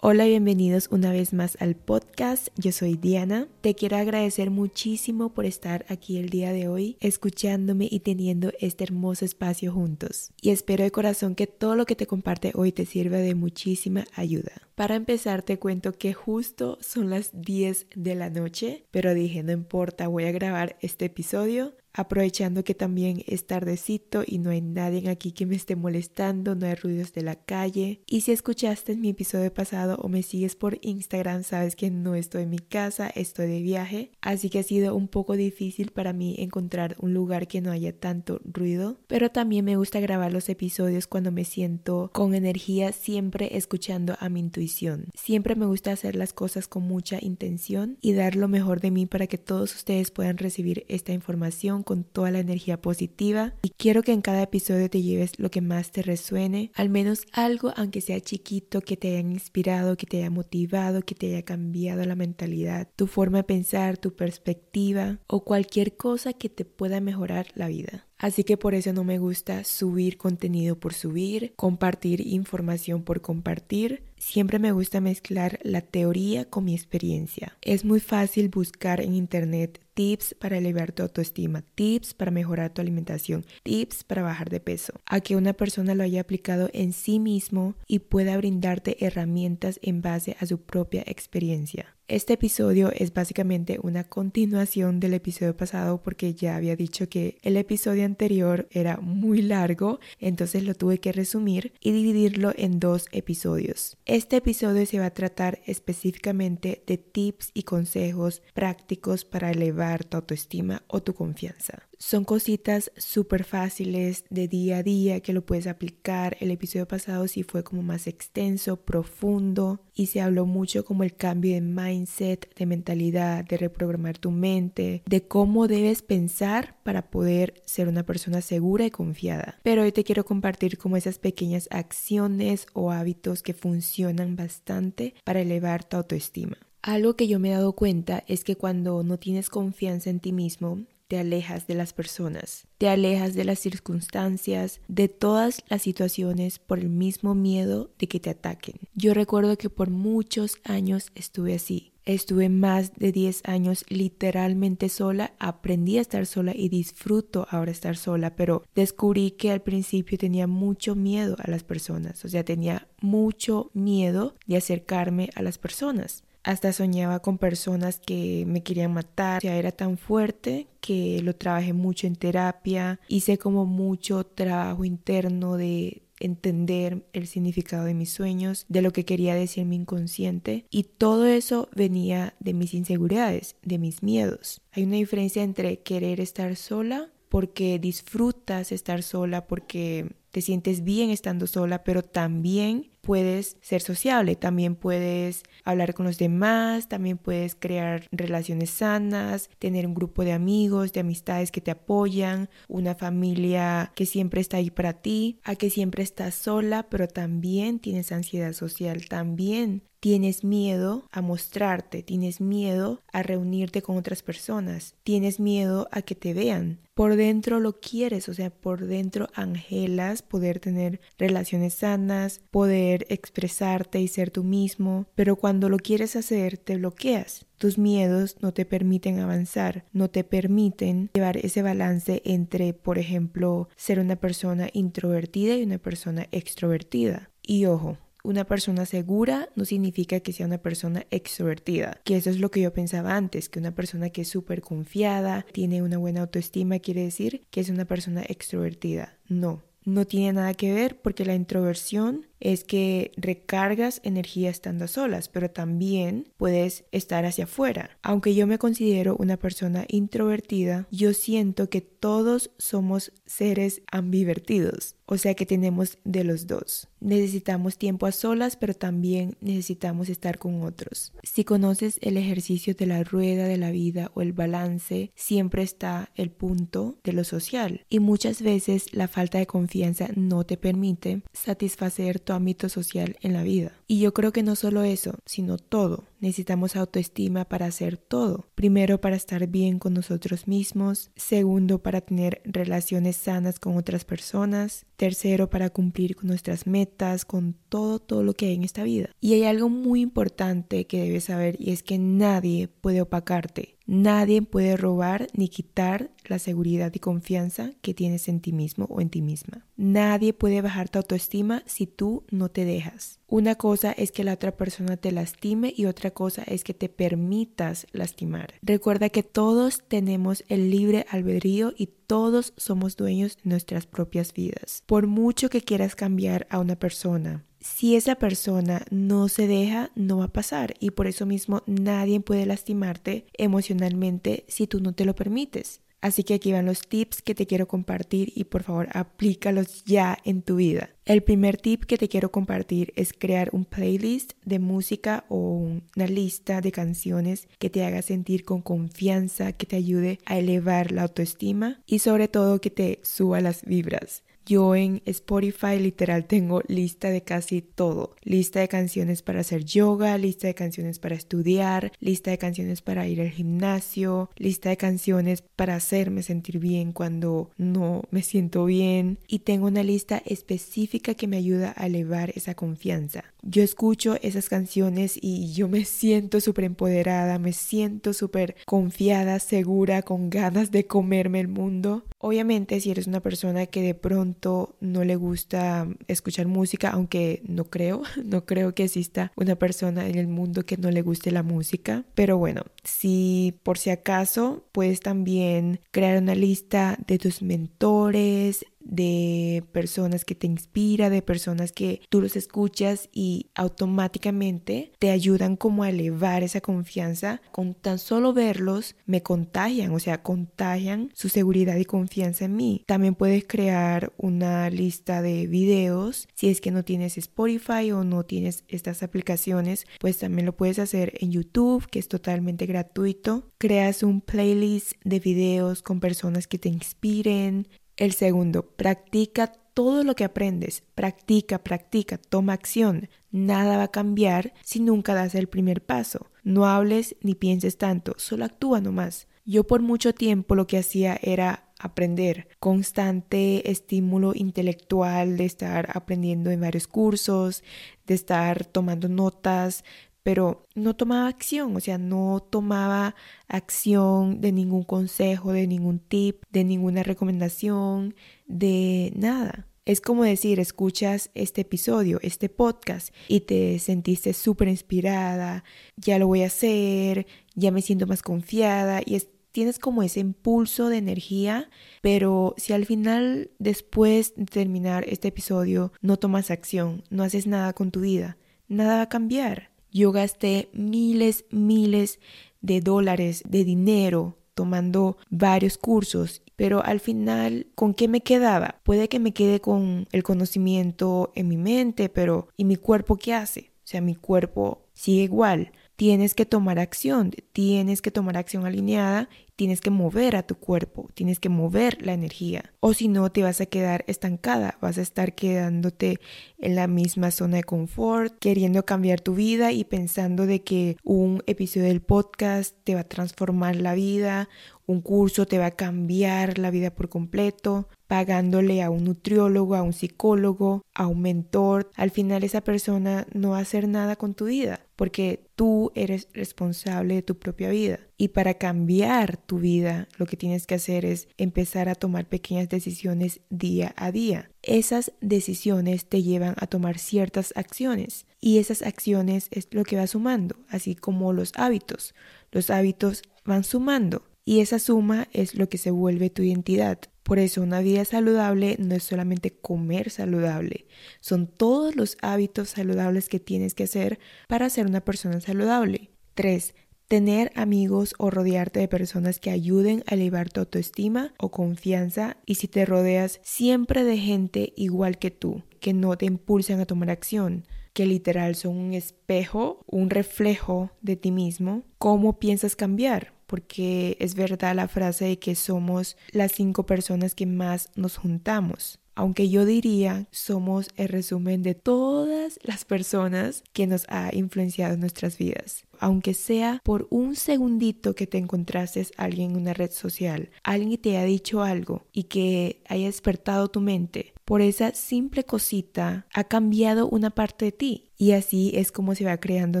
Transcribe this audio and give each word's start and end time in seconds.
Hola 0.00 0.26
bienvenidos 0.26 0.86
una 0.92 1.10
vez 1.10 1.34
más 1.34 1.56
al 1.58 1.74
podcast. 1.74 2.50
Yo 2.56 2.70
soy 2.70 2.94
Diana. 2.94 3.48
Te 3.62 3.74
quiero 3.74 3.96
agradecer 3.96 4.48
muchísimo 4.48 5.30
por 5.34 5.44
estar 5.44 5.84
aquí 5.88 6.18
el 6.18 6.28
día 6.28 6.52
de 6.52 6.68
hoy, 6.68 6.96
escuchándome 7.00 7.88
y 7.90 7.98
teniendo 7.98 8.52
este 8.60 8.84
hermoso 8.84 9.24
espacio 9.24 9.72
juntos. 9.72 10.30
Y 10.40 10.50
espero 10.50 10.84
de 10.84 10.92
corazón 10.92 11.34
que 11.34 11.48
todo 11.48 11.74
lo 11.74 11.84
que 11.84 11.96
te 11.96 12.06
comparte 12.06 12.52
hoy 12.54 12.70
te 12.70 12.86
sirva 12.86 13.16
de 13.16 13.34
muchísima 13.34 14.04
ayuda. 14.14 14.52
Para 14.76 14.94
empezar 14.94 15.42
te 15.42 15.58
cuento 15.58 15.90
que 15.90 16.14
justo 16.14 16.78
son 16.80 17.10
las 17.10 17.30
10 17.32 17.88
de 17.96 18.14
la 18.14 18.30
noche, 18.30 18.84
pero 18.92 19.14
dije 19.14 19.42
no 19.42 19.50
importa, 19.50 20.06
voy 20.06 20.26
a 20.26 20.32
grabar 20.32 20.76
este 20.80 21.06
episodio 21.06 21.74
aprovechando 21.92 22.64
que 22.64 22.74
también 22.74 23.22
es 23.26 23.46
tardecito 23.46 24.22
y 24.26 24.38
no 24.38 24.50
hay 24.50 24.60
nadie 24.60 25.08
aquí 25.08 25.32
que 25.32 25.46
me 25.46 25.56
esté 25.56 25.76
molestando, 25.76 26.54
no 26.54 26.66
hay 26.66 26.74
ruidos 26.74 27.12
de 27.12 27.22
la 27.22 27.36
calle. 27.36 28.02
Y 28.06 28.22
si 28.22 28.32
escuchaste 28.32 28.96
mi 28.96 29.10
episodio 29.10 29.52
pasado 29.52 29.96
o 29.96 30.08
me 30.08 30.22
sigues 30.22 30.56
por 30.56 30.78
Instagram, 30.82 31.42
sabes 31.42 31.76
que 31.76 31.90
no 31.90 32.14
estoy 32.14 32.44
en 32.44 32.50
mi 32.50 32.58
casa, 32.58 33.08
estoy 33.08 33.48
de 33.48 33.62
viaje, 33.62 34.12
así 34.20 34.50
que 34.50 34.60
ha 34.60 34.62
sido 34.62 34.94
un 34.94 35.08
poco 35.08 35.34
difícil 35.34 35.90
para 35.90 36.12
mí 36.12 36.36
encontrar 36.38 36.96
un 36.98 37.14
lugar 37.14 37.48
que 37.48 37.60
no 37.60 37.70
haya 37.70 37.92
tanto 37.92 38.40
ruido, 38.44 38.98
pero 39.06 39.30
también 39.30 39.64
me 39.64 39.76
gusta 39.76 40.00
grabar 40.00 40.32
los 40.32 40.48
episodios 40.48 41.06
cuando 41.06 41.32
me 41.32 41.44
siento 41.44 42.10
con 42.12 42.34
energía, 42.34 42.92
siempre 42.92 43.56
escuchando 43.56 44.16
a 44.20 44.28
mi 44.28 44.40
intuición. 44.40 45.06
Siempre 45.14 45.54
me 45.56 45.66
gusta 45.66 45.92
hacer 45.92 46.16
las 46.16 46.32
cosas 46.32 46.68
con 46.68 46.84
mucha 46.84 47.18
intención 47.20 47.98
y 48.00 48.12
dar 48.12 48.36
lo 48.36 48.48
mejor 48.48 48.80
de 48.80 48.90
mí 48.90 49.06
para 49.06 49.26
que 49.26 49.38
todos 49.38 49.74
ustedes 49.74 50.10
puedan 50.10 50.38
recibir 50.38 50.84
esta 50.88 51.12
información 51.12 51.77
con 51.82 52.04
toda 52.04 52.30
la 52.30 52.40
energía 52.40 52.80
positiva 52.80 53.54
y 53.62 53.70
quiero 53.70 54.02
que 54.02 54.12
en 54.12 54.22
cada 54.22 54.42
episodio 54.42 54.90
te 54.90 55.02
lleves 55.02 55.38
lo 55.38 55.50
que 55.50 55.60
más 55.60 55.90
te 55.90 56.02
resuene, 56.02 56.70
al 56.74 56.90
menos 56.90 57.26
algo 57.32 57.72
aunque 57.76 58.00
sea 58.00 58.20
chiquito 58.20 58.80
que 58.80 58.96
te 58.96 59.08
haya 59.08 59.20
inspirado, 59.20 59.96
que 59.96 60.06
te 60.06 60.18
haya 60.18 60.30
motivado, 60.30 61.02
que 61.02 61.14
te 61.14 61.26
haya 61.28 61.42
cambiado 61.42 62.04
la 62.04 62.14
mentalidad, 62.14 62.88
tu 62.96 63.06
forma 63.06 63.38
de 63.38 63.44
pensar, 63.44 63.98
tu 63.98 64.14
perspectiva 64.14 65.18
o 65.26 65.44
cualquier 65.44 65.96
cosa 65.96 66.32
que 66.32 66.48
te 66.48 66.64
pueda 66.64 67.00
mejorar 67.00 67.46
la 67.54 67.68
vida. 67.68 68.08
Así 68.18 68.42
que 68.42 68.56
por 68.56 68.74
eso 68.74 68.92
no 68.92 69.04
me 69.04 69.18
gusta 69.18 69.62
subir 69.62 70.18
contenido 70.18 70.78
por 70.78 70.92
subir, 70.92 71.52
compartir 71.54 72.26
información 72.26 73.04
por 73.04 73.20
compartir. 73.20 74.02
Siempre 74.16 74.58
me 74.58 74.72
gusta 74.72 75.00
mezclar 75.00 75.60
la 75.62 75.82
teoría 75.82 76.44
con 76.44 76.64
mi 76.64 76.74
experiencia. 76.74 77.56
Es 77.62 77.84
muy 77.84 78.00
fácil 78.00 78.48
buscar 78.48 79.00
en 79.00 79.14
internet 79.14 79.80
tips 79.98 80.36
para 80.38 80.58
elevar 80.58 80.92
tu 80.92 81.02
autoestima, 81.02 81.62
tips 81.74 82.14
para 82.14 82.30
mejorar 82.30 82.72
tu 82.72 82.80
alimentación, 82.80 83.44
tips 83.64 84.04
para 84.04 84.22
bajar 84.22 84.48
de 84.48 84.60
peso, 84.60 84.92
a 85.06 85.18
que 85.20 85.34
una 85.34 85.54
persona 85.54 85.96
lo 85.96 86.04
haya 86.04 86.20
aplicado 86.20 86.70
en 86.72 86.92
sí 86.92 87.18
mismo 87.18 87.74
y 87.88 87.98
pueda 87.98 88.36
brindarte 88.36 89.04
herramientas 89.04 89.80
en 89.82 90.00
base 90.00 90.36
a 90.38 90.46
su 90.46 90.60
propia 90.60 91.02
experiencia. 91.04 91.96
Este 92.06 92.32
episodio 92.32 92.90
es 92.94 93.12
básicamente 93.12 93.78
una 93.82 94.02
continuación 94.02 94.98
del 94.98 95.12
episodio 95.12 95.54
pasado 95.54 96.02
porque 96.02 96.32
ya 96.32 96.56
había 96.56 96.74
dicho 96.74 97.10
que 97.10 97.36
el 97.42 97.58
episodio 97.58 98.06
anterior 98.06 98.66
era 98.70 98.96
muy 98.96 99.42
largo, 99.42 100.00
entonces 100.18 100.62
lo 100.62 100.74
tuve 100.74 101.00
que 101.00 101.12
resumir 101.12 101.74
y 101.82 101.92
dividirlo 101.92 102.54
en 102.56 102.80
dos 102.80 103.08
episodios. 103.12 103.98
Este 104.06 104.36
episodio 104.36 104.86
se 104.86 104.98
va 104.98 105.04
a 105.04 105.12
tratar 105.12 105.60
específicamente 105.66 106.82
de 106.86 106.96
tips 106.96 107.50
y 107.52 107.64
consejos 107.64 108.40
prácticos 108.54 109.26
para 109.26 109.50
elevar 109.50 109.87
tu 110.04 110.16
autoestima 110.16 110.82
o 110.88 111.02
tu 111.02 111.14
confianza. 111.14 111.82
Son 111.98 112.24
cositas 112.24 112.92
súper 112.96 113.42
fáciles 113.42 114.24
de 114.30 114.46
día 114.46 114.78
a 114.78 114.82
día 114.84 115.20
que 115.20 115.32
lo 115.32 115.44
puedes 115.44 115.66
aplicar. 115.66 116.36
El 116.38 116.52
episodio 116.52 116.86
pasado 116.86 117.26
sí 117.26 117.42
fue 117.42 117.64
como 117.64 117.82
más 117.82 118.06
extenso, 118.06 118.76
profundo 118.76 119.80
y 119.94 120.06
se 120.06 120.20
habló 120.20 120.46
mucho 120.46 120.84
como 120.84 121.02
el 121.02 121.16
cambio 121.16 121.54
de 121.54 121.60
mindset, 121.60 122.54
de 122.54 122.66
mentalidad, 122.66 123.44
de 123.44 123.56
reprogramar 123.56 124.16
tu 124.16 124.30
mente, 124.30 125.02
de 125.06 125.26
cómo 125.26 125.66
debes 125.66 126.02
pensar 126.02 126.76
para 126.84 127.10
poder 127.10 127.60
ser 127.66 127.88
una 127.88 128.04
persona 128.06 128.42
segura 128.42 128.86
y 128.86 128.92
confiada. 128.92 129.58
Pero 129.64 129.82
hoy 129.82 129.90
te 129.90 130.04
quiero 130.04 130.24
compartir 130.24 130.78
como 130.78 130.96
esas 130.96 131.18
pequeñas 131.18 131.68
acciones 131.72 132.66
o 132.74 132.92
hábitos 132.92 133.42
que 133.42 133.54
funcionan 133.54 134.36
bastante 134.36 135.14
para 135.24 135.40
elevar 135.40 135.82
tu 135.82 135.96
autoestima. 135.96 136.58
Algo 136.88 137.16
que 137.16 137.28
yo 137.28 137.38
me 137.38 137.50
he 137.50 137.52
dado 137.52 137.74
cuenta 137.74 138.24
es 138.28 138.44
que 138.44 138.56
cuando 138.56 139.02
no 139.02 139.18
tienes 139.18 139.50
confianza 139.50 140.08
en 140.08 140.20
ti 140.20 140.32
mismo, 140.32 140.86
te 141.06 141.18
alejas 141.18 141.66
de 141.66 141.74
las 141.74 141.92
personas, 141.92 142.66
te 142.78 142.88
alejas 142.88 143.34
de 143.34 143.44
las 143.44 143.58
circunstancias, 143.58 144.80
de 144.88 145.08
todas 145.08 145.62
las 145.68 145.82
situaciones 145.82 146.58
por 146.58 146.78
el 146.78 146.88
mismo 146.88 147.34
miedo 147.34 147.90
de 147.98 148.06
que 148.06 148.20
te 148.20 148.30
ataquen. 148.30 148.76
Yo 148.94 149.12
recuerdo 149.12 149.58
que 149.58 149.68
por 149.68 149.90
muchos 149.90 150.56
años 150.64 151.12
estuve 151.14 151.56
así. 151.56 151.92
Estuve 152.06 152.48
más 152.48 152.94
de 152.94 153.12
10 153.12 153.42
años 153.44 153.84
literalmente 153.90 154.88
sola, 154.88 155.34
aprendí 155.38 155.98
a 155.98 156.00
estar 156.00 156.24
sola 156.24 156.54
y 156.56 156.70
disfruto 156.70 157.46
ahora 157.50 157.70
estar 157.70 157.98
sola, 157.98 158.34
pero 158.34 158.62
descubrí 158.74 159.32
que 159.32 159.50
al 159.50 159.60
principio 159.60 160.16
tenía 160.16 160.46
mucho 160.46 160.94
miedo 160.94 161.36
a 161.38 161.50
las 161.50 161.64
personas, 161.64 162.24
o 162.24 162.30
sea, 162.30 162.44
tenía 162.44 162.88
mucho 163.02 163.70
miedo 163.74 164.36
de 164.46 164.56
acercarme 164.56 165.28
a 165.34 165.42
las 165.42 165.58
personas. 165.58 166.24
Hasta 166.48 166.72
soñaba 166.72 167.20
con 167.20 167.36
personas 167.36 168.00
que 168.00 168.44
me 168.46 168.62
querían 168.62 168.94
matar. 168.94 169.42
Ya 169.42 169.56
era 169.56 169.70
tan 169.70 169.98
fuerte 169.98 170.66
que 170.80 171.20
lo 171.22 171.36
trabajé 171.36 171.74
mucho 171.74 172.06
en 172.06 172.16
terapia. 172.16 173.00
Hice 173.06 173.36
como 173.36 173.66
mucho 173.66 174.24
trabajo 174.24 174.86
interno 174.86 175.58
de 175.58 176.04
entender 176.20 177.04
el 177.12 177.26
significado 177.26 177.84
de 177.84 177.92
mis 177.92 178.14
sueños, 178.14 178.64
de 178.70 178.80
lo 178.80 178.94
que 178.94 179.04
quería 179.04 179.34
decir 179.34 179.66
mi 179.66 179.76
inconsciente. 179.76 180.64
Y 180.70 180.84
todo 180.84 181.26
eso 181.26 181.68
venía 181.76 182.32
de 182.40 182.54
mis 182.54 182.72
inseguridades, 182.72 183.56
de 183.60 183.76
mis 183.76 184.02
miedos. 184.02 184.62
Hay 184.72 184.84
una 184.84 184.96
diferencia 184.96 185.42
entre 185.42 185.80
querer 185.80 186.18
estar 186.18 186.56
sola 186.56 187.10
porque 187.28 187.78
disfrutas 187.78 188.72
estar 188.72 189.02
sola, 189.02 189.46
porque 189.46 190.16
te 190.30 190.40
sientes 190.40 190.82
bien 190.82 191.10
estando 191.10 191.46
sola, 191.46 191.84
pero 191.84 192.02
también 192.02 192.90
puedes 193.08 193.56
ser 193.62 193.80
sociable, 193.80 194.36
también 194.36 194.74
puedes 194.74 195.42
hablar 195.64 195.94
con 195.94 196.04
los 196.04 196.18
demás, 196.18 196.90
también 196.90 197.16
puedes 197.16 197.54
crear 197.54 198.06
relaciones 198.12 198.68
sanas, 198.68 199.48
tener 199.58 199.86
un 199.86 199.94
grupo 199.94 200.24
de 200.24 200.32
amigos, 200.32 200.92
de 200.92 201.00
amistades 201.00 201.50
que 201.50 201.62
te 201.62 201.70
apoyan, 201.70 202.50
una 202.68 202.94
familia 202.96 203.92
que 203.94 204.04
siempre 204.04 204.42
está 204.42 204.58
ahí 204.58 204.70
para 204.70 204.92
ti, 204.92 205.40
a 205.42 205.54
que 205.56 205.70
siempre 205.70 206.02
estás 206.02 206.34
sola, 206.34 206.86
pero 206.90 207.08
también 207.08 207.78
tienes 207.78 208.12
ansiedad 208.12 208.52
social, 208.52 209.06
también 209.08 209.87
Tienes 210.00 210.44
miedo 210.44 211.08
a 211.10 211.22
mostrarte, 211.22 212.04
tienes 212.04 212.40
miedo 212.40 213.02
a 213.12 213.24
reunirte 213.24 213.82
con 213.82 213.96
otras 213.96 214.22
personas, 214.22 214.94
tienes 215.02 215.40
miedo 215.40 215.88
a 215.90 216.02
que 216.02 216.14
te 216.14 216.34
vean. 216.34 216.78
Por 216.94 217.16
dentro 217.16 217.58
lo 217.58 217.80
quieres, 217.80 218.28
o 218.28 218.34
sea, 218.34 218.50
por 218.50 218.86
dentro 218.86 219.28
angelas 219.34 220.22
poder 220.22 220.60
tener 220.60 221.00
relaciones 221.16 221.74
sanas, 221.74 222.40
poder 222.52 223.06
expresarte 223.08 224.00
y 224.00 224.06
ser 224.06 224.30
tú 224.30 224.44
mismo, 224.44 225.06
pero 225.16 225.34
cuando 225.34 225.68
lo 225.68 225.78
quieres 225.78 226.14
hacer 226.14 226.58
te 226.58 226.76
bloqueas. 226.76 227.46
Tus 227.56 227.76
miedos 227.76 228.36
no 228.40 228.52
te 228.52 228.64
permiten 228.64 229.18
avanzar, 229.18 229.84
no 229.92 230.08
te 230.10 230.22
permiten 230.22 231.10
llevar 231.14 231.38
ese 231.38 231.62
balance 231.62 232.22
entre, 232.24 232.72
por 232.72 232.98
ejemplo, 232.98 233.68
ser 233.74 233.98
una 233.98 234.14
persona 234.14 234.68
introvertida 234.72 235.56
y 235.56 235.64
una 235.64 235.78
persona 235.78 236.28
extrovertida. 236.30 237.30
Y 237.42 237.64
ojo, 237.66 237.98
una 238.28 238.44
persona 238.44 238.84
segura 238.84 239.48
no 239.56 239.64
significa 239.64 240.20
que 240.20 240.34
sea 240.34 240.44
una 240.44 240.58
persona 240.58 241.06
extrovertida, 241.10 242.02
que 242.04 242.18
eso 242.18 242.28
es 242.28 242.38
lo 242.38 242.50
que 242.50 242.60
yo 242.60 242.74
pensaba 242.74 243.16
antes, 243.16 243.48
que 243.48 243.58
una 243.58 243.74
persona 243.74 244.10
que 244.10 244.20
es 244.20 244.28
súper 244.28 244.60
confiada, 244.60 245.46
tiene 245.50 245.80
una 245.80 245.96
buena 245.96 246.20
autoestima, 246.20 246.78
quiere 246.78 247.04
decir 247.04 247.46
que 247.50 247.60
es 247.60 247.70
una 247.70 247.86
persona 247.86 248.22
extrovertida. 248.28 249.16
No, 249.28 249.62
no 249.88 250.06
tiene 250.06 250.34
nada 250.34 250.52
que 250.52 250.72
ver 250.72 251.00
porque 251.00 251.24
la 251.24 251.34
introversión 251.34 252.26
es 252.40 252.62
que 252.62 253.12
recargas 253.16 254.00
energía 254.04 254.50
estando 254.50 254.86
solas, 254.86 255.28
pero 255.28 255.50
también 255.50 256.28
puedes 256.36 256.84
estar 256.92 257.24
hacia 257.24 257.44
afuera. 257.44 257.98
Aunque 258.02 258.34
yo 258.34 258.46
me 258.46 258.58
considero 258.58 259.16
una 259.18 259.38
persona 259.38 259.86
introvertida, 259.88 260.86
yo 260.90 261.14
siento 261.14 261.70
que 261.70 261.80
todos 262.00 262.50
somos 262.58 263.12
seres 263.26 263.82
ambivertidos, 263.90 264.94
o 265.06 265.18
sea 265.18 265.34
que 265.34 265.46
tenemos 265.46 265.98
de 266.04 266.24
los 266.24 266.46
dos. 266.46 266.88
Necesitamos 267.00 267.78
tiempo 267.78 268.06
a 268.06 268.12
solas, 268.12 268.56
pero 268.56 268.74
también 268.74 269.36
necesitamos 269.40 270.08
estar 270.08 270.38
con 270.38 270.62
otros. 270.62 271.12
Si 271.22 271.44
conoces 271.44 271.98
el 272.02 272.16
ejercicio 272.16 272.74
de 272.74 272.86
la 272.86 273.04
rueda 273.04 273.44
de 273.44 273.56
la 273.56 273.70
vida 273.70 274.10
o 274.14 274.22
el 274.22 274.32
balance, 274.32 275.12
siempre 275.14 275.62
está 275.62 276.10
el 276.14 276.30
punto 276.30 276.98
de 277.04 277.12
lo 277.12 277.24
social. 277.24 277.84
Y 277.88 278.00
muchas 278.00 278.42
veces 278.42 278.92
la 278.92 279.08
falta 279.08 279.38
de 279.38 279.46
confianza 279.46 280.08
no 280.16 280.44
te 280.44 280.56
permite 280.56 281.22
satisfacer 281.32 282.20
ámbito 282.32 282.68
social 282.68 283.16
en 283.20 283.32
la 283.32 283.42
vida. 283.42 283.72
Y 283.86 284.00
yo 284.00 284.12
creo 284.12 284.32
que 284.32 284.42
no 284.42 284.56
solo 284.56 284.82
eso, 284.82 285.18
sino 285.24 285.58
todo, 285.58 286.04
necesitamos 286.20 286.76
autoestima 286.76 287.44
para 287.44 287.66
hacer 287.66 287.96
todo. 287.96 288.48
Primero, 288.54 289.00
para 289.00 289.16
estar 289.16 289.46
bien 289.46 289.78
con 289.78 289.94
nosotros 289.94 290.46
mismos. 290.46 291.10
Segundo, 291.16 291.82
para 291.82 292.00
tener 292.00 292.42
relaciones 292.44 293.16
sanas 293.16 293.58
con 293.58 293.76
otras 293.76 294.04
personas. 294.04 294.86
Tercero, 294.96 295.50
para 295.50 295.70
cumplir 295.70 296.16
con 296.16 296.28
nuestras 296.28 296.66
metas, 296.66 297.24
con 297.24 297.54
todo, 297.68 297.98
todo 297.98 298.22
lo 298.22 298.34
que 298.34 298.46
hay 298.46 298.54
en 298.54 298.64
esta 298.64 298.82
vida. 298.82 299.10
Y 299.20 299.34
hay 299.34 299.44
algo 299.44 299.68
muy 299.68 300.00
importante 300.00 300.86
que 300.86 301.02
debes 301.02 301.24
saber 301.24 301.56
y 301.58 301.72
es 301.72 301.82
que 301.82 301.98
nadie 301.98 302.68
puede 302.68 303.00
opacarte. 303.00 303.77
Nadie 303.90 304.42
puede 304.42 304.76
robar 304.76 305.28
ni 305.32 305.48
quitar 305.48 306.10
la 306.26 306.38
seguridad 306.38 306.92
y 306.94 306.98
confianza 306.98 307.70
que 307.80 307.94
tienes 307.94 308.28
en 308.28 308.40
ti 308.40 308.52
mismo 308.52 308.84
o 308.90 309.00
en 309.00 309.08
ti 309.08 309.22
misma. 309.22 309.64
Nadie 309.78 310.34
puede 310.34 310.60
bajar 310.60 310.90
tu 310.90 310.98
autoestima 310.98 311.62
si 311.64 311.86
tú 311.86 312.26
no 312.30 312.50
te 312.50 312.66
dejas. 312.66 313.18
Una 313.28 313.54
cosa 313.54 313.92
es 313.92 314.12
que 314.12 314.24
la 314.24 314.34
otra 314.34 314.54
persona 314.58 314.98
te 314.98 315.10
lastime 315.10 315.72
y 315.74 315.86
otra 315.86 316.10
cosa 316.10 316.42
es 316.42 316.64
que 316.64 316.74
te 316.74 316.90
permitas 316.90 317.86
lastimar. 317.92 318.52
Recuerda 318.60 319.08
que 319.08 319.22
todos 319.22 319.82
tenemos 319.88 320.44
el 320.48 320.70
libre 320.70 321.06
albedrío 321.08 321.72
y 321.74 321.86
todos 321.86 322.52
somos 322.58 322.94
dueños 322.94 323.36
de 323.36 323.48
nuestras 323.48 323.86
propias 323.86 324.34
vidas. 324.34 324.82
Por 324.84 325.06
mucho 325.06 325.48
que 325.48 325.62
quieras 325.62 325.94
cambiar 325.94 326.46
a 326.50 326.58
una 326.58 326.76
persona, 326.76 327.46
si 327.60 327.96
esa 327.96 328.16
persona 328.16 328.84
no 328.90 329.28
se 329.28 329.46
deja, 329.46 329.90
no 329.94 330.18
va 330.18 330.24
a 330.24 330.32
pasar 330.32 330.74
y 330.80 330.90
por 330.90 331.06
eso 331.06 331.26
mismo 331.26 331.62
nadie 331.66 332.20
puede 332.20 332.46
lastimarte 332.46 333.26
emocionalmente 333.34 334.44
si 334.48 334.66
tú 334.66 334.80
no 334.80 334.92
te 334.92 335.04
lo 335.04 335.14
permites. 335.14 335.80
Así 336.00 336.22
que 336.22 336.34
aquí 336.34 336.52
van 336.52 336.66
los 336.66 336.86
tips 336.86 337.22
que 337.22 337.34
te 337.34 337.46
quiero 337.46 337.66
compartir 337.66 338.32
y 338.36 338.44
por 338.44 338.62
favor 338.62 338.88
aplícalos 338.92 339.84
ya 339.84 340.16
en 340.24 340.42
tu 340.42 340.56
vida. 340.56 340.90
El 341.04 341.22
primer 341.22 341.56
tip 341.56 341.84
que 341.84 341.98
te 341.98 342.08
quiero 342.08 342.30
compartir 342.30 342.92
es 342.94 343.12
crear 343.12 343.50
un 343.52 343.64
playlist 343.64 344.32
de 344.44 344.60
música 344.60 345.24
o 345.28 345.36
una 345.36 346.06
lista 346.06 346.60
de 346.60 346.70
canciones 346.70 347.48
que 347.58 347.70
te 347.70 347.84
haga 347.84 348.02
sentir 348.02 348.44
con 348.44 348.62
confianza, 348.62 349.52
que 349.52 349.66
te 349.66 349.74
ayude 349.74 350.20
a 350.24 350.38
elevar 350.38 350.92
la 350.92 351.02
autoestima 351.02 351.82
y 351.84 351.98
sobre 351.98 352.28
todo 352.28 352.60
que 352.60 352.70
te 352.70 353.00
suba 353.02 353.40
las 353.40 353.64
vibras. 353.64 354.22
Yo 354.48 354.74
en 354.74 355.02
Spotify 355.04 355.78
literal 355.78 356.24
tengo 356.24 356.62
lista 356.68 357.10
de 357.10 357.20
casi 357.20 357.60
todo. 357.60 358.16
Lista 358.22 358.60
de 358.60 358.68
canciones 358.68 359.20
para 359.20 359.40
hacer 359.40 359.62
yoga, 359.62 360.16
lista 360.16 360.46
de 360.46 360.54
canciones 360.54 360.98
para 360.98 361.16
estudiar, 361.16 361.92
lista 362.00 362.30
de 362.30 362.38
canciones 362.38 362.80
para 362.80 363.06
ir 363.06 363.20
al 363.20 363.28
gimnasio, 363.28 364.30
lista 364.36 364.70
de 364.70 364.78
canciones 364.78 365.42
para 365.42 365.74
hacerme 365.74 366.22
sentir 366.22 366.60
bien 366.60 366.92
cuando 366.92 367.50
no 367.58 368.04
me 368.10 368.22
siento 368.22 368.64
bien. 368.64 369.18
Y 369.28 369.40
tengo 369.40 369.66
una 369.66 369.82
lista 369.82 370.22
específica 370.24 371.12
que 371.12 371.26
me 371.26 371.36
ayuda 371.36 371.74
a 371.76 371.84
elevar 371.84 372.32
esa 372.34 372.54
confianza. 372.54 373.24
Yo 373.42 373.62
escucho 373.62 374.16
esas 374.22 374.48
canciones 374.48 375.18
y 375.20 375.52
yo 375.52 375.68
me 375.68 375.84
siento 375.84 376.40
súper 376.40 376.64
empoderada, 376.64 377.38
me 377.38 377.52
siento 377.52 378.14
súper 378.14 378.56
confiada, 378.64 379.40
segura, 379.40 380.00
con 380.00 380.30
ganas 380.30 380.70
de 380.70 380.86
comerme 380.86 381.40
el 381.40 381.48
mundo. 381.48 382.04
Obviamente 382.16 382.80
si 382.80 382.90
eres 382.90 383.06
una 383.06 383.20
persona 383.20 383.66
que 383.66 383.82
de 383.82 383.94
pronto 383.94 384.37
no 384.80 385.04
le 385.04 385.16
gusta 385.16 385.88
escuchar 386.06 386.46
música, 386.46 386.90
aunque 386.90 387.42
no 387.46 387.64
creo, 387.64 388.02
no 388.24 388.44
creo 388.44 388.74
que 388.74 388.84
exista 388.84 389.32
una 389.36 389.56
persona 389.56 390.08
en 390.08 390.16
el 390.16 390.28
mundo 390.28 390.64
que 390.64 390.76
no 390.76 390.90
le 390.90 391.02
guste 391.02 391.30
la 391.30 391.42
música, 391.42 392.04
pero 392.14 392.38
bueno, 392.38 392.62
si 392.84 393.58
por 393.62 393.78
si 393.78 393.90
acaso 393.90 394.64
puedes 394.72 395.00
también 395.00 395.80
crear 395.90 396.20
una 396.20 396.34
lista 396.34 396.98
de 397.06 397.18
tus 397.18 397.42
mentores, 397.42 398.64
de 398.88 399.62
personas 399.72 400.24
que 400.24 400.34
te 400.34 400.46
inspira, 400.46 401.10
de 401.10 401.22
personas 401.22 401.72
que 401.72 402.00
tú 402.08 402.20
los 402.20 402.34
escuchas 402.34 403.08
y 403.12 403.50
automáticamente 403.54 404.92
te 404.98 405.10
ayudan 405.10 405.56
como 405.56 405.84
a 405.84 405.90
elevar 405.90 406.42
esa 406.42 406.60
confianza. 406.60 407.40
Con 407.52 407.74
tan 407.74 407.98
solo 407.98 408.32
verlos 408.32 408.96
me 409.06 409.22
contagian, 409.22 409.92
o 409.92 409.98
sea, 410.00 410.22
contagian 410.22 411.10
su 411.14 411.28
seguridad 411.28 411.76
y 411.76 411.84
confianza 411.84 412.46
en 412.46 412.56
mí. 412.56 412.82
También 412.86 413.14
puedes 413.14 413.44
crear 413.46 414.12
una 414.16 414.70
lista 414.70 415.22
de 415.22 415.46
videos. 415.46 416.26
Si 416.34 416.48
es 416.48 416.60
que 416.60 416.70
no 416.70 416.84
tienes 416.84 417.18
Spotify 417.18 417.92
o 417.92 418.04
no 418.04 418.24
tienes 418.24 418.64
estas 418.68 419.02
aplicaciones, 419.02 419.86
pues 420.00 420.18
también 420.18 420.46
lo 420.46 420.56
puedes 420.56 420.78
hacer 420.78 421.14
en 421.20 421.30
YouTube, 421.30 421.86
que 421.90 421.98
es 421.98 422.08
totalmente 422.08 422.66
gratuito. 422.66 423.50
Creas 423.58 424.02
un 424.02 424.22
playlist 424.22 424.92
de 425.04 425.20
videos 425.20 425.82
con 425.82 426.00
personas 426.00 426.46
que 426.46 426.58
te 426.58 426.68
inspiren, 426.68 427.68
el 427.98 428.12
segundo, 428.12 428.62
practica 428.62 429.52
todo 429.74 430.02
lo 430.02 430.14
que 430.14 430.24
aprendes. 430.24 430.82
Practica, 430.94 431.58
practica, 431.58 432.18
toma 432.18 432.52
acción. 432.52 433.08
Nada 433.30 433.76
va 433.76 433.84
a 433.84 433.92
cambiar 433.92 434.54
si 434.62 434.80
nunca 434.80 435.14
das 435.14 435.34
el 435.34 435.48
primer 435.48 435.84
paso. 435.84 436.30
No 436.42 436.66
hables 436.66 437.16
ni 437.20 437.34
pienses 437.34 437.76
tanto, 437.76 438.14
solo 438.16 438.44
actúa 438.44 438.80
nomás. 438.80 439.28
Yo 439.44 439.64
por 439.64 439.80
mucho 439.82 440.12
tiempo 440.14 440.54
lo 440.54 440.66
que 440.66 440.78
hacía 440.78 441.18
era 441.22 441.68
aprender, 441.78 442.48
constante 442.58 443.70
estímulo 443.70 444.32
intelectual 444.34 445.36
de 445.36 445.44
estar 445.44 445.90
aprendiendo 445.94 446.50
en 446.50 446.60
varios 446.60 446.86
cursos, 446.86 447.62
de 448.06 448.14
estar 448.14 448.64
tomando 448.66 449.08
notas, 449.08 449.84
pero 450.28 450.66
no 450.74 450.94
tomaba 450.94 451.26
acción, 451.26 451.74
o 451.74 451.80
sea, 451.80 451.96
no 451.96 452.46
tomaba 452.50 453.14
acción 453.48 454.42
de 454.42 454.52
ningún 454.52 454.82
consejo, 454.82 455.52
de 455.52 455.66
ningún 455.66 456.00
tip, 456.00 456.42
de 456.52 456.64
ninguna 456.64 457.02
recomendación, 457.02 458.14
de 458.46 459.10
nada. 459.16 459.66
Es 459.86 460.02
como 460.02 460.24
decir, 460.24 460.60
escuchas 460.60 461.30
este 461.34 461.62
episodio, 461.62 462.18
este 462.20 462.50
podcast 462.50 463.08
y 463.26 463.40
te 463.40 463.78
sentiste 463.78 464.34
súper 464.34 464.68
inspirada, 464.68 465.64
ya 465.96 466.18
lo 466.18 466.26
voy 466.26 466.42
a 466.42 466.48
hacer, 466.48 467.26
ya 467.54 467.70
me 467.70 467.80
siento 467.80 468.06
más 468.06 468.20
confiada 468.20 469.00
y 469.00 469.22
tienes 469.50 469.78
como 469.78 470.02
ese 470.02 470.20
impulso 470.20 470.90
de 470.90 470.98
energía, 470.98 471.70
pero 472.02 472.54
si 472.58 472.74
al 472.74 472.84
final, 472.84 473.50
después 473.58 474.34
de 474.36 474.44
terminar 474.44 475.06
este 475.08 475.28
episodio, 475.28 475.90
no 476.02 476.18
tomas 476.18 476.50
acción, 476.50 477.02
no 477.08 477.22
haces 477.22 477.46
nada 477.46 477.72
con 477.72 477.90
tu 477.90 478.00
vida, 478.00 478.36
nada 478.68 478.96
va 478.96 479.02
a 479.04 479.08
cambiar. 479.08 479.77
Yo 479.98 480.12
gasté 480.12 480.68
miles, 480.72 481.44
miles 481.50 482.20
de 482.60 482.80
dólares 482.80 483.42
de 483.48 483.64
dinero 483.64 484.38
tomando 484.54 485.16
varios 485.28 485.76
cursos, 485.76 486.40
pero 486.54 486.84
al 486.84 487.00
final, 487.00 487.66
¿con 487.74 487.94
qué 487.94 488.06
me 488.06 488.20
quedaba? 488.20 488.80
Puede 488.84 489.08
que 489.08 489.18
me 489.18 489.32
quede 489.32 489.60
con 489.60 490.06
el 490.12 490.22
conocimiento 490.22 491.32
en 491.34 491.48
mi 491.48 491.56
mente, 491.56 492.08
pero 492.08 492.46
¿y 492.56 492.64
mi 492.64 492.76
cuerpo 492.76 493.16
qué 493.16 493.34
hace? 493.34 493.72
O 493.82 493.86
sea, 493.88 494.00
mi 494.00 494.14
cuerpo 494.14 494.86
sigue 494.94 495.24
igual. 495.24 495.72
Tienes 495.98 496.34
que 496.34 496.46
tomar 496.46 496.78
acción, 496.78 497.32
tienes 497.52 498.02
que 498.02 498.12
tomar 498.12 498.36
acción 498.36 498.64
alineada 498.64 499.28
tienes 499.58 499.80
que 499.80 499.90
mover 499.90 500.36
a 500.36 500.44
tu 500.44 500.54
cuerpo, 500.54 501.08
tienes 501.14 501.40
que 501.40 501.48
mover 501.48 502.00
la 502.00 502.12
energía. 502.12 502.72
O 502.78 502.94
si 502.94 503.08
no, 503.08 503.32
te 503.32 503.42
vas 503.42 503.60
a 503.60 503.66
quedar 503.66 504.04
estancada, 504.06 504.78
vas 504.80 504.98
a 504.98 505.02
estar 505.02 505.34
quedándote 505.34 506.20
en 506.58 506.76
la 506.76 506.86
misma 506.86 507.32
zona 507.32 507.56
de 507.56 507.64
confort, 507.64 508.38
queriendo 508.38 508.84
cambiar 508.84 509.20
tu 509.20 509.34
vida 509.34 509.72
y 509.72 509.82
pensando 509.82 510.46
de 510.46 510.62
que 510.62 510.96
un 511.02 511.42
episodio 511.46 511.88
del 511.88 512.02
podcast 512.02 512.76
te 512.84 512.94
va 512.94 513.00
a 513.00 513.08
transformar 513.08 513.74
la 513.74 513.94
vida, 513.94 514.48
un 514.88 515.02
curso 515.02 515.46
te 515.46 515.58
va 515.58 515.66
a 515.66 515.76
cambiar 515.76 516.58
la 516.58 516.70
vida 516.70 516.90
por 516.90 517.10
completo, 517.10 517.88
pagándole 518.06 518.82
a 518.82 518.88
un 518.88 519.04
nutriólogo, 519.04 519.74
a 519.74 519.82
un 519.82 519.92
psicólogo, 519.92 520.82
a 520.94 521.06
un 521.06 521.20
mentor. 521.20 521.90
Al 521.94 522.10
final 522.10 522.42
esa 522.42 522.62
persona 522.62 523.26
no 523.34 523.50
va 523.50 523.58
a 523.58 523.62
hacer 523.62 523.86
nada 523.86 524.16
con 524.16 524.34
tu 524.34 524.46
vida 524.46 524.80
porque 524.96 525.46
tú 525.54 525.92
eres 525.94 526.26
responsable 526.32 527.16
de 527.16 527.22
tu 527.22 527.38
propia 527.38 527.68
vida. 527.68 528.00
Y 528.16 528.28
para 528.28 528.54
cambiar 528.54 529.36
tu 529.36 529.58
vida, 529.58 530.08
lo 530.16 530.24
que 530.24 530.38
tienes 530.38 530.66
que 530.66 530.74
hacer 530.74 531.04
es 531.04 531.28
empezar 531.36 531.90
a 531.90 531.94
tomar 531.94 532.26
pequeñas 532.26 532.70
decisiones 532.70 533.40
día 533.50 533.94
a 533.96 534.10
día. 534.10 534.50
Esas 534.62 535.12
decisiones 535.20 536.06
te 536.06 536.22
llevan 536.22 536.54
a 536.56 536.66
tomar 536.66 536.98
ciertas 536.98 537.52
acciones 537.56 538.26
y 538.40 538.56
esas 538.56 538.80
acciones 538.80 539.48
es 539.50 539.68
lo 539.70 539.84
que 539.84 539.96
va 539.96 540.06
sumando, 540.06 540.56
así 540.70 540.94
como 540.94 541.34
los 541.34 541.52
hábitos. 541.56 542.14
Los 542.50 542.70
hábitos 542.70 543.22
van 543.44 543.64
sumando 543.64 544.22
y 544.48 544.60
esa 544.60 544.78
suma 544.78 545.28
es 545.34 545.56
lo 545.56 545.68
que 545.68 545.76
se 545.76 545.90
vuelve 545.90 546.30
tu 546.30 546.42
identidad. 546.42 547.00
Por 547.22 547.38
eso 547.38 547.60
una 547.60 547.80
vida 547.80 548.06
saludable 548.06 548.76
no 548.78 548.94
es 548.94 549.02
solamente 549.02 549.50
comer 549.50 550.08
saludable, 550.08 550.86
son 551.20 551.48
todos 551.48 551.96
los 551.96 552.16
hábitos 552.22 552.70
saludables 552.70 553.28
que 553.28 553.40
tienes 553.40 553.74
que 553.74 553.84
hacer 553.84 554.18
para 554.48 554.70
ser 554.70 554.86
una 554.86 555.02
persona 555.02 555.42
saludable. 555.42 556.12
3. 556.32 556.74
Tener 557.08 557.52
amigos 557.56 558.14
o 558.16 558.30
rodearte 558.30 558.80
de 558.80 558.88
personas 558.88 559.38
que 559.38 559.50
ayuden 559.50 560.02
a 560.06 560.14
elevar 560.14 560.48
tu 560.48 560.60
autoestima 560.60 561.34
o 561.38 561.50
confianza 561.50 562.38
y 562.46 562.54
si 562.54 562.68
te 562.68 562.86
rodeas 562.86 563.40
siempre 563.42 564.02
de 564.02 564.16
gente 564.16 564.72
igual 564.76 565.18
que 565.18 565.30
tú, 565.30 565.62
que 565.78 565.92
no 565.92 566.16
te 566.16 566.24
impulsan 566.24 566.80
a 566.80 566.86
tomar 566.86 567.10
acción, 567.10 567.66
que 567.92 568.06
literal 568.06 568.54
son 568.54 568.78
un 568.78 568.94
espejo, 568.94 569.84
un 569.86 570.08
reflejo 570.08 570.90
de 571.02 571.16
ti 571.16 571.32
mismo, 571.32 571.82
¿cómo 571.98 572.38
piensas 572.38 572.76
cambiar? 572.76 573.36
Porque 573.48 574.16
es 574.20 574.36
verdad 574.36 574.76
la 574.76 574.86
frase 574.86 575.24
de 575.24 575.38
que 575.40 575.56
somos 575.56 576.16
las 576.30 576.52
cinco 576.52 576.86
personas 576.86 577.34
que 577.34 577.46
más 577.46 577.88
nos 577.96 578.16
juntamos. 578.16 579.00
aunque 579.16 579.48
yo 579.48 579.64
diría 579.64 580.28
somos 580.30 580.90
el 580.94 581.08
resumen 581.08 581.64
de 581.64 581.74
todas 581.74 582.60
las 582.62 582.84
personas 582.84 583.64
que 583.72 583.88
nos 583.88 584.04
ha 584.08 584.30
influenciado 584.32 584.94
en 584.94 585.00
nuestras 585.00 585.36
vidas 585.38 585.88
aunque 585.98 586.34
sea 586.34 586.80
por 586.84 587.06
un 587.10 587.34
segundito 587.34 588.14
que 588.14 588.26
te 588.26 588.38
encontrases 588.38 589.12
a 589.16 589.24
alguien 589.24 589.50
en 589.52 589.56
una 589.56 589.74
red 589.74 589.90
social, 589.90 590.50
alguien 590.62 591.00
te 591.00 591.16
ha 591.18 591.24
dicho 591.24 591.62
algo 591.62 592.06
y 592.12 592.24
que 592.24 592.82
haya 592.88 593.06
despertado 593.06 593.68
tu 593.68 593.80
mente, 593.80 594.32
por 594.44 594.62
esa 594.62 594.94
simple 594.94 595.44
cosita 595.44 596.26
ha 596.32 596.44
cambiado 596.44 597.08
una 597.08 597.30
parte 597.30 597.66
de 597.66 597.72
ti. 597.72 598.07
Y 598.18 598.32
así 598.32 598.72
es 598.74 598.92
como 598.92 599.14
se 599.14 599.24
va 599.24 599.38
creando 599.38 599.80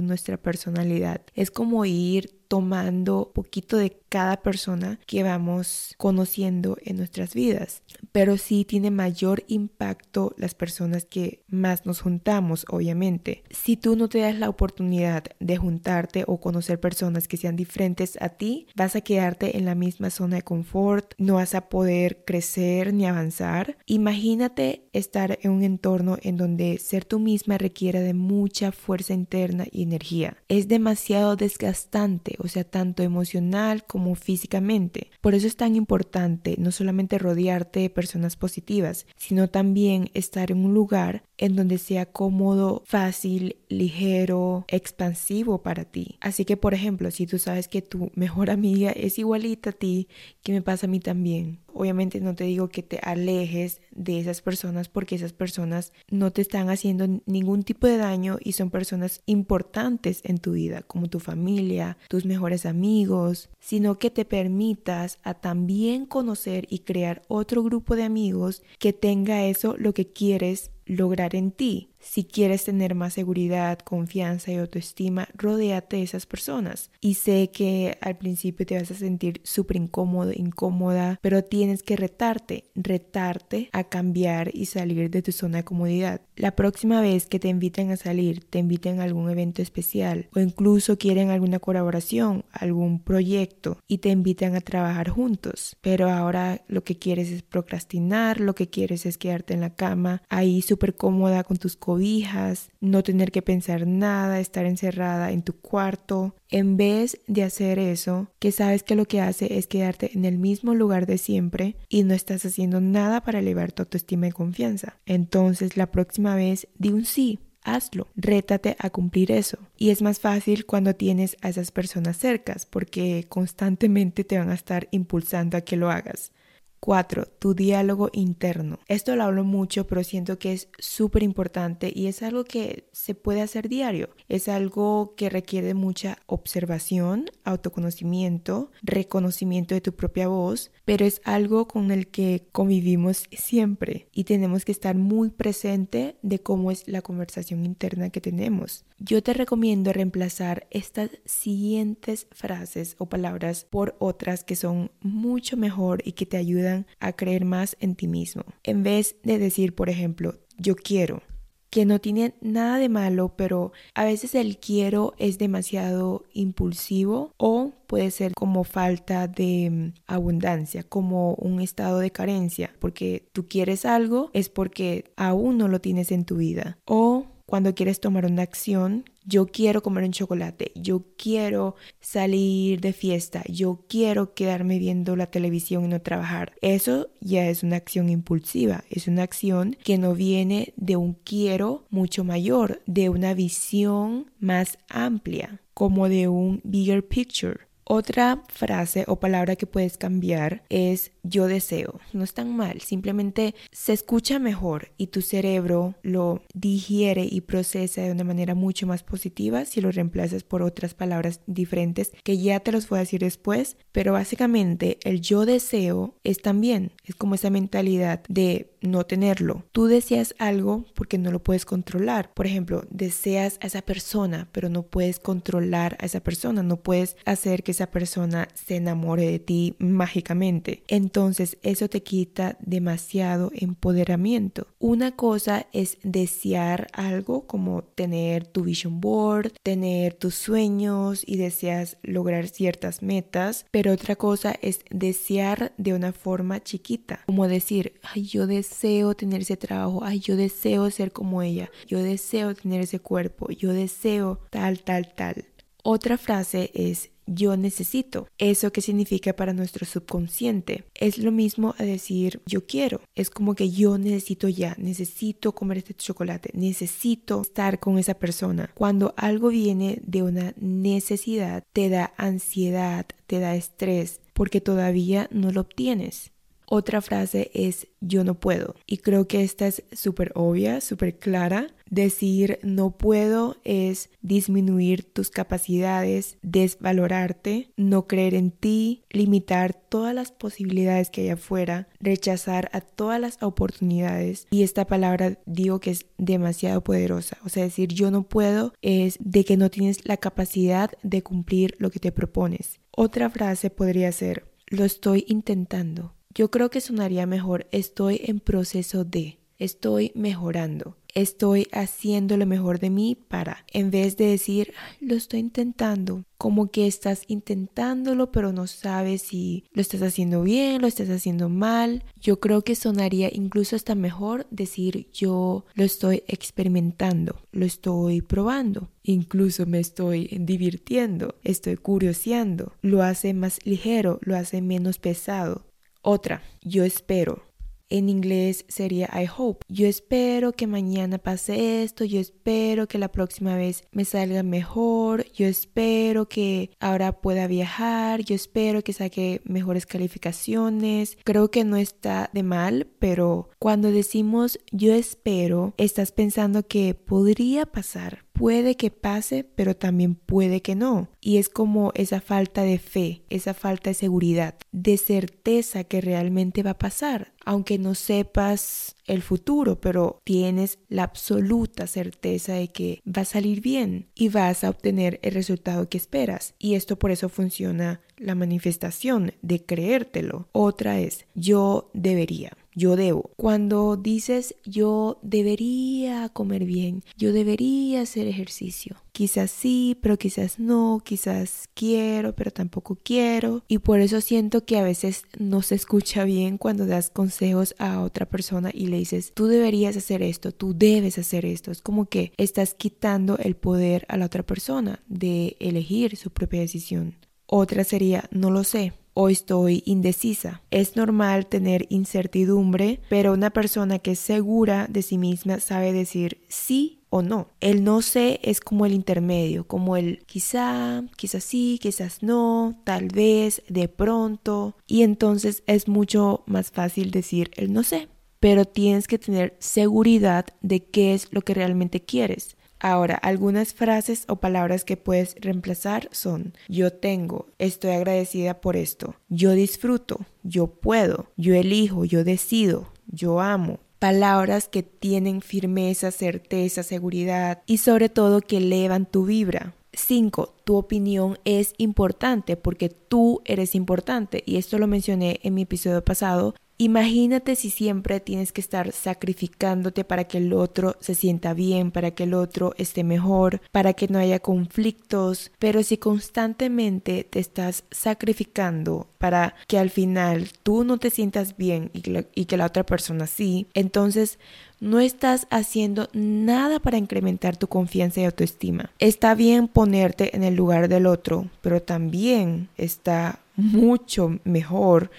nuestra 0.00 0.36
personalidad. 0.36 1.22
Es 1.34 1.50
como 1.50 1.84
ir 1.84 2.38
tomando 2.48 3.30
poquito 3.34 3.76
de 3.76 3.98
cada 4.08 4.38
persona 4.38 4.98
que 5.06 5.22
vamos 5.22 5.94
conociendo 5.98 6.78
en 6.82 6.96
nuestras 6.96 7.34
vidas. 7.34 7.82
Pero 8.10 8.38
sí 8.38 8.64
tiene 8.64 8.90
mayor 8.90 9.44
impacto 9.48 10.34
las 10.38 10.54
personas 10.54 11.04
que 11.04 11.44
más 11.46 11.84
nos 11.84 12.00
juntamos, 12.00 12.64
obviamente. 12.70 13.44
Si 13.50 13.76
tú 13.76 13.96
no 13.96 14.08
te 14.08 14.20
das 14.20 14.38
la 14.38 14.48
oportunidad 14.48 15.24
de 15.40 15.58
juntarte 15.58 16.24
o 16.26 16.40
conocer 16.40 16.80
personas 16.80 17.28
que 17.28 17.36
sean 17.36 17.54
diferentes 17.54 18.16
a 18.20 18.30
ti, 18.30 18.66
vas 18.74 18.96
a 18.96 19.02
quedarte 19.02 19.58
en 19.58 19.66
la 19.66 19.74
misma 19.74 20.08
zona 20.08 20.36
de 20.36 20.42
confort, 20.42 21.12
no 21.18 21.34
vas 21.34 21.54
a 21.54 21.68
poder 21.68 22.24
crecer 22.24 22.94
ni 22.94 23.06
avanzar. 23.06 23.76
Imagínate 23.84 24.88
estar 24.94 25.38
en 25.42 25.50
un 25.50 25.62
entorno 25.64 26.16
en 26.22 26.38
donde 26.38 26.78
ser 26.78 27.04
tú 27.04 27.18
misma 27.18 27.58
requiere 27.58 28.00
de 28.00 28.14
mucha 28.28 28.72
fuerza 28.72 29.14
interna 29.14 29.64
y 29.70 29.82
energía. 29.82 30.36
Es 30.48 30.68
demasiado 30.68 31.34
desgastante 31.34 32.36
o 32.38 32.48
sea, 32.48 32.64
tanto 32.64 33.02
emocional 33.02 33.84
como 33.86 34.14
físicamente. 34.14 35.10
Por 35.20 35.34
eso 35.34 35.46
es 35.46 35.56
tan 35.56 35.76
importante 35.76 36.56
no 36.58 36.70
solamente 36.70 37.18
rodearte 37.18 37.80
de 37.80 37.90
personas 37.90 38.36
positivas, 38.36 39.06
sino 39.16 39.48
también 39.48 40.10
estar 40.14 40.50
en 40.50 40.64
un 40.64 40.74
lugar 40.74 41.22
en 41.38 41.56
donde 41.56 41.78
sea 41.78 42.04
cómodo, 42.06 42.82
fácil, 42.84 43.56
ligero, 43.68 44.64
expansivo 44.68 45.62
para 45.62 45.84
ti. 45.84 46.18
Así 46.20 46.44
que, 46.44 46.56
por 46.56 46.74
ejemplo, 46.74 47.10
si 47.10 47.26
tú 47.26 47.38
sabes 47.38 47.68
que 47.68 47.80
tu 47.80 48.10
mejor 48.14 48.50
amiga 48.50 48.90
es 48.90 49.18
igualita 49.18 49.70
a 49.70 49.72
ti, 49.72 50.08
¿qué 50.42 50.52
me 50.52 50.62
pasa 50.62 50.86
a 50.86 50.90
mí 50.90 51.00
también? 51.00 51.60
Obviamente 51.72 52.20
no 52.20 52.34
te 52.34 52.44
digo 52.44 52.68
que 52.68 52.82
te 52.82 52.98
alejes 53.02 53.80
de 53.92 54.18
esas 54.18 54.42
personas 54.42 54.88
porque 54.88 55.14
esas 55.14 55.32
personas 55.32 55.92
no 56.10 56.32
te 56.32 56.42
están 56.42 56.70
haciendo 56.70 57.06
ningún 57.26 57.62
tipo 57.62 57.86
de 57.86 57.98
daño 57.98 58.38
y 58.42 58.52
son 58.52 58.70
personas 58.70 59.22
importantes 59.26 60.22
en 60.24 60.38
tu 60.38 60.52
vida, 60.52 60.82
como 60.82 61.08
tu 61.08 61.20
familia, 61.20 61.96
tus 62.08 62.24
mejores 62.24 62.66
amigos, 62.66 63.48
sino 63.60 63.98
que 63.98 64.10
te 64.10 64.24
permitas 64.24 65.18
a 65.22 65.34
también 65.34 66.06
conocer 66.06 66.66
y 66.68 66.80
crear 66.80 67.22
otro 67.28 67.62
grupo 67.62 67.94
de 67.94 68.02
amigos 68.02 68.62
que 68.80 68.92
tenga 68.92 69.44
eso 69.44 69.76
lo 69.78 69.94
que 69.94 70.08
quieres 70.08 70.72
lograr 70.88 71.34
en 71.34 71.52
ti. 71.52 71.90
Si 72.00 72.24
quieres 72.24 72.64
tener 72.64 72.94
más 72.94 73.14
seguridad, 73.14 73.78
confianza 73.80 74.52
y 74.52 74.56
autoestima, 74.56 75.28
rodéate 75.34 75.96
de 75.96 76.02
esas 76.02 76.26
personas. 76.26 76.90
Y 77.00 77.14
sé 77.14 77.50
que 77.50 77.98
al 78.00 78.16
principio 78.16 78.66
te 78.66 78.78
vas 78.78 78.90
a 78.90 78.94
sentir 78.94 79.40
súper 79.44 79.76
incómodo, 79.76 80.32
incómoda, 80.34 81.18
pero 81.22 81.44
tienes 81.44 81.82
que 81.82 81.96
retarte, 81.96 82.64
retarte 82.74 83.68
a 83.72 83.84
cambiar 83.84 84.50
y 84.54 84.66
salir 84.66 85.10
de 85.10 85.22
tu 85.22 85.32
zona 85.32 85.58
de 85.58 85.64
comodidad. 85.64 86.20
La 86.36 86.52
próxima 86.52 87.00
vez 87.00 87.26
que 87.26 87.40
te 87.40 87.48
inviten 87.48 87.90
a 87.90 87.96
salir, 87.96 88.44
te 88.44 88.58
inviten 88.58 89.00
a 89.00 89.04
algún 89.04 89.28
evento 89.28 89.60
especial 89.60 90.28
o 90.34 90.40
incluso 90.40 90.98
quieren 90.98 91.30
alguna 91.30 91.58
colaboración, 91.58 92.44
algún 92.52 93.00
proyecto 93.00 93.78
y 93.88 93.98
te 93.98 94.10
invitan 94.10 94.54
a 94.54 94.60
trabajar 94.60 95.08
juntos. 95.08 95.76
Pero 95.80 96.08
ahora 96.08 96.62
lo 96.68 96.84
que 96.84 96.96
quieres 96.96 97.30
es 97.30 97.42
procrastinar, 97.42 98.40
lo 98.40 98.54
que 98.54 98.70
quieres 98.70 99.04
es 99.04 99.18
quedarte 99.18 99.54
en 99.54 99.60
la 99.60 99.74
cama 99.74 100.22
ahí 100.28 100.62
súper 100.62 100.94
cómoda 100.94 101.42
con 101.44 101.56
tus 101.56 101.76
cobijas, 101.88 102.68
no 102.82 103.02
tener 103.02 103.32
que 103.32 103.40
pensar 103.40 103.86
nada, 103.86 104.40
estar 104.40 104.66
encerrada 104.66 105.32
en 105.32 105.40
tu 105.40 105.54
cuarto. 105.54 106.34
En 106.50 106.76
vez 106.76 107.18
de 107.28 107.44
hacer 107.44 107.78
eso, 107.78 108.28
que 108.38 108.52
sabes 108.52 108.82
que 108.82 108.94
lo 108.94 109.06
que 109.06 109.22
hace 109.22 109.56
es 109.56 109.66
quedarte 109.66 110.10
en 110.12 110.26
el 110.26 110.36
mismo 110.36 110.74
lugar 110.74 111.06
de 111.06 111.16
siempre 111.16 111.76
y 111.88 112.02
no 112.02 112.12
estás 112.12 112.44
haciendo 112.44 112.82
nada 112.82 113.22
para 113.22 113.38
elevar 113.38 113.72
tu 113.72 113.84
autoestima 113.84 114.28
y 114.28 114.32
confianza. 114.32 114.98
Entonces 115.06 115.78
la 115.78 115.90
próxima 115.90 116.36
vez 116.36 116.68
di 116.76 116.90
un 116.90 117.06
sí, 117.06 117.38
hazlo, 117.62 118.08
rétate 118.16 118.76
a 118.78 118.90
cumplir 118.90 119.32
eso. 119.32 119.56
Y 119.78 119.88
es 119.88 120.02
más 120.02 120.20
fácil 120.20 120.66
cuando 120.66 120.94
tienes 120.94 121.38
a 121.40 121.48
esas 121.48 121.70
personas 121.70 122.18
cercas 122.18 122.66
porque 122.66 123.24
constantemente 123.30 124.24
te 124.24 124.36
van 124.36 124.50
a 124.50 124.54
estar 124.54 124.88
impulsando 124.90 125.56
a 125.56 125.62
que 125.62 125.78
lo 125.78 125.90
hagas. 125.90 126.32
4. 126.80 127.26
Tu 127.38 127.54
diálogo 127.54 128.10
interno. 128.12 128.78
Esto 128.86 129.16
lo 129.16 129.24
hablo 129.24 129.44
mucho, 129.44 129.86
pero 129.86 130.04
siento 130.04 130.38
que 130.38 130.52
es 130.52 130.68
súper 130.78 131.22
importante 131.22 131.92
y 131.94 132.06
es 132.06 132.22
algo 132.22 132.44
que 132.44 132.88
se 132.92 133.14
puede 133.14 133.42
hacer 133.42 133.68
diario. 133.68 134.10
Es 134.28 134.48
algo 134.48 135.14
que 135.16 135.30
requiere 135.30 135.74
mucha 135.74 136.18
observación, 136.26 137.26
autoconocimiento, 137.44 138.70
reconocimiento 138.82 139.74
de 139.74 139.80
tu 139.80 139.94
propia 139.94 140.28
voz, 140.28 140.70
pero 140.84 141.04
es 141.04 141.20
algo 141.24 141.68
con 141.68 141.90
el 141.90 142.08
que 142.08 142.46
convivimos 142.52 143.24
siempre 143.30 144.08
y 144.12 144.24
tenemos 144.24 144.64
que 144.64 144.72
estar 144.72 144.96
muy 144.96 145.30
presente 145.30 146.16
de 146.22 146.40
cómo 146.40 146.70
es 146.70 146.86
la 146.88 147.02
conversación 147.02 147.64
interna 147.64 148.10
que 148.10 148.20
tenemos. 148.20 148.84
Yo 148.98 149.22
te 149.22 149.32
recomiendo 149.32 149.92
reemplazar 149.92 150.66
estas 150.70 151.10
siguientes 151.24 152.26
frases 152.32 152.96
o 152.98 153.06
palabras 153.06 153.64
por 153.64 153.94
otras 154.00 154.42
que 154.42 154.56
son 154.56 154.90
mucho 155.00 155.56
mejor 155.56 156.02
y 156.04 156.12
que 156.12 156.26
te 156.26 156.36
ayudan 156.36 156.67
a 157.00 157.12
creer 157.12 157.44
más 157.44 157.76
en 157.80 157.94
ti 157.94 158.08
mismo. 158.08 158.44
En 158.62 158.82
vez 158.82 159.16
de 159.22 159.38
decir, 159.38 159.74
por 159.74 159.88
ejemplo, 159.88 160.34
yo 160.56 160.74
quiero, 160.76 161.22
que 161.70 161.84
no 161.84 162.00
tiene 162.00 162.34
nada 162.40 162.78
de 162.78 162.88
malo, 162.88 163.34
pero 163.36 163.72
a 163.94 164.04
veces 164.04 164.34
el 164.34 164.58
quiero 164.58 165.14
es 165.18 165.38
demasiado 165.38 166.24
impulsivo 166.32 167.32
o 167.36 167.72
puede 167.86 168.10
ser 168.10 168.32
como 168.34 168.64
falta 168.64 169.28
de 169.28 169.70
mm, 169.70 169.92
abundancia, 170.06 170.82
como 170.82 171.34
un 171.34 171.60
estado 171.60 171.98
de 171.98 172.10
carencia, 172.10 172.74
porque 172.78 173.28
tú 173.32 173.46
quieres 173.46 173.84
algo 173.84 174.30
es 174.32 174.48
porque 174.48 175.12
aún 175.16 175.58
no 175.58 175.68
lo 175.68 175.80
tienes 175.80 176.10
en 176.10 176.24
tu 176.24 176.36
vida. 176.36 176.78
O 176.84 177.26
cuando 177.48 177.74
quieres 177.74 177.98
tomar 177.98 178.26
una 178.26 178.42
acción, 178.42 179.06
yo 179.24 179.46
quiero 179.46 179.82
comer 179.82 180.04
un 180.04 180.12
chocolate, 180.12 180.70
yo 180.74 181.06
quiero 181.16 181.76
salir 181.98 182.82
de 182.82 182.92
fiesta, 182.92 183.42
yo 183.48 183.86
quiero 183.88 184.34
quedarme 184.34 184.78
viendo 184.78 185.16
la 185.16 185.30
televisión 185.30 185.86
y 185.86 185.88
no 185.88 186.02
trabajar. 186.02 186.52
Eso 186.60 187.08
ya 187.22 187.48
es 187.48 187.62
una 187.62 187.76
acción 187.76 188.10
impulsiva, 188.10 188.84
es 188.90 189.08
una 189.08 189.22
acción 189.22 189.78
que 189.82 189.96
no 189.96 190.12
viene 190.12 190.74
de 190.76 190.96
un 190.96 191.14
quiero 191.14 191.86
mucho 191.88 192.22
mayor, 192.22 192.82
de 192.84 193.08
una 193.08 193.32
visión 193.32 194.30
más 194.38 194.76
amplia, 194.90 195.62
como 195.72 196.10
de 196.10 196.28
un 196.28 196.60
bigger 196.64 197.08
picture. 197.08 197.67
Otra 197.90 198.42
frase 198.48 199.04
o 199.06 199.16
palabra 199.16 199.56
que 199.56 199.66
puedes 199.66 199.96
cambiar 199.96 200.62
es 200.68 201.12
yo 201.22 201.46
deseo. 201.46 202.00
No 202.12 202.22
es 202.22 202.34
tan 202.34 202.54
mal, 202.54 202.82
simplemente 202.82 203.54
se 203.72 203.94
escucha 203.94 204.38
mejor 204.38 204.92
y 204.98 205.06
tu 205.06 205.22
cerebro 205.22 205.94
lo 206.02 206.42
digiere 206.52 207.26
y 207.30 207.40
procesa 207.40 208.02
de 208.02 208.12
una 208.12 208.24
manera 208.24 208.54
mucho 208.54 208.86
más 208.86 209.02
positiva 209.02 209.64
si 209.64 209.80
lo 209.80 209.90
reemplazas 209.90 210.42
por 210.42 210.60
otras 210.60 210.92
palabras 210.92 211.40
diferentes 211.46 212.12
que 212.24 212.36
ya 212.36 212.60
te 212.60 212.72
los 212.72 212.86
voy 212.90 212.98
a 212.98 213.00
decir 213.00 213.20
después, 213.20 213.78
pero 213.90 214.12
básicamente 214.12 214.98
el 215.04 215.22
yo 215.22 215.46
deseo 215.46 216.14
es 216.24 216.42
también, 216.42 216.92
es 217.04 217.14
como 217.14 217.36
esa 217.36 217.48
mentalidad 217.48 218.22
de 218.28 218.70
no 218.80 219.04
tenerlo. 219.04 219.64
Tú 219.72 219.86
deseas 219.86 220.34
algo 220.38 220.84
porque 220.94 221.18
no 221.18 221.30
lo 221.30 221.42
puedes 221.42 221.64
controlar. 221.64 222.32
Por 222.34 222.46
ejemplo, 222.46 222.84
deseas 222.90 223.58
a 223.60 223.66
esa 223.66 223.82
persona, 223.82 224.48
pero 224.52 224.68
no 224.68 224.84
puedes 224.84 225.18
controlar 225.18 225.96
a 226.00 226.06
esa 226.06 226.20
persona, 226.20 226.62
no 226.62 226.78
puedes 226.78 227.16
hacer 227.24 227.62
que 227.62 227.72
esa 227.72 227.90
persona 227.90 228.48
se 228.54 228.76
enamore 228.76 229.30
de 229.30 229.38
ti 229.38 229.74
mágicamente. 229.78 230.82
Entonces 230.88 231.58
eso 231.62 231.88
te 231.88 232.02
quita 232.02 232.56
demasiado 232.60 233.50
empoderamiento. 233.54 234.68
Una 234.78 235.16
cosa 235.16 235.66
es 235.72 235.98
desear 236.02 236.88
algo 236.92 237.46
como 237.46 237.82
tener 237.82 238.46
tu 238.46 238.62
vision 238.62 239.00
board, 239.00 239.52
tener 239.62 240.14
tus 240.14 240.34
sueños 240.34 241.22
y 241.26 241.36
deseas 241.36 241.98
lograr 242.02 242.48
ciertas 242.48 243.02
metas, 243.02 243.66
pero 243.70 243.92
otra 243.92 244.16
cosa 244.16 244.54
es 244.62 244.80
desear 244.90 245.72
de 245.76 245.94
una 245.94 246.12
forma 246.12 246.62
chiquita, 246.62 247.20
como 247.26 247.48
decir, 247.48 247.94
ay, 248.02 248.24
yo 248.24 248.46
deseo 248.46 248.67
tener 249.16 249.42
ese 249.42 249.56
trabajo, 249.56 250.04
ay, 250.04 250.20
yo 250.20 250.36
deseo 250.36 250.90
ser 250.90 251.12
como 251.12 251.42
ella, 251.42 251.70
yo 251.86 252.02
deseo 252.02 252.54
tener 252.54 252.82
ese 252.82 253.00
cuerpo, 253.00 253.50
yo 253.50 253.72
deseo 253.72 254.40
tal, 254.50 254.80
tal, 254.82 255.14
tal. 255.14 255.44
Otra 255.82 256.18
frase 256.18 256.70
es 256.74 257.10
yo 257.28 257.56
necesito. 257.56 258.26
¿Eso 258.38 258.72
qué 258.72 258.80
significa 258.80 259.34
para 259.34 259.52
nuestro 259.52 259.86
subconsciente? 259.86 260.84
Es 260.94 261.18
lo 261.18 261.30
mismo 261.30 261.74
a 261.78 261.84
decir 261.84 262.40
yo 262.46 262.66
quiero. 262.66 263.00
Es 263.14 263.30
como 263.30 263.54
que 263.54 263.70
yo 263.70 263.98
necesito 263.98 264.48
ya, 264.48 264.74
necesito 264.78 265.54
comer 265.54 265.78
este 265.78 265.94
chocolate, 265.94 266.50
necesito 266.54 267.42
estar 267.42 267.78
con 267.78 267.98
esa 267.98 268.14
persona. 268.14 268.70
Cuando 268.74 269.14
algo 269.16 269.48
viene 269.48 270.00
de 270.04 270.22
una 270.22 270.54
necesidad, 270.58 271.62
te 271.72 271.88
da 271.88 272.12
ansiedad, 272.16 273.06
te 273.26 273.40
da 273.40 273.54
estrés, 273.54 274.20
porque 274.32 274.60
todavía 274.60 275.28
no 275.30 275.52
lo 275.52 275.62
obtienes. 275.62 276.32
Otra 276.70 277.00
frase 277.00 277.50
es 277.54 277.88
yo 278.00 278.24
no 278.24 278.34
puedo. 278.38 278.74
Y 278.86 278.98
creo 278.98 279.26
que 279.26 279.42
esta 279.42 279.66
es 279.66 279.84
súper 279.92 280.32
obvia, 280.34 280.82
súper 280.82 281.18
clara. 281.18 281.68
Decir 281.88 282.58
no 282.62 282.90
puedo 282.90 283.56
es 283.64 284.10
disminuir 284.20 285.02
tus 285.02 285.30
capacidades, 285.30 286.36
desvalorarte, 286.42 287.70
no 287.78 288.06
creer 288.06 288.34
en 288.34 288.50
ti, 288.50 289.04
limitar 289.08 289.72
todas 289.72 290.14
las 290.14 290.30
posibilidades 290.30 291.08
que 291.08 291.22
hay 291.22 291.28
afuera, 291.30 291.88
rechazar 292.00 292.68
a 292.74 292.82
todas 292.82 293.18
las 293.18 293.42
oportunidades. 293.42 294.46
Y 294.50 294.62
esta 294.62 294.86
palabra 294.86 295.38
digo 295.46 295.80
que 295.80 295.92
es 295.92 296.04
demasiado 296.18 296.84
poderosa. 296.84 297.38
O 297.46 297.48
sea, 297.48 297.62
decir 297.64 297.88
yo 297.94 298.10
no 298.10 298.24
puedo 298.24 298.74
es 298.82 299.16
de 299.20 299.46
que 299.46 299.56
no 299.56 299.70
tienes 299.70 300.06
la 300.06 300.18
capacidad 300.18 300.90
de 301.02 301.22
cumplir 301.22 301.76
lo 301.78 301.90
que 301.90 301.98
te 301.98 302.12
propones. 302.12 302.78
Otra 302.90 303.30
frase 303.30 303.70
podría 303.70 304.12
ser 304.12 304.44
lo 304.66 304.84
estoy 304.84 305.24
intentando. 305.28 306.17
Yo 306.34 306.50
creo 306.50 306.70
que 306.70 306.80
sonaría 306.80 307.26
mejor 307.26 307.66
estoy 307.72 308.20
en 308.24 308.40
proceso 308.40 309.04
de, 309.04 309.38
estoy 309.58 310.12
mejorando, 310.14 310.96
estoy 311.14 311.66
haciendo 311.72 312.36
lo 312.36 312.46
mejor 312.46 312.78
de 312.78 312.90
mí 312.90 313.16
para, 313.16 313.64
en 313.72 313.90
vez 313.90 314.16
de 314.16 314.26
decir 314.26 314.72
lo 315.00 315.14
estoy 315.16 315.40
intentando, 315.40 316.24
como 316.36 316.70
que 316.70 316.86
estás 316.86 317.24
intentándolo 317.26 318.30
pero 318.30 318.52
no 318.52 318.66
sabes 318.66 319.22
si 319.22 319.64
lo 319.72 319.80
estás 319.80 320.02
haciendo 320.02 320.42
bien, 320.42 320.80
lo 320.80 320.86
estás 320.86 321.10
haciendo 321.10 321.48
mal. 321.48 322.04
Yo 322.20 322.38
creo 322.38 322.62
que 322.62 322.76
sonaría 322.76 323.28
incluso 323.32 323.74
hasta 323.74 323.94
mejor 323.94 324.46
decir 324.50 325.08
yo 325.12 325.64
lo 325.74 325.82
estoy 325.82 326.22
experimentando, 326.28 327.40
lo 327.50 327.64
estoy 327.64 328.22
probando, 328.22 328.90
incluso 329.02 329.66
me 329.66 329.80
estoy 329.80 330.28
divirtiendo, 330.40 331.34
estoy 331.42 331.76
curioseando. 331.76 332.74
Lo 332.82 333.02
hace 333.02 333.34
más 333.34 333.58
ligero, 333.64 334.20
lo 334.22 334.36
hace 334.36 334.62
menos 334.62 334.98
pesado. 334.98 335.67
Otra, 336.10 336.40
yo 336.62 336.84
espero. 336.84 337.42
En 337.90 338.08
inglés 338.08 338.64
sería 338.68 339.10
I 339.14 339.26
hope. 339.34 339.64
Yo 339.68 339.86
espero 339.86 340.52
que 340.52 340.66
mañana 340.66 341.18
pase 341.18 341.82
esto, 341.82 342.02
yo 342.06 342.18
espero 342.18 342.88
que 342.88 342.96
la 342.96 343.12
próxima 343.12 343.56
vez 343.56 343.84
me 343.92 344.06
salga 344.06 344.42
mejor, 344.42 345.30
yo 345.32 345.46
espero 345.46 346.26
que 346.26 346.70
ahora 346.80 347.20
pueda 347.20 347.46
viajar, 347.46 348.22
yo 348.22 348.34
espero 348.34 348.82
que 348.82 348.94
saque 348.94 349.42
mejores 349.44 349.84
calificaciones. 349.84 351.18
Creo 351.24 351.50
que 351.50 351.64
no 351.64 351.76
está 351.76 352.30
de 352.32 352.42
mal, 352.42 352.86
pero 352.98 353.50
cuando 353.58 353.90
decimos 353.90 354.58
yo 354.72 354.94
espero, 354.94 355.74
estás 355.76 356.12
pensando 356.12 356.66
que 356.66 356.94
podría 356.94 357.66
pasar, 357.66 358.24
puede 358.38 358.76
que 358.76 358.90
pase, 358.90 359.44
pero 359.44 359.76
también 359.76 360.14
puede 360.14 360.62
que 360.62 360.74
no. 360.74 361.08
Y 361.20 361.38
es 361.38 361.48
como 361.48 361.92
esa 361.94 362.20
falta 362.20 362.62
de 362.62 362.78
fe, 362.78 363.22
esa 363.28 363.52
falta 363.52 363.90
de 363.90 363.94
seguridad, 363.94 364.54
de 364.70 364.96
certeza 364.96 365.84
que 365.84 366.00
realmente 366.00 366.62
va 366.62 366.70
a 366.70 366.78
pasar, 366.78 367.32
aunque 367.44 367.78
no 367.78 367.94
sepas 367.94 368.96
el 369.06 369.22
futuro, 369.22 369.80
pero 369.80 370.20
tienes 370.24 370.78
la 370.88 371.02
absoluta 371.02 371.86
certeza 371.86 372.54
de 372.54 372.68
que 372.68 373.00
va 373.06 373.22
a 373.22 373.26
salir 373.26 373.60
bien 373.60 374.08
y 374.14 374.28
vas 374.28 374.62
a 374.62 374.70
obtener 374.70 375.18
el 375.22 375.34
resultado 375.34 375.88
que 375.88 375.98
esperas. 375.98 376.54
Y 376.58 376.74
esto 376.74 376.98
por 376.98 377.10
eso 377.10 377.28
funciona 377.28 378.00
la 378.16 378.34
manifestación 378.34 379.32
de 379.42 379.64
creértelo. 379.64 380.48
Otra 380.52 381.00
es, 381.00 381.26
yo 381.34 381.90
debería 381.92 382.52
yo 382.78 382.96
debo. 382.96 383.30
Cuando 383.36 383.96
dices 383.96 384.54
yo 384.64 385.18
debería 385.22 386.28
comer 386.30 386.64
bien, 386.64 387.02
yo 387.16 387.32
debería 387.32 388.02
hacer 388.02 388.26
ejercicio. 388.28 388.96
Quizás 389.12 389.50
sí, 389.50 389.98
pero 390.00 390.16
quizás 390.16 390.60
no, 390.60 391.02
quizás 391.04 391.68
quiero, 391.74 392.36
pero 392.36 392.52
tampoco 392.52 392.96
quiero. 393.02 393.64
Y 393.66 393.78
por 393.78 393.98
eso 393.98 394.20
siento 394.20 394.64
que 394.64 394.78
a 394.78 394.84
veces 394.84 395.24
no 395.38 395.62
se 395.62 395.74
escucha 395.74 396.24
bien 396.24 396.56
cuando 396.56 396.86
das 396.86 397.10
consejos 397.10 397.74
a 397.78 398.00
otra 398.00 398.26
persona 398.26 398.70
y 398.72 398.86
le 398.86 398.98
dices, 398.98 399.32
tú 399.34 399.46
deberías 399.48 399.96
hacer 399.96 400.22
esto, 400.22 400.52
tú 400.52 400.72
debes 400.72 401.18
hacer 401.18 401.44
esto. 401.44 401.72
Es 401.72 401.82
como 401.82 402.06
que 402.06 402.32
estás 402.36 402.74
quitando 402.74 403.38
el 403.38 403.56
poder 403.56 404.06
a 404.08 404.16
la 404.16 404.26
otra 404.26 404.44
persona 404.44 405.00
de 405.08 405.56
elegir 405.58 406.16
su 406.16 406.30
propia 406.30 406.60
decisión. 406.60 407.16
Otra 407.46 407.82
sería, 407.82 408.28
no 408.30 408.50
lo 408.50 408.62
sé 408.62 408.92
o 409.20 409.28
estoy 409.28 409.82
indecisa. 409.84 410.62
Es 410.70 410.94
normal 410.94 411.46
tener 411.46 411.86
incertidumbre, 411.88 413.00
pero 413.10 413.32
una 413.32 413.50
persona 413.50 413.98
que 413.98 414.12
es 414.12 414.20
segura 414.20 414.86
de 414.88 415.02
sí 415.02 415.18
misma 415.18 415.58
sabe 415.58 415.92
decir 415.92 416.44
sí 416.46 417.00
o 417.10 417.20
no. 417.20 417.48
El 417.58 417.82
no 417.82 418.00
sé 418.00 418.38
es 418.44 418.60
como 418.60 418.86
el 418.86 418.92
intermedio, 418.92 419.66
como 419.66 419.96
el 419.96 420.24
quizá, 420.26 421.02
quizás 421.16 421.42
sí, 421.42 421.80
quizás 421.82 422.22
no, 422.22 422.80
tal 422.84 423.08
vez, 423.08 423.64
de 423.68 423.88
pronto. 423.88 424.76
Y 424.86 425.02
entonces 425.02 425.64
es 425.66 425.88
mucho 425.88 426.44
más 426.46 426.70
fácil 426.70 427.10
decir 427.10 427.50
el 427.56 427.72
no 427.72 427.82
sé. 427.82 428.06
Pero 428.38 428.66
tienes 428.66 429.08
que 429.08 429.18
tener 429.18 429.56
seguridad 429.58 430.46
de 430.62 430.84
qué 430.84 431.14
es 431.14 431.26
lo 431.32 431.40
que 431.40 431.54
realmente 431.54 432.04
quieres. 432.04 432.56
Ahora, 432.80 433.16
algunas 433.16 433.74
frases 433.74 434.24
o 434.28 434.36
palabras 434.36 434.84
que 434.84 434.96
puedes 434.96 435.34
reemplazar 435.40 436.08
son 436.12 436.54
yo 436.68 436.92
tengo, 436.92 437.46
estoy 437.58 437.90
agradecida 437.90 438.60
por 438.60 438.76
esto, 438.76 439.16
yo 439.28 439.52
disfruto, 439.52 440.20
yo 440.42 440.68
puedo, 440.68 441.26
yo 441.36 441.54
elijo, 441.54 442.04
yo 442.04 442.24
decido, 442.24 442.92
yo 443.06 443.40
amo. 443.40 443.80
Palabras 443.98 444.68
que 444.68 444.84
tienen 444.84 445.40
firmeza, 445.40 446.12
certeza, 446.12 446.84
seguridad 446.84 447.62
y 447.66 447.78
sobre 447.78 448.08
todo 448.08 448.40
que 448.40 448.58
elevan 448.58 449.06
tu 449.06 449.24
vibra. 449.24 449.74
5. 449.92 450.54
Tu 450.64 450.76
opinión 450.76 451.38
es 451.44 451.74
importante 451.78 452.56
porque 452.56 452.88
tú 452.88 453.42
eres 453.44 453.74
importante 453.74 454.44
y 454.46 454.56
esto 454.56 454.78
lo 454.78 454.86
mencioné 454.86 455.40
en 455.42 455.54
mi 455.54 455.62
episodio 455.62 456.04
pasado 456.04 456.54
Imagínate 456.80 457.56
si 457.56 457.70
siempre 457.70 458.20
tienes 458.20 458.52
que 458.52 458.60
estar 458.60 458.92
sacrificándote 458.92 460.04
para 460.04 460.24
que 460.24 460.38
el 460.38 460.52
otro 460.52 460.96
se 461.00 461.16
sienta 461.16 461.52
bien, 461.52 461.90
para 461.90 462.12
que 462.12 462.22
el 462.22 462.34
otro 462.34 462.72
esté 462.78 463.02
mejor, 463.02 463.60
para 463.72 463.94
que 463.94 464.06
no 464.06 464.20
haya 464.20 464.38
conflictos, 464.38 465.50
pero 465.58 465.82
si 465.82 465.98
constantemente 465.98 467.24
te 467.24 467.40
estás 467.40 467.82
sacrificando 467.90 469.08
para 469.18 469.56
que 469.66 469.78
al 469.78 469.90
final 469.90 470.48
tú 470.62 470.84
no 470.84 470.98
te 470.98 471.10
sientas 471.10 471.56
bien 471.56 471.90
y 471.92 472.44
que 472.44 472.56
la, 472.56 472.66
otra 472.66 472.84
persona 472.84 473.26
sí, 473.26 473.66
entonces 473.74 474.38
no 474.78 475.00
estás 475.00 475.48
haciendo 475.50 476.08
nada 476.12 476.78
para 476.78 476.98
incrementar 476.98 477.56
tu 477.56 477.66
confianza 477.66 478.20
y 478.20 478.24
autoestima. 478.24 478.90
Está 479.00 479.34
bien 479.34 479.66
ponerte 479.66 480.36
en 480.36 480.44
el 480.44 480.54
lugar 480.54 480.88
del 480.88 481.06
otro, 481.06 481.46
pero 481.60 481.82
también 481.82 482.68
está 482.76 483.40
mucho 483.56 484.38
mejor 484.44 485.10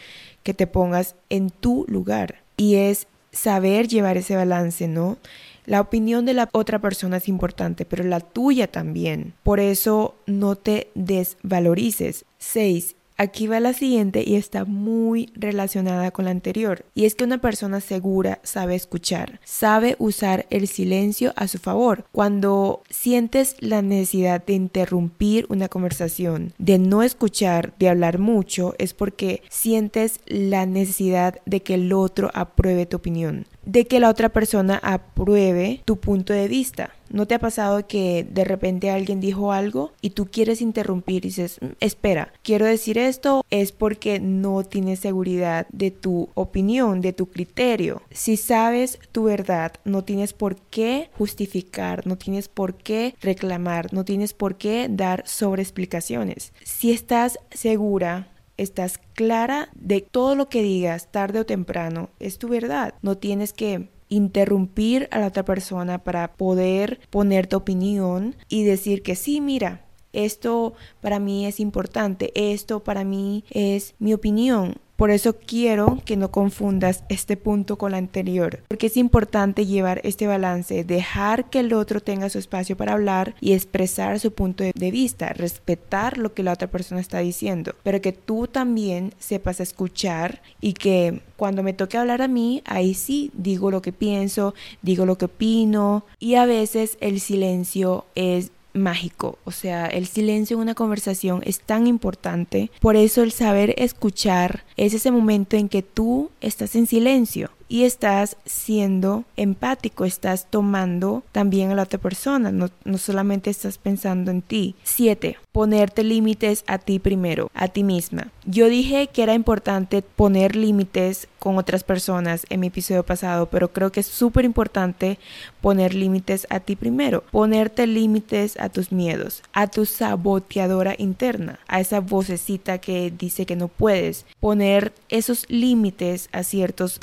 que 0.50 0.56
te 0.56 0.66
pongas 0.66 1.16
en 1.30 1.52
tu 1.52 1.86
lugar. 1.88 2.42
Y 2.58 2.74
es 2.78 3.06
saber 3.32 3.88
llevar 3.88 4.18
ese 4.18 4.36
balance, 4.36 4.88
¿no? 4.88 5.20
La 5.68 5.80
opinión 5.80 6.26
de 6.26 6.34
la 6.34 6.50
otra 6.54 6.80
persona 6.80 7.18
es 7.18 7.28
importante, 7.28 7.86
pero 7.86 8.04
la 8.04 8.20
tuya 8.20 8.66
también. 8.66 9.36
Por 9.44 9.60
eso 9.60 10.16
no 10.26 10.56
te 10.56 10.90
desvalorices. 10.96 12.26
6. 12.40 12.96
Aquí 13.22 13.48
va 13.48 13.60
la 13.60 13.74
siguiente 13.74 14.24
y 14.26 14.36
está 14.36 14.64
muy 14.64 15.30
relacionada 15.36 16.12
con 16.12 16.24
la 16.24 16.32
anterior. 16.32 16.86
Y 16.96 17.04
es 17.04 17.16
que 17.16 17.26
una 17.26 17.40
persona 17.40 17.82
segura 17.82 18.40
sabe 18.44 18.76
escuchar, 18.76 19.42
sabe 19.44 19.98
usar 20.00 20.46
el 20.52 20.70
silencio 20.70 21.34
a 21.36 21.50
su 21.50 21.58
favor. 21.58 22.06
Cuando 22.14 22.82
sientes 22.90 23.58
la 23.60 23.82
necesidad 23.82 24.46
de 24.46 24.54
interrumpir 24.54 25.48
una 25.50 25.68
conversación, 25.68 26.54
de 26.60 26.80
no 26.80 27.04
escuchar, 27.04 27.74
de 27.78 27.90
hablar 27.90 28.20
mucho, 28.20 28.74
es 28.78 28.94
porque 28.94 29.44
sientes 29.50 30.22
la 30.26 30.66
necesidad 30.66 31.42
de 31.46 31.62
que 31.62 31.74
el 31.74 31.92
otro 31.92 32.32
apruebe 32.34 32.86
tu 32.86 32.96
opinión 32.96 33.48
de 33.70 33.86
que 33.86 34.00
la 34.00 34.10
otra 34.10 34.30
persona 34.30 34.80
apruebe 34.82 35.82
tu 35.86 35.98
punto 35.98 36.34
de 36.34 36.48
vista. 36.48 36.92
¿No 37.10 37.26
te 37.26 37.36
ha 37.36 37.40
pasado 37.40 37.88
que 37.88 38.26
de 38.30 38.44
repente 38.44 38.90
alguien 38.90 39.20
dijo 39.20 39.52
algo 39.52 39.92
y 40.02 40.12
tú 40.12 40.28
quieres 40.28 40.62
interrumpir 40.62 41.26
y 41.26 41.30
dices, 41.30 41.58
mm, 41.62 41.66
espera, 41.80 42.34
quiero 42.44 42.66
decir 42.66 42.98
esto 42.98 43.46
es 43.50 43.72
porque 43.72 44.20
no 44.20 44.64
tienes 44.64 45.00
seguridad 45.00 45.68
de 45.72 45.92
tu 45.92 46.30
opinión, 46.36 47.02
de 47.02 47.14
tu 47.14 47.28
criterio? 47.28 48.02
Si 48.12 48.38
sabes 48.38 49.00
tu 49.12 49.24
verdad, 49.24 49.74
no 49.86 50.04
tienes 50.04 50.34
por 50.34 50.56
qué 50.56 51.10
justificar, 51.18 52.06
no 52.06 52.18
tienes 52.18 52.48
por 52.48 52.76
qué 52.76 53.16
reclamar, 53.22 53.94
no 53.94 54.06
tienes 54.06 54.34
por 54.34 54.56
qué 54.56 54.88
dar 54.90 55.24
sobre 55.28 55.62
explicaciones. 55.62 56.54
Si 56.64 56.92
estás 56.92 57.40
segura 57.52 58.28
estás 58.60 59.00
clara 59.14 59.70
de 59.74 60.02
todo 60.02 60.36
lo 60.36 60.50
que 60.50 60.62
digas 60.62 61.12
tarde 61.12 61.40
o 61.40 61.46
temprano, 61.46 62.10
es 62.20 62.38
tu 62.38 62.50
verdad. 62.50 62.94
No 63.02 63.18
tienes 63.18 63.54
que 63.54 63.90
interrumpir 64.10 65.08
a 65.12 65.20
la 65.20 65.28
otra 65.28 65.46
persona 65.46 66.04
para 66.04 66.34
poder 66.34 67.00
poner 67.10 67.48
tu 67.48 67.58
opinión 67.58 68.36
y 68.50 68.64
decir 68.64 69.04
que 69.04 69.16
sí, 69.16 69.40
mira, 69.40 69.86
esto 70.12 70.74
para 71.02 71.20
mí 71.20 71.46
es 71.46 71.60
importante, 71.60 72.32
esto 72.36 72.84
para 72.84 73.04
mí 73.04 73.46
es 73.52 73.96
mi 74.00 74.14
opinión. 74.14 74.76
Por 75.00 75.12
eso 75.12 75.38
quiero 75.38 76.00
que 76.04 76.18
no 76.18 76.30
confundas 76.30 77.06
este 77.08 77.38
punto 77.38 77.78
con 77.78 77.94
el 77.94 78.00
anterior, 78.00 78.64
porque 78.68 78.88
es 78.88 78.98
importante 78.98 79.66
llevar 79.66 80.02
este 80.04 80.28
balance, 80.28 80.84
dejar 80.84 81.50
que 81.50 81.62
el 81.62 81.72
otro 81.72 82.02
tenga 82.02 82.30
su 82.30 82.38
espacio 82.38 82.76
para 82.76 82.92
hablar 82.92 83.34
y 83.40 83.54
expresar 83.54 84.20
su 84.20 84.34
punto 84.34 84.66
de 84.66 84.92
vista, 84.92 85.30
respetar 85.30 86.18
lo 86.18 86.34
que 86.34 86.44
la 86.44 86.52
otra 86.52 86.68
persona 86.68 87.00
está 87.00 87.20
diciendo, 87.20 87.76
pero 87.82 88.02
que 88.02 88.12
tú 88.12 88.48
también 88.48 89.14
sepas 89.20 89.62
escuchar 89.62 90.42
y 90.60 90.74
que 90.74 91.22
cuando 91.38 91.64
me 91.64 91.72
toque 91.72 91.98
hablar 91.98 92.22
a 92.22 92.28
mí, 92.28 92.62
ahí 92.66 92.94
sí 92.94 93.32
digo 93.34 93.72
lo 93.72 93.82
que 93.82 93.94
pienso, 93.94 94.54
digo 94.82 95.06
lo 95.06 95.18
que 95.18 95.26
opino 95.26 96.04
y 96.20 96.36
a 96.36 96.46
veces 96.46 96.98
el 97.00 97.22
silencio 97.22 98.04
es 98.16 98.52
mágico, 98.74 99.38
o 99.46 99.52
sea, 99.52 99.88
el 99.88 100.08
silencio 100.08 100.56
en 100.56 100.62
una 100.62 100.76
conversación 100.76 101.42
es 101.46 101.60
tan 101.62 101.88
importante, 101.88 102.72
por 102.80 102.96
eso 102.96 103.24
el 103.24 103.32
saber 103.32 103.74
escuchar 103.78 104.64
es 104.78 104.94
ese 104.94 105.12
momento 105.12 105.58
en 105.58 105.70
que 105.70 105.82
tú 105.82 106.32
estás 106.42 106.76
en 106.76 106.86
silencio 106.86 107.52
y 107.70 107.84
estás 107.84 108.36
siendo 108.46 109.24
empático, 109.38 110.04
estás 110.04 110.48
tomando 110.50 111.24
también 111.32 111.72
a 111.72 111.76
la 111.76 111.84
otra 111.84 112.00
persona, 112.00 112.52
no, 112.52 112.70
no 112.84 112.98
solamente 112.98 113.52
estás 113.52 113.78
pensando 113.78 114.32
en 114.32 114.42
ti. 114.42 114.76
7. 114.84 115.38
Ponerte 115.52 116.04
límites 116.04 116.64
a 116.68 116.80
ti 116.80 117.00
primero, 117.00 117.52
a 117.54 117.68
ti 117.68 117.84
misma. 117.84 118.32
Yo 118.46 118.68
dije 118.68 119.08
que 119.08 119.22
era 119.24 119.36
importante 119.36 120.02
poner 120.02 120.56
límites 120.56 121.28
con 121.38 121.58
otras 121.58 121.84
personas 121.84 122.46
en 122.50 122.60
mi 122.60 122.68
episodio 122.68 123.06
pasado, 123.06 123.48
pero 123.48 123.72
creo 123.72 123.92
que 123.92 124.02
es 124.02 124.08
súper 124.08 124.44
importante 124.46 125.20
poner 125.62 125.94
límites 125.94 126.48
a 126.50 126.60
ti 126.60 126.76
primero, 126.76 127.24
ponerte 127.32 127.88
límites 127.88 128.58
a 128.60 128.70
tus 128.70 128.92
miedos, 128.92 129.42
a 129.54 129.68
tu 129.68 129.86
saboteadora 129.86 130.96
interna, 130.98 131.60
a 131.68 131.80
esa 131.80 132.02
vocecita 132.02 132.80
que 132.80 133.12
dice 133.16 133.46
que 133.46 133.56
no 133.56 133.68
puedes, 133.68 134.26
poner 134.40 134.94
esos 135.10 135.46
límites 135.50 136.30
a 136.32 136.44
ciertos 136.44 137.00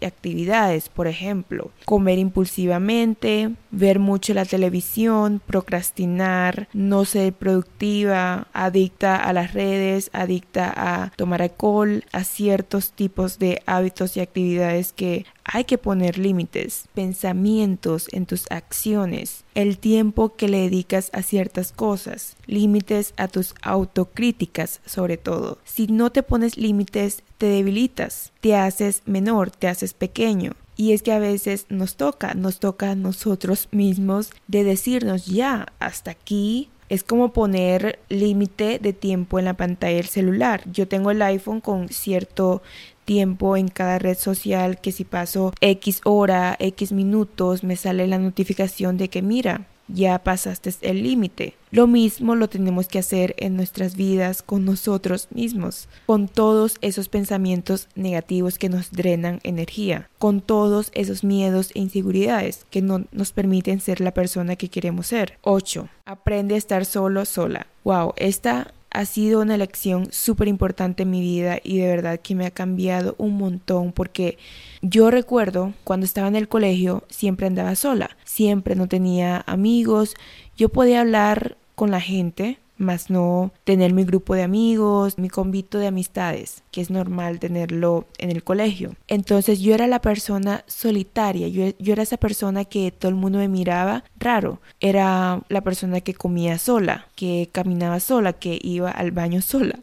y 0.00 0.04
actividades, 0.04 0.88
por 0.88 1.06
ejemplo, 1.06 1.70
comer 1.84 2.18
impulsivamente, 2.18 3.50
ver 3.70 3.98
mucho 3.98 4.32
la 4.34 4.44
televisión, 4.44 5.40
procrastinar, 5.44 6.68
no 6.72 7.04
ser 7.04 7.32
productiva, 7.32 8.46
adicta 8.52 9.16
a 9.16 9.32
las 9.32 9.52
redes, 9.52 10.10
adicta 10.12 10.72
a 10.74 11.10
tomar 11.16 11.42
alcohol, 11.42 12.04
a 12.12 12.24
ciertos 12.24 12.92
tipos 12.92 13.38
de 13.38 13.62
hábitos 13.66 14.16
y 14.16 14.20
actividades 14.20 14.92
que 14.92 15.26
hay 15.44 15.64
que 15.64 15.78
poner 15.78 16.18
límites, 16.18 16.86
pensamientos 16.94 18.08
en 18.12 18.26
tus 18.26 18.50
acciones, 18.50 19.44
el 19.54 19.78
tiempo 19.78 20.34
que 20.34 20.48
le 20.48 20.62
dedicas 20.62 21.10
a 21.12 21.22
ciertas 21.22 21.72
cosas, 21.72 22.36
límites 22.46 23.14
a 23.16 23.28
tus 23.28 23.54
autocríticas 23.62 24.80
sobre 24.84 25.16
todo. 25.16 25.58
Si 25.64 25.86
no 25.86 26.10
te 26.10 26.22
pones 26.22 26.56
límites, 26.56 27.22
te 27.38 27.46
debilitas, 27.46 28.32
te 28.40 28.54
haces 28.54 29.02
menor, 29.06 29.50
te 29.50 29.68
haces 29.68 29.94
pequeño. 29.94 30.52
Y 30.76 30.92
es 30.92 31.02
que 31.02 31.12
a 31.12 31.18
veces 31.18 31.66
nos 31.70 31.96
toca, 31.96 32.34
nos 32.34 32.58
toca 32.58 32.90
a 32.90 32.94
nosotros 32.94 33.68
mismos 33.72 34.30
de 34.46 34.62
decirnos 34.62 35.26
ya, 35.26 35.66
hasta 35.78 36.10
aquí 36.10 36.68
es 36.88 37.02
como 37.02 37.32
poner 37.32 37.98
límite 38.08 38.78
de 38.78 38.92
tiempo 38.92 39.38
en 39.38 39.46
la 39.46 39.54
pantalla 39.54 39.96
del 39.96 40.06
celular. 40.06 40.62
Yo 40.70 40.86
tengo 40.86 41.10
el 41.10 41.22
iPhone 41.22 41.60
con 41.60 41.88
cierto 41.88 42.62
tiempo 43.04 43.56
en 43.56 43.68
cada 43.68 43.98
red 43.98 44.16
social 44.18 44.80
que 44.80 44.92
si 44.92 45.04
paso 45.04 45.52
X 45.60 46.00
hora, 46.04 46.56
X 46.58 46.92
minutos, 46.92 47.64
me 47.64 47.76
sale 47.76 48.06
la 48.06 48.18
notificación 48.18 48.98
de 48.98 49.08
que 49.08 49.22
mira, 49.22 49.66
ya 49.88 50.18
pasaste 50.18 50.66
el 50.82 51.02
límite. 51.02 51.54
Lo 51.70 51.86
mismo 51.86 52.34
lo 52.34 52.48
tenemos 52.48 52.88
que 52.88 52.98
hacer 52.98 53.34
en 53.38 53.56
nuestras 53.56 53.96
vidas 53.96 54.42
con 54.42 54.64
nosotros 54.64 55.28
mismos, 55.30 55.88
con 56.06 56.28
todos 56.28 56.76
esos 56.80 57.08
pensamientos 57.08 57.88
negativos 57.94 58.58
que 58.58 58.68
nos 58.68 58.90
drenan 58.90 59.40
energía, 59.42 60.08
con 60.18 60.40
todos 60.40 60.90
esos 60.94 61.24
miedos 61.24 61.70
e 61.74 61.80
inseguridades 61.80 62.64
que 62.70 62.82
no 62.82 63.04
nos 63.12 63.32
permiten 63.32 63.80
ser 63.80 64.00
la 64.00 64.12
persona 64.12 64.56
que 64.56 64.68
queremos 64.68 65.08
ser. 65.08 65.38
8. 65.42 65.88
Aprende 66.04 66.54
a 66.54 66.58
estar 66.58 66.84
solo, 66.84 67.24
sola. 67.24 67.66
Wow, 67.84 68.14
esta 68.16 68.72
ha 68.96 69.04
sido 69.04 69.42
una 69.42 69.58
lección 69.58 70.08
súper 70.10 70.48
importante 70.48 71.02
en 71.02 71.10
mi 71.10 71.20
vida 71.20 71.58
y 71.62 71.76
de 71.76 71.86
verdad 71.86 72.18
que 72.18 72.34
me 72.34 72.46
ha 72.46 72.50
cambiado 72.50 73.14
un 73.18 73.36
montón 73.36 73.92
porque 73.92 74.38
yo 74.80 75.10
recuerdo 75.10 75.74
cuando 75.84 76.06
estaba 76.06 76.28
en 76.28 76.36
el 76.36 76.48
colegio 76.48 77.04
siempre 77.10 77.46
andaba 77.46 77.74
sola, 77.74 78.16
siempre 78.24 78.74
no 78.74 78.88
tenía 78.88 79.44
amigos, 79.46 80.14
yo 80.56 80.70
podía 80.70 81.02
hablar 81.02 81.58
con 81.74 81.90
la 81.90 82.00
gente, 82.00 82.58
más 82.78 83.10
no 83.10 83.52
tener 83.64 83.92
mi 83.92 84.04
grupo 84.04 84.34
de 84.34 84.42
amigos, 84.42 85.18
mi 85.18 85.28
convito 85.28 85.78
de 85.78 85.86
amistades, 85.86 86.62
que 86.70 86.80
es 86.80 86.90
normal 86.90 87.38
tenerlo 87.38 88.06
en 88.18 88.30
el 88.30 88.42
colegio. 88.42 88.94
Entonces 89.08 89.60
yo 89.60 89.74
era 89.74 89.86
la 89.86 90.00
persona 90.00 90.64
solitaria, 90.66 91.48
yo, 91.48 91.72
yo, 91.78 91.92
era 91.92 92.02
esa 92.02 92.16
persona 92.16 92.64
que 92.64 92.90
todo 92.90 93.08
el 93.08 93.16
mundo 93.16 93.38
me 93.38 93.48
miraba 93.48 94.04
raro, 94.18 94.60
era 94.80 95.42
la 95.48 95.60
persona 95.62 96.00
que 96.00 96.14
comía 96.14 96.58
sola, 96.58 97.06
que 97.14 97.48
caminaba 97.52 98.00
sola, 98.00 98.32
que 98.32 98.58
iba 98.62 98.90
al 98.90 99.10
baño 99.10 99.40
sola. 99.42 99.80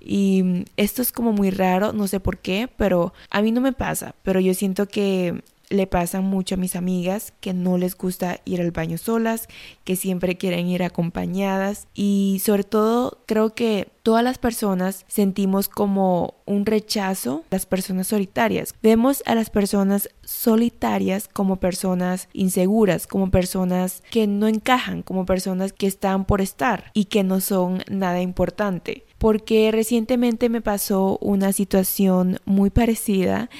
Y 0.00 0.64
esto 0.76 1.02
es 1.02 1.12
como 1.12 1.32
muy 1.32 1.50
raro, 1.50 1.92
no 1.92 2.08
sé 2.08 2.20
por 2.20 2.38
qué, 2.38 2.68
pero 2.76 3.12
a 3.30 3.42
mí 3.42 3.52
no 3.52 3.60
me 3.60 3.72
pasa, 3.72 4.14
pero 4.22 4.40
yo 4.40 4.54
siento 4.54 4.86
que 4.86 5.42
le 5.70 5.86
pasa 5.86 6.20
mucho 6.20 6.56
a 6.56 6.58
mis 6.58 6.76
amigas 6.76 7.32
que 7.40 7.54
no 7.54 7.78
les 7.78 7.96
gusta 7.96 8.40
ir 8.44 8.60
al 8.60 8.72
baño 8.72 8.98
solas, 8.98 9.48
que 9.84 9.96
siempre 9.96 10.36
quieren 10.36 10.66
ir 10.66 10.82
acompañadas 10.82 11.86
y 11.94 12.42
sobre 12.44 12.64
todo 12.64 13.18
creo 13.26 13.54
que 13.54 13.88
todas 14.02 14.24
las 14.24 14.38
personas 14.38 15.04
sentimos 15.06 15.68
como 15.68 16.34
un 16.44 16.66
rechazo 16.66 17.44
las 17.50 17.66
personas 17.66 18.08
solitarias. 18.08 18.74
Vemos 18.82 19.22
a 19.26 19.34
las 19.36 19.50
personas 19.50 20.08
solitarias 20.24 21.28
como 21.28 21.56
personas 21.56 22.28
inseguras, 22.32 23.06
como 23.06 23.30
personas 23.30 24.02
que 24.10 24.26
no 24.26 24.48
encajan, 24.48 25.02
como 25.02 25.24
personas 25.24 25.72
que 25.72 25.86
están 25.86 26.24
por 26.24 26.40
estar 26.40 26.90
y 26.94 27.04
que 27.04 27.22
no 27.22 27.40
son 27.40 27.82
nada 27.88 28.20
importante. 28.20 29.04
Porque 29.18 29.70
recientemente 29.70 30.48
me 30.48 30.62
pasó 30.62 31.18
una 31.20 31.52
situación 31.52 32.38
muy 32.46 32.70
parecida 32.70 33.50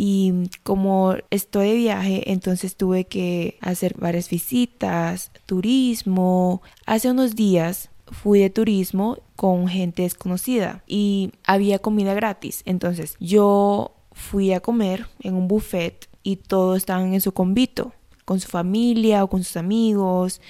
y 0.00 0.48
como 0.62 1.16
estoy 1.30 1.70
de 1.70 1.74
viaje, 1.74 2.30
entonces 2.30 2.76
tuve 2.76 3.06
que 3.06 3.58
hacer 3.60 3.94
varias 3.98 4.30
visitas, 4.30 5.32
turismo. 5.44 6.62
Hace 6.86 7.10
unos 7.10 7.34
días 7.34 7.90
fui 8.06 8.38
de 8.38 8.48
turismo 8.48 9.18
con 9.34 9.66
gente 9.66 10.02
desconocida 10.02 10.84
y 10.86 11.32
había 11.44 11.80
comida 11.80 12.14
gratis. 12.14 12.62
Entonces 12.64 13.16
yo 13.18 13.96
fui 14.12 14.52
a 14.52 14.60
comer 14.60 15.08
en 15.18 15.34
un 15.34 15.48
buffet 15.48 16.08
y 16.22 16.36
todos 16.36 16.76
estaban 16.76 17.12
en 17.12 17.20
su 17.20 17.32
convito, 17.32 17.92
con 18.24 18.38
su 18.38 18.46
familia 18.46 19.24
o 19.24 19.28
con 19.28 19.42
sus 19.42 19.56
amigos, 19.56 20.40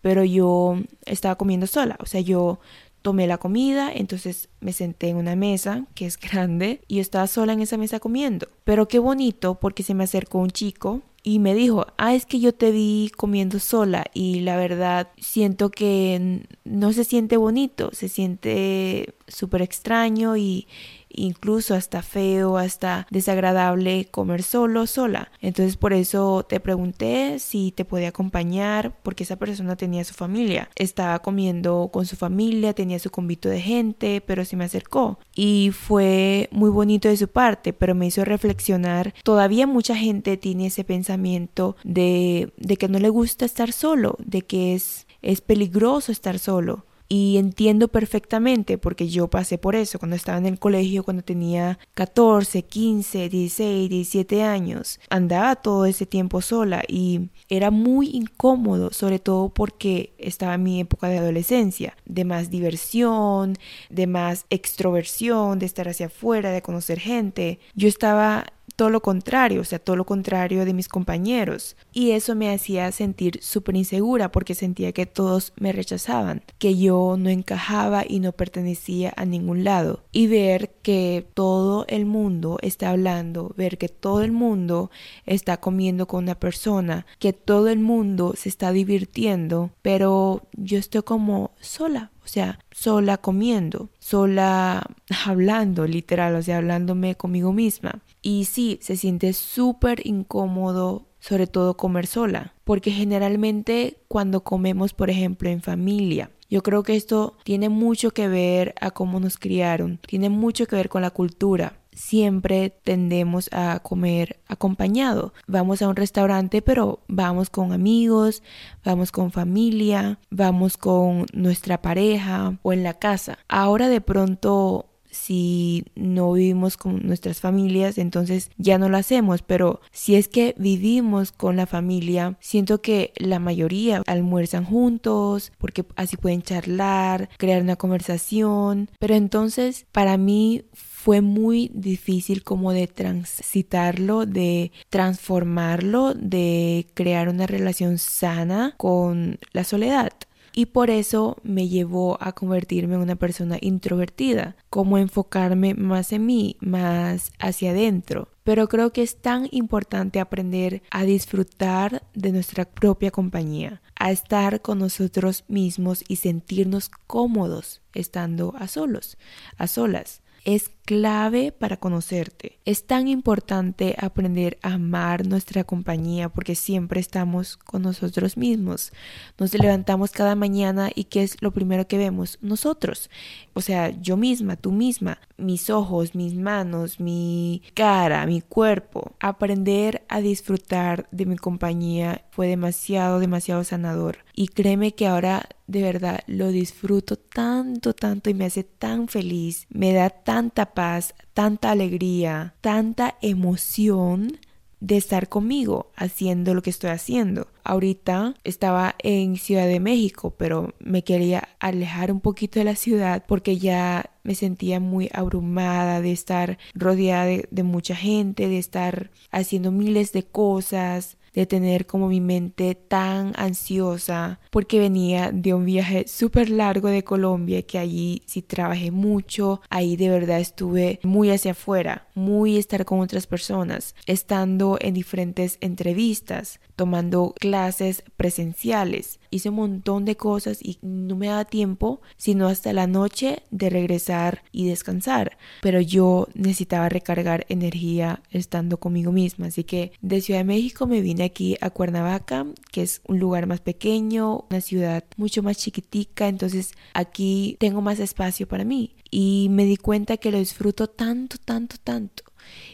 pero 0.00 0.22
yo 0.22 0.76
estaba 1.06 1.34
comiendo 1.34 1.66
sola. 1.66 1.96
O 1.98 2.06
sea, 2.06 2.20
yo 2.20 2.60
tomé 3.02 3.26
la 3.26 3.38
comida, 3.38 3.92
entonces 3.92 4.48
me 4.60 4.72
senté 4.72 5.08
en 5.08 5.16
una 5.16 5.36
mesa 5.36 5.84
que 5.94 6.06
es 6.06 6.16
grande 6.32 6.80
y 6.88 7.00
estaba 7.00 7.26
sola 7.26 7.52
en 7.52 7.60
esa 7.60 7.76
mesa 7.76 8.00
comiendo. 8.00 8.48
Pero 8.64 8.88
qué 8.88 8.98
bonito 8.98 9.56
porque 9.56 9.82
se 9.82 9.94
me 9.94 10.04
acercó 10.04 10.38
un 10.38 10.50
chico 10.50 11.02
y 11.24 11.38
me 11.38 11.54
dijo, 11.54 11.86
ah, 11.98 12.14
es 12.14 12.26
que 12.26 12.40
yo 12.40 12.52
te 12.52 12.72
vi 12.72 13.12
comiendo 13.16 13.60
sola 13.60 14.06
y 14.12 14.40
la 14.40 14.56
verdad 14.56 15.08
siento 15.18 15.70
que 15.70 16.46
no 16.64 16.92
se 16.92 17.04
siente 17.04 17.36
bonito, 17.36 17.90
se 17.92 18.08
siente 18.08 19.14
súper 19.28 19.62
extraño 19.62 20.36
y 20.36 20.66
incluso 21.14 21.74
hasta 21.74 22.02
feo, 22.02 22.58
hasta 22.58 23.06
desagradable 23.10 24.08
comer 24.10 24.42
solo, 24.42 24.86
sola. 24.86 25.30
Entonces 25.40 25.76
por 25.76 25.92
eso 25.92 26.44
te 26.48 26.60
pregunté 26.60 27.38
si 27.38 27.72
te 27.72 27.84
podía 27.84 28.08
acompañar, 28.08 28.96
porque 29.02 29.24
esa 29.24 29.36
persona 29.36 29.76
tenía 29.76 30.04
su 30.04 30.14
familia. 30.14 30.68
Estaba 30.76 31.18
comiendo 31.20 31.90
con 31.92 32.06
su 32.06 32.16
familia, 32.16 32.74
tenía 32.74 32.98
su 32.98 33.10
convito 33.10 33.48
de 33.48 33.60
gente, 33.60 34.20
pero 34.20 34.44
se 34.44 34.56
me 34.56 34.64
acercó. 34.64 35.18
Y 35.34 35.70
fue 35.72 36.48
muy 36.52 36.70
bonito 36.70 37.08
de 37.08 37.16
su 37.16 37.28
parte, 37.28 37.72
pero 37.72 37.94
me 37.94 38.06
hizo 38.06 38.24
reflexionar. 38.24 39.14
Todavía 39.22 39.66
mucha 39.66 39.96
gente 39.96 40.36
tiene 40.36 40.66
ese 40.66 40.84
pensamiento 40.84 41.76
de, 41.84 42.52
de 42.56 42.76
que 42.76 42.88
no 42.88 42.98
le 42.98 43.08
gusta 43.08 43.44
estar 43.44 43.72
solo, 43.72 44.16
de 44.18 44.42
que 44.42 44.74
es, 44.74 45.06
es 45.22 45.40
peligroso 45.40 46.12
estar 46.12 46.38
solo 46.38 46.84
y 47.12 47.36
entiendo 47.36 47.88
perfectamente 47.88 48.78
porque 48.78 49.06
yo 49.06 49.28
pasé 49.28 49.58
por 49.58 49.76
eso 49.76 49.98
cuando 49.98 50.16
estaba 50.16 50.38
en 50.38 50.46
el 50.46 50.58
colegio, 50.58 51.04
cuando 51.04 51.22
tenía 51.22 51.78
14, 51.92 52.62
15, 52.62 53.28
16, 53.28 53.90
17 53.90 54.42
años. 54.42 54.98
Andaba 55.10 55.56
todo 55.56 55.84
ese 55.84 56.06
tiempo 56.06 56.40
sola 56.40 56.82
y 56.88 57.28
era 57.50 57.70
muy 57.70 58.08
incómodo, 58.14 58.94
sobre 58.94 59.18
todo 59.18 59.50
porque 59.50 60.14
estaba 60.16 60.54
en 60.54 60.62
mi 60.62 60.80
época 60.80 61.08
de 61.08 61.18
adolescencia, 61.18 61.98
de 62.06 62.24
más 62.24 62.48
diversión, 62.48 63.58
de 63.90 64.06
más 64.06 64.46
extroversión, 64.48 65.58
de 65.58 65.66
estar 65.66 65.88
hacia 65.88 66.06
afuera, 66.06 66.50
de 66.50 66.62
conocer 66.62 66.98
gente. 66.98 67.60
Yo 67.74 67.88
estaba 67.88 68.46
todo 68.76 68.90
lo 68.90 69.00
contrario, 69.00 69.60
o 69.60 69.64
sea, 69.64 69.78
todo 69.78 69.96
lo 69.96 70.04
contrario 70.04 70.64
de 70.64 70.74
mis 70.74 70.88
compañeros. 70.88 71.76
Y 71.92 72.12
eso 72.12 72.34
me 72.34 72.52
hacía 72.52 72.90
sentir 72.92 73.38
súper 73.42 73.76
insegura 73.76 74.32
porque 74.32 74.54
sentía 74.54 74.92
que 74.92 75.06
todos 75.06 75.52
me 75.56 75.72
rechazaban, 75.72 76.42
que 76.58 76.76
yo 76.76 77.16
no 77.18 77.30
encajaba 77.30 78.04
y 78.06 78.20
no 78.20 78.32
pertenecía 78.32 79.12
a 79.16 79.24
ningún 79.24 79.64
lado. 79.64 80.04
Y 80.12 80.26
ver 80.26 80.70
que 80.82 81.26
todo 81.34 81.84
el 81.88 82.04
mundo 82.04 82.58
está 82.60 82.90
hablando, 82.90 83.54
ver 83.56 83.78
que 83.78 83.88
todo 83.88 84.22
el 84.22 84.32
mundo 84.32 84.90
está 85.24 85.58
comiendo 85.58 86.06
con 86.06 86.24
una 86.24 86.34
persona, 86.34 87.06
que 87.18 87.32
todo 87.32 87.68
el 87.68 87.78
mundo 87.78 88.34
se 88.36 88.48
está 88.48 88.72
divirtiendo, 88.72 89.70
pero 89.82 90.42
yo 90.56 90.78
estoy 90.78 91.02
como 91.02 91.52
sola, 91.60 92.10
o 92.24 92.28
sea, 92.28 92.58
sola 92.70 93.18
comiendo, 93.18 93.90
sola 93.98 94.86
hablando, 95.26 95.86
literal, 95.86 96.34
o 96.34 96.42
sea, 96.42 96.58
hablándome 96.58 97.14
conmigo 97.14 97.52
misma. 97.52 98.02
Y 98.20 98.44
sí, 98.44 98.78
se 98.82 98.96
siente 98.96 99.32
súper 99.32 100.06
incómodo, 100.06 101.06
sobre 101.18 101.46
todo 101.46 101.76
comer 101.76 102.06
sola, 102.06 102.54
porque 102.64 102.90
generalmente 102.90 103.98
cuando 104.08 104.42
comemos, 104.42 104.92
por 104.92 105.10
ejemplo, 105.10 105.48
en 105.48 105.62
familia, 105.62 106.30
yo 106.52 106.62
creo 106.62 106.82
que 106.82 106.96
esto 106.96 107.38
tiene 107.44 107.70
mucho 107.70 108.10
que 108.10 108.28
ver 108.28 108.74
a 108.78 108.90
cómo 108.90 109.18
nos 109.20 109.38
criaron, 109.38 109.98
tiene 110.06 110.28
mucho 110.28 110.66
que 110.66 110.76
ver 110.76 110.90
con 110.90 111.00
la 111.00 111.10
cultura. 111.10 111.78
Siempre 111.94 112.68
tendemos 112.68 113.48
a 113.52 113.80
comer 113.82 114.38
acompañado. 114.48 115.32
Vamos 115.46 115.80
a 115.80 115.88
un 115.88 115.96
restaurante, 115.96 116.60
pero 116.60 117.00
vamos 117.08 117.48
con 117.48 117.72
amigos, 117.72 118.42
vamos 118.84 119.12
con 119.12 119.32
familia, 119.32 120.18
vamos 120.28 120.76
con 120.76 121.24
nuestra 121.32 121.80
pareja 121.80 122.58
o 122.60 122.74
en 122.74 122.82
la 122.82 122.98
casa. 122.98 123.38
Ahora 123.48 123.88
de 123.88 124.02
pronto 124.02 124.91
si 125.12 125.84
no 125.94 126.32
vivimos 126.32 126.76
con 126.76 127.06
nuestras 127.06 127.40
familias, 127.40 127.98
entonces 127.98 128.50
ya 128.56 128.78
no 128.78 128.88
lo 128.88 128.96
hacemos, 128.96 129.42
pero 129.42 129.80
si 129.92 130.16
es 130.16 130.26
que 130.26 130.54
vivimos 130.58 131.30
con 131.30 131.56
la 131.56 131.66
familia, 131.66 132.36
siento 132.40 132.80
que 132.80 133.12
la 133.16 133.38
mayoría 133.38 134.02
almuerzan 134.06 134.64
juntos 134.64 135.52
porque 135.58 135.84
así 135.94 136.16
pueden 136.16 136.42
charlar, 136.42 137.28
crear 137.36 137.62
una 137.62 137.76
conversación, 137.76 138.90
pero 138.98 139.14
entonces 139.14 139.86
para 139.92 140.16
mí 140.16 140.64
fue 140.72 141.20
muy 141.20 141.70
difícil 141.74 142.42
como 142.44 142.72
de 142.72 142.86
transitarlo, 142.86 144.24
de 144.24 144.72
transformarlo, 144.88 146.14
de 146.14 146.86
crear 146.94 147.28
una 147.28 147.46
relación 147.46 147.98
sana 147.98 148.74
con 148.76 149.38
la 149.52 149.64
soledad 149.64 150.12
y 150.54 150.66
por 150.66 150.90
eso 150.90 151.36
me 151.42 151.68
llevó 151.68 152.18
a 152.20 152.32
convertirme 152.32 152.94
en 152.94 153.00
una 153.00 153.16
persona 153.16 153.58
introvertida, 153.60 154.56
como 154.70 154.98
enfocarme 154.98 155.74
más 155.74 156.12
en 156.12 156.26
mí, 156.26 156.56
más 156.60 157.32
hacia 157.38 157.70
adentro. 157.70 158.28
Pero 158.44 158.68
creo 158.68 158.92
que 158.92 159.02
es 159.02 159.20
tan 159.20 159.48
importante 159.50 160.20
aprender 160.20 160.82
a 160.90 161.04
disfrutar 161.04 162.02
de 162.14 162.32
nuestra 162.32 162.64
propia 162.64 163.10
compañía, 163.10 163.82
a 163.94 164.10
estar 164.10 164.60
con 164.62 164.80
nosotros 164.80 165.44
mismos 165.48 166.04
y 166.08 166.16
sentirnos 166.16 166.90
cómodos 167.06 167.82
estando 167.94 168.54
a 168.58 168.66
solos, 168.66 169.16
a 169.58 169.66
solas 169.66 170.22
es 170.44 170.70
clave 170.84 171.52
para 171.52 171.76
conocerte. 171.76 172.58
Es 172.64 172.86
tan 172.86 173.08
importante 173.08 173.94
aprender 173.98 174.58
a 174.62 174.74
amar 174.74 175.26
nuestra 175.26 175.64
compañía 175.64 176.28
porque 176.28 176.54
siempre 176.54 177.00
estamos 177.00 177.56
con 177.56 177.82
nosotros 177.82 178.36
mismos. 178.36 178.92
Nos 179.38 179.54
levantamos 179.54 180.10
cada 180.10 180.34
mañana 180.34 180.90
y 180.94 181.04
¿qué 181.04 181.22
es 181.22 181.36
lo 181.40 181.52
primero 181.52 181.86
que 181.86 181.98
vemos? 181.98 182.38
Nosotros. 182.40 183.10
O 183.54 183.60
sea, 183.60 183.90
yo 183.90 184.16
misma, 184.16 184.56
tú 184.56 184.72
misma, 184.72 185.18
mis 185.36 185.70
ojos, 185.70 186.14
mis 186.14 186.34
manos, 186.34 187.00
mi 187.00 187.62
cara, 187.74 188.26
mi 188.26 188.40
cuerpo. 188.40 189.12
Aprender 189.20 190.04
a 190.08 190.20
disfrutar 190.20 191.08
de 191.10 191.26
mi 191.26 191.36
compañía 191.36 192.24
fue 192.30 192.46
demasiado, 192.48 193.20
demasiado 193.20 193.64
sanador. 193.64 194.18
Y 194.34 194.48
créeme 194.48 194.92
que 194.92 195.06
ahora 195.06 195.48
de 195.66 195.82
verdad 195.82 196.20
lo 196.26 196.48
disfruto 196.48 197.16
tanto, 197.16 197.94
tanto 197.94 198.30
y 198.30 198.34
me 198.34 198.44
hace 198.44 198.62
tan 198.62 199.08
feliz, 199.08 199.66
me 199.70 199.92
da 199.92 200.10
tanta 200.10 200.71
paz, 200.74 201.14
tanta 201.34 201.70
alegría, 201.70 202.54
tanta 202.60 203.16
emoción 203.22 204.38
de 204.82 204.96
estar 204.96 205.28
conmigo 205.28 205.92
haciendo 205.94 206.54
lo 206.54 206.62
que 206.62 206.70
estoy 206.70 206.90
haciendo. 206.90 207.46
Ahorita 207.62 208.34
estaba 208.42 208.96
en 208.98 209.36
Ciudad 209.36 209.68
de 209.68 209.78
México, 209.78 210.34
pero 210.36 210.74
me 210.80 211.04
quería 211.04 211.50
alejar 211.60 212.10
un 212.10 212.18
poquito 212.18 212.58
de 212.58 212.64
la 212.64 212.74
ciudad 212.74 213.24
porque 213.28 213.58
ya 213.58 214.10
me 214.24 214.34
sentía 214.34 214.80
muy 214.80 215.08
abrumada 215.14 216.00
de 216.00 216.10
estar 216.10 216.58
rodeada 216.74 217.26
de, 217.26 217.46
de 217.52 217.62
mucha 217.62 217.94
gente, 217.94 218.48
de 218.48 218.58
estar 218.58 219.12
haciendo 219.30 219.70
miles 219.70 220.12
de 220.12 220.24
cosas, 220.24 221.16
de 221.34 221.46
tener 221.46 221.86
como 221.86 222.08
mi 222.08 222.20
mente 222.20 222.74
tan 222.74 223.32
ansiosa 223.36 224.40
porque 224.50 224.78
venía 224.78 225.30
de 225.32 225.54
un 225.54 225.64
viaje 225.64 226.06
súper 226.06 226.50
largo 226.50 226.88
de 226.88 227.04
Colombia 227.04 227.62
que 227.62 227.78
allí 227.78 228.22
sí 228.26 228.42
trabajé 228.42 228.90
mucho, 228.90 229.60
ahí 229.70 229.96
de 229.96 230.08
verdad 230.08 230.40
estuve 230.40 231.00
muy 231.02 231.30
hacia 231.30 231.52
afuera, 231.52 232.08
muy 232.14 232.56
estar 232.56 232.84
con 232.84 233.00
otras 233.00 233.26
personas, 233.26 233.94
estando 234.06 234.78
en 234.80 234.94
diferentes 234.94 235.58
entrevistas, 235.60 236.60
tomando 236.76 237.34
clases 237.38 238.04
presenciales. 238.16 239.20
Hice 239.32 239.48
un 239.48 239.56
montón 239.56 240.04
de 240.04 240.16
cosas 240.16 240.58
y 240.62 240.78
no 240.82 241.16
me 241.16 241.26
daba 241.26 241.44
tiempo 241.46 242.00
sino 242.16 242.46
hasta 242.46 242.72
la 242.72 242.86
noche 242.86 243.42
de 243.50 243.70
regresar 243.70 244.42
y 244.52 244.68
descansar. 244.68 245.38
Pero 245.62 245.80
yo 245.80 246.28
necesitaba 246.34 246.88
recargar 246.88 247.46
energía 247.48 248.22
estando 248.30 248.78
conmigo 248.78 249.10
misma. 249.10 249.46
Así 249.46 249.64
que 249.64 249.92
de 250.02 250.20
Ciudad 250.20 250.40
de 250.40 250.44
México 250.44 250.86
me 250.86 251.00
vine 251.00 251.24
aquí 251.24 251.56
a 251.60 251.70
Cuernavaca, 251.70 252.46
que 252.70 252.82
es 252.82 253.00
un 253.08 253.18
lugar 253.18 253.46
más 253.46 253.60
pequeño, 253.60 254.44
una 254.50 254.60
ciudad 254.60 255.04
mucho 255.16 255.42
más 255.42 255.56
chiquitica. 255.56 256.28
Entonces 256.28 256.72
aquí 256.94 257.56
tengo 257.58 257.80
más 257.80 257.98
espacio 257.98 258.46
para 258.46 258.64
mí. 258.64 258.94
Y 259.10 259.48
me 259.50 259.64
di 259.64 259.76
cuenta 259.76 260.16
que 260.16 260.30
lo 260.30 260.38
disfruto 260.38 260.88
tanto, 260.88 261.36
tanto, 261.38 261.76
tanto 261.82 262.24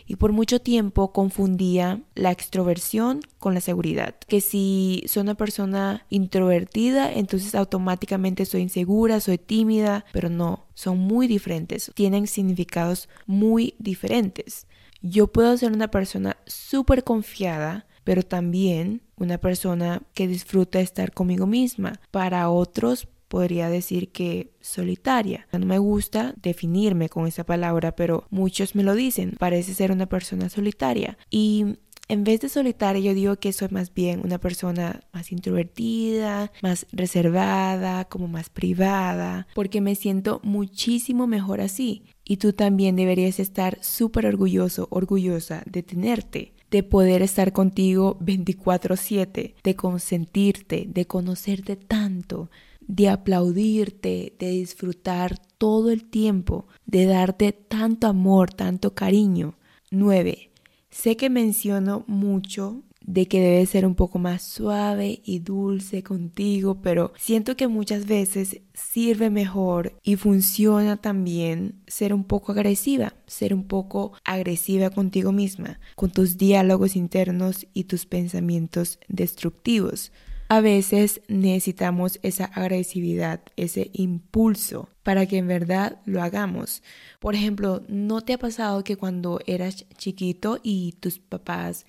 y 0.07 0.17
por 0.17 0.33
mucho 0.33 0.61
tiempo 0.61 1.13
confundía 1.13 2.01
la 2.15 2.31
extroversión 2.31 3.21
con 3.39 3.55
la 3.55 3.61
seguridad. 3.61 4.15
Que 4.27 4.41
si 4.41 5.05
soy 5.07 5.23
una 5.23 5.35
persona 5.35 6.07
introvertida, 6.11 7.13
entonces 7.13 7.55
automáticamente 7.55 8.47
soy 8.47 8.63
insegura, 8.63 9.21
soy 9.21 9.39
tímida, 9.39 10.05
pero 10.13 10.29
no, 10.29 10.67
son 10.75 10.99
muy 10.99 11.27
diferentes, 11.27 11.91
tienen 11.95 12.27
significados 12.27 13.09
muy 13.27 13.75
diferentes. 13.79 14.67
Yo 15.01 15.29
puedo 15.29 15.57
ser 15.57 15.73
una 15.73 15.91
persona 15.91 16.37
súper 16.47 17.05
confiada, 17.05 17.87
pero 18.05 18.23
también 18.23 19.03
una 19.17 19.39
persona 19.39 20.03
que 20.15 20.27
disfruta 20.27 20.81
estar 20.81 21.13
conmigo 21.13 21.47
misma. 21.47 22.01
Para 22.11 22.49
otros 22.51 23.07
podría 23.29 23.69
decir 23.69 24.11
que 24.11 24.53
solitaria. 24.61 25.47
No 25.53 25.67
me 25.67 25.79
gusta 25.79 26.35
definirme 26.43 27.09
con 27.09 27.27
esa 27.27 27.45
palabra, 27.45 27.95
pero 27.95 28.27
muchos 28.31 28.75
me 28.75 28.83
lo 28.83 28.95
dicen. 28.95 29.37
Parece 29.39 29.75
ser 29.75 29.93
una 29.93 30.07
persona 30.07 30.49
solitaria. 30.49 31.19
Y 31.31 31.77
en 32.09 32.25
vez 32.25 32.41
de 32.41 32.49
solitaria, 32.49 33.03
yo 33.03 33.15
digo 33.15 33.37
que 33.37 33.53
soy 33.53 33.69
más 33.71 33.93
bien 33.93 34.23
una 34.25 34.39
persona 34.39 35.03
más 35.13 35.31
introvertida, 35.31 36.51
más 36.63 36.87
reservada, 36.91 38.07
como 38.07 38.29
más 38.29 38.49
privada, 38.49 39.47
porque 39.55 39.83
me 39.83 39.95
siento 39.95 40.41
muchísimo 40.43 41.27
mejor 41.27 41.61
así. 41.61 42.05
Y 42.25 42.39
tú 42.39 42.55
también 42.55 42.97
deberías 42.97 43.39
estar 43.39 43.79
súper 43.83 44.27
orgulloso, 44.27 44.89
orgullosa 44.91 45.63
de 45.67 45.83
tenerte 45.83 46.55
de 46.71 46.83
poder 46.83 47.23
estar 47.23 47.53
contigo 47.53 48.19
24/7, 48.21 49.55
de 49.63 49.75
consentirte, 49.75 50.85
de 50.87 51.07
conocerte 51.07 51.77
tanto, 51.77 52.51
de 52.89 53.09
aplaudirte, 53.09 54.35
de 54.39 54.51
disfrutar 54.51 55.39
todo 55.59 55.91
el 55.91 56.05
tiempo, 56.05 56.67
de 56.87 57.05
darte 57.05 57.53
tanto 57.53 58.09
amor, 58.09 58.53
tanto 58.53 58.95
cariño. 58.95 59.55
9. 59.91 60.51
Sé 60.91 61.17
que 61.17 61.31
menciono 61.31 62.05
mucho 62.07 62.83
de 63.09 63.27
que 63.27 63.41
debes 63.41 63.71
ser 63.71 63.87
un 63.87 63.95
poco 63.95 64.19
más 64.19 64.43
suave 64.43 65.23
y 65.25 65.39
dulce 65.39 66.03
contigo, 66.03 66.83
pero 66.83 67.13
siento 67.17 67.57
que 67.57 67.67
muchas 67.67 68.07
veces 68.07 68.61
sirve 68.75 69.31
mejor 69.31 69.99
y 70.03 70.17
funciona 70.17 70.99
también 70.99 71.81
ser 71.87 72.13
un 72.13 72.25
poco 72.25 72.53
agresiva, 72.53 73.15
ser 73.27 73.55
un 73.55 73.65
poco 73.65 74.13
agresiva 74.25 74.91
contigo 74.91 75.33
misma, 75.33 75.81
con 75.97 76.11
tus 76.11 76.37
diálogos 76.37 76.97
internos 76.97 77.67
y 77.73 77.85
tus 77.85 78.05
pensamientos 78.05 78.99
destructivos. 79.09 80.13
A 80.51 80.61
veces 80.61 81.21
necesitamos 81.29 82.19
esa 82.23 82.47
agresividad, 82.47 83.43
ese 83.57 83.91
impulso 83.93 84.89
para 85.03 85.27
que 85.27 85.37
en 85.37 85.47
verdad 85.47 86.01
lo 86.07 86.23
hagamos. 86.23 86.83
Por 87.21 87.35
ejemplo, 87.35 87.83
¿no 87.89 88.23
te 88.23 88.33
ha 88.33 88.39
pasado 88.39 88.83
que 88.83 88.97
cuando 88.97 89.41
eras 89.47 89.85
chiquito 89.99 90.59
y 90.63 90.93
tus 91.01 91.19
papás 91.19 91.85